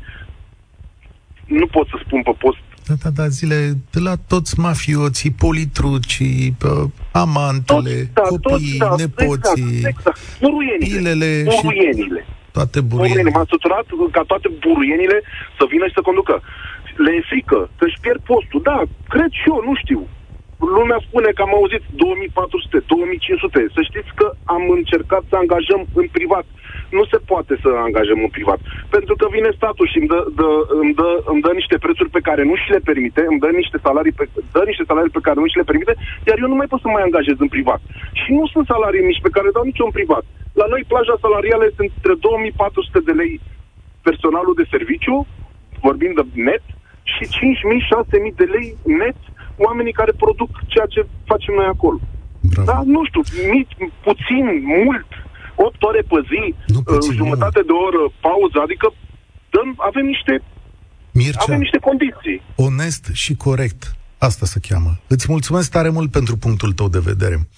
nu 1.47 1.67
pot 1.67 1.87
să 1.89 1.97
spun 2.05 2.23
pe 2.23 2.35
post, 2.39 2.63
da, 2.87 2.95
da, 3.05 3.11
da, 3.11 3.27
zile 3.29 3.59
de 3.95 4.01
la 4.09 4.15
toți 4.33 4.59
mafioții, 4.59 5.31
politrucii, 5.31 6.57
amantele, 7.13 7.97
toți, 7.97 8.13
da, 8.19 8.23
copiii, 8.23 8.79
toți, 8.79 8.79
da, 8.79 8.95
nepoții, 9.03 9.73
exact, 9.75 9.97
exact. 9.97 10.19
buruienile, 10.41 11.13
buruienile. 11.63 12.21
și 12.27 12.53
toate 12.53 12.81
buruienile. 12.81 13.31
M-am 13.31 13.49
săturat 13.55 13.87
ca 14.11 14.23
toate 14.27 14.49
buruienile 14.67 15.19
să 15.59 15.65
vină 15.73 15.85
și 15.87 15.97
să 15.99 16.01
conducă. 16.09 16.35
Le 17.05 17.13
e 17.19 17.29
frică 17.31 17.71
că 17.79 17.85
își 17.85 18.01
pierd 18.01 18.21
postul. 18.31 18.61
Da, 18.71 18.79
cred 19.09 19.31
și 19.41 19.47
eu, 19.53 19.59
nu 19.69 19.75
știu 19.83 20.01
lumea 20.77 20.99
spune 21.07 21.31
că 21.37 21.43
am 21.43 21.55
auzit 21.59 21.83
2400, 21.91 22.85
2500. 22.87 23.67
Să 23.77 23.81
știți 23.89 24.11
că 24.19 24.27
am 24.55 24.65
încercat 24.79 25.23
să 25.29 25.37
angajăm 25.37 25.83
în 26.01 26.07
privat. 26.17 26.47
Nu 26.97 27.05
se 27.11 27.19
poate 27.31 27.55
să 27.63 27.69
angajăm 27.87 28.21
în 28.27 28.33
privat. 28.37 28.61
Pentru 28.95 29.15
că 29.21 29.27
vine 29.37 29.51
statul 29.59 29.87
și 29.93 29.99
îmi 29.99 30.11
dă, 30.13 30.21
dă, 30.41 30.51
îmi 30.83 30.95
dă, 31.01 31.11
îmi 31.33 31.45
dă 31.45 31.51
niște 31.61 31.77
prețuri 31.85 32.15
pe 32.17 32.25
care 32.29 32.43
nu 32.51 32.55
și 32.63 32.71
le 32.75 32.81
permite, 32.91 33.23
îmi 33.31 33.43
dă 33.45 33.51
niște, 33.61 33.77
salarii 33.87 34.19
pe, 34.19 34.25
dă 34.57 34.63
niște 34.71 34.85
salarii 34.91 35.17
pe 35.17 35.25
care 35.27 35.39
nu 35.41 35.49
și 35.51 35.61
le 35.61 35.71
permite, 35.71 35.95
iar 36.29 36.37
eu 36.39 36.49
nu 36.53 36.59
mai 36.59 36.71
pot 36.71 36.81
să 36.81 36.89
mai 36.89 37.07
angajez 37.07 37.37
în 37.45 37.51
privat. 37.55 37.81
Și 38.21 38.31
nu 38.39 38.45
sunt 38.53 38.67
salarii 38.67 39.09
mici 39.09 39.25
pe 39.27 39.35
care 39.37 39.55
dau 39.57 39.65
nicio 39.71 39.85
în 39.89 39.97
privat. 39.99 40.25
La 40.61 40.67
noi 40.73 40.83
plaja 40.93 41.15
salarială 41.25 41.65
este 41.67 41.83
între 41.87 42.15
2400 42.15 42.99
de 43.09 43.15
lei 43.21 43.33
personalul 44.09 44.55
de 44.61 44.71
serviciu, 44.75 45.17
vorbim 45.87 46.13
de 46.19 46.25
net, 46.49 46.65
și 47.15 47.23
5.000-6.000 47.25 48.35
de 48.41 48.47
lei 48.55 48.69
net 49.01 49.19
oamenii 49.67 49.99
care 50.01 50.13
produc 50.25 50.51
ceea 50.73 50.89
ce 50.95 51.01
facem 51.31 51.55
noi 51.55 51.69
acolo. 51.75 51.99
Bravo. 52.53 52.67
Da, 52.71 52.77
nu 52.95 53.01
știu, 53.09 53.23
mici, 53.55 53.75
puțin, 54.07 54.45
mult, 54.85 55.11
8 55.55 55.83
ore 55.89 56.03
pe 56.11 56.19
zi, 56.31 56.43
nu 56.75 56.81
puțin, 56.83 57.13
jumătate 57.23 57.61
nu. 57.63 57.69
de 57.71 57.75
oră 57.87 58.03
pauză, 58.27 58.59
adică 58.67 58.87
dăm, 59.55 59.69
avem 59.89 60.07
niște 60.15 60.35
Mircea, 61.13 61.45
avem 61.47 61.59
niște 61.59 61.79
condiții. 61.79 62.43
Onest 62.69 63.05
și 63.13 63.33
corect. 63.35 63.83
Asta 64.21 64.47
se 64.47 64.59
cheamă. 64.69 65.01
Îți 65.07 65.27
mulțumesc 65.29 65.71
tare 65.71 65.89
mult 65.89 66.11
pentru 66.11 66.37
punctul 66.37 66.73
tău 66.73 66.89
de 66.89 66.99
vedere. 66.99 67.49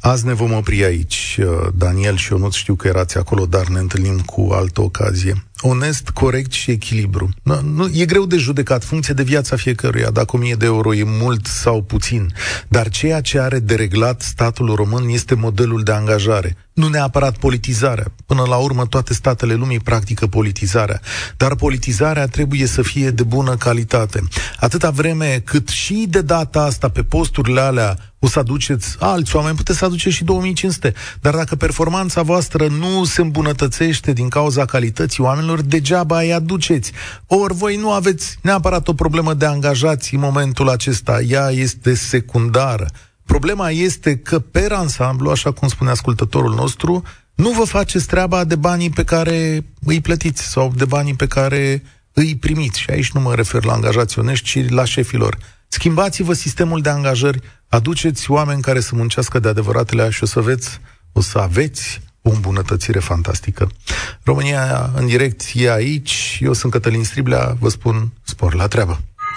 Azi 0.00 0.26
ne 0.26 0.32
vom 0.32 0.52
opri 0.52 0.84
aici. 0.84 1.38
Uh, 1.40 1.68
Daniel 1.74 2.16
și 2.16 2.32
eu 2.32 2.38
nu 2.38 2.50
știu 2.50 2.74
că 2.74 2.88
erați 2.88 3.18
acolo, 3.18 3.46
dar 3.46 3.66
ne 3.66 3.78
întâlnim 3.78 4.18
cu 4.18 4.48
altă 4.52 4.80
ocazie. 4.80 5.44
Onest, 5.60 6.08
corect 6.08 6.52
și 6.52 6.70
echilibru. 6.70 7.28
Nu, 7.42 7.60
nu, 7.60 7.88
e 7.92 8.04
greu 8.04 8.26
de 8.26 8.36
judecat, 8.36 8.84
funcție 8.84 9.14
de 9.14 9.22
viața 9.22 9.56
fiecăruia, 9.56 10.10
dacă 10.10 10.36
1000 10.36 10.54
de 10.54 10.64
euro 10.64 10.94
e 10.94 11.02
mult 11.04 11.46
sau 11.46 11.82
puțin. 11.82 12.32
Dar 12.68 12.88
ceea 12.88 13.20
ce 13.20 13.40
are 13.40 13.58
de 13.58 13.74
reglat 13.74 14.22
statul 14.22 14.74
român 14.74 15.08
este 15.08 15.34
modelul 15.34 15.82
de 15.82 15.92
angajare. 15.92 16.56
Nu 16.78 16.88
neapărat 16.88 17.36
politizarea. 17.36 18.12
Până 18.26 18.42
la 18.48 18.56
urmă, 18.56 18.86
toate 18.86 19.14
statele 19.14 19.54
lumii 19.54 19.80
practică 19.80 20.26
politizarea. 20.26 21.00
Dar 21.36 21.54
politizarea 21.54 22.26
trebuie 22.26 22.66
să 22.66 22.82
fie 22.82 23.10
de 23.10 23.22
bună 23.22 23.56
calitate. 23.56 24.22
Atâta 24.60 24.90
vreme 24.90 25.42
cât 25.44 25.68
și 25.68 26.06
de 26.08 26.20
data 26.20 26.62
asta, 26.62 26.88
pe 26.88 27.02
posturile 27.02 27.60
alea, 27.60 27.98
o 28.18 28.28
să 28.28 28.38
aduceți 28.38 28.96
alți 28.98 29.36
oameni, 29.36 29.56
puteți 29.56 29.78
să 29.78 29.84
aduceți 29.84 30.16
și 30.16 30.24
2500. 30.24 30.94
Dar 31.20 31.34
dacă 31.34 31.56
performanța 31.56 32.22
voastră 32.22 32.66
nu 32.66 33.04
se 33.04 33.20
îmbunătățește 33.20 34.12
din 34.12 34.28
cauza 34.28 34.64
calității 34.64 35.22
oamenilor, 35.22 35.60
degeaba 35.60 36.20
îi 36.20 36.32
aduceți. 36.32 36.92
Ori 37.26 37.54
voi 37.54 37.76
nu 37.76 37.90
aveți 37.90 38.38
neapărat 38.42 38.88
o 38.88 38.94
problemă 38.94 39.34
de 39.34 39.46
angajați 39.46 40.14
în 40.14 40.20
momentul 40.20 40.68
acesta, 40.68 41.20
ea 41.20 41.50
este 41.50 41.94
secundară. 41.94 42.86
Problema 43.28 43.70
este 43.70 44.16
că, 44.16 44.38
pe 44.38 44.66
ansamblu, 44.70 45.30
așa 45.30 45.50
cum 45.52 45.68
spune 45.68 45.90
ascultătorul 45.90 46.54
nostru, 46.54 47.02
nu 47.34 47.50
vă 47.50 47.64
faceți 47.64 48.06
treaba 48.06 48.44
de 48.44 48.56
banii 48.56 48.90
pe 48.90 49.04
care 49.04 49.64
îi 49.84 50.00
plătiți 50.00 50.42
sau 50.42 50.72
de 50.76 50.84
banii 50.84 51.14
pe 51.14 51.26
care 51.26 51.82
îi 52.12 52.36
primiți. 52.36 52.80
Și 52.80 52.90
aici 52.90 53.10
nu 53.10 53.20
mă 53.20 53.34
refer 53.34 53.64
la 53.64 53.72
angajații 53.72 54.20
onești, 54.20 54.44
ci 54.44 54.70
la 54.70 54.84
șefilor. 54.84 55.38
Schimbați-vă 55.68 56.32
sistemul 56.32 56.80
de 56.80 56.88
angajări, 56.88 57.40
aduceți 57.68 58.30
oameni 58.30 58.62
care 58.62 58.80
să 58.80 58.94
muncească 58.94 59.38
de 59.38 59.48
adevăratele 59.48 60.10
și 60.10 60.22
o 60.22 60.26
să 60.26 60.38
aveți, 60.38 60.80
o 61.12 61.20
să 61.20 61.38
aveți 61.38 62.00
o 62.22 62.30
îmbunătățire 62.30 62.98
fantastică. 62.98 63.70
România 64.22 64.90
în 64.94 65.06
direct 65.06 65.42
e 65.54 65.72
aici, 65.72 66.38
eu 66.40 66.52
sunt 66.52 66.72
Cătălin 66.72 67.04
Striblea, 67.04 67.56
vă 67.60 67.68
spun 67.68 68.12
spor 68.22 68.54
la 68.54 68.66
treabă. 68.66 69.00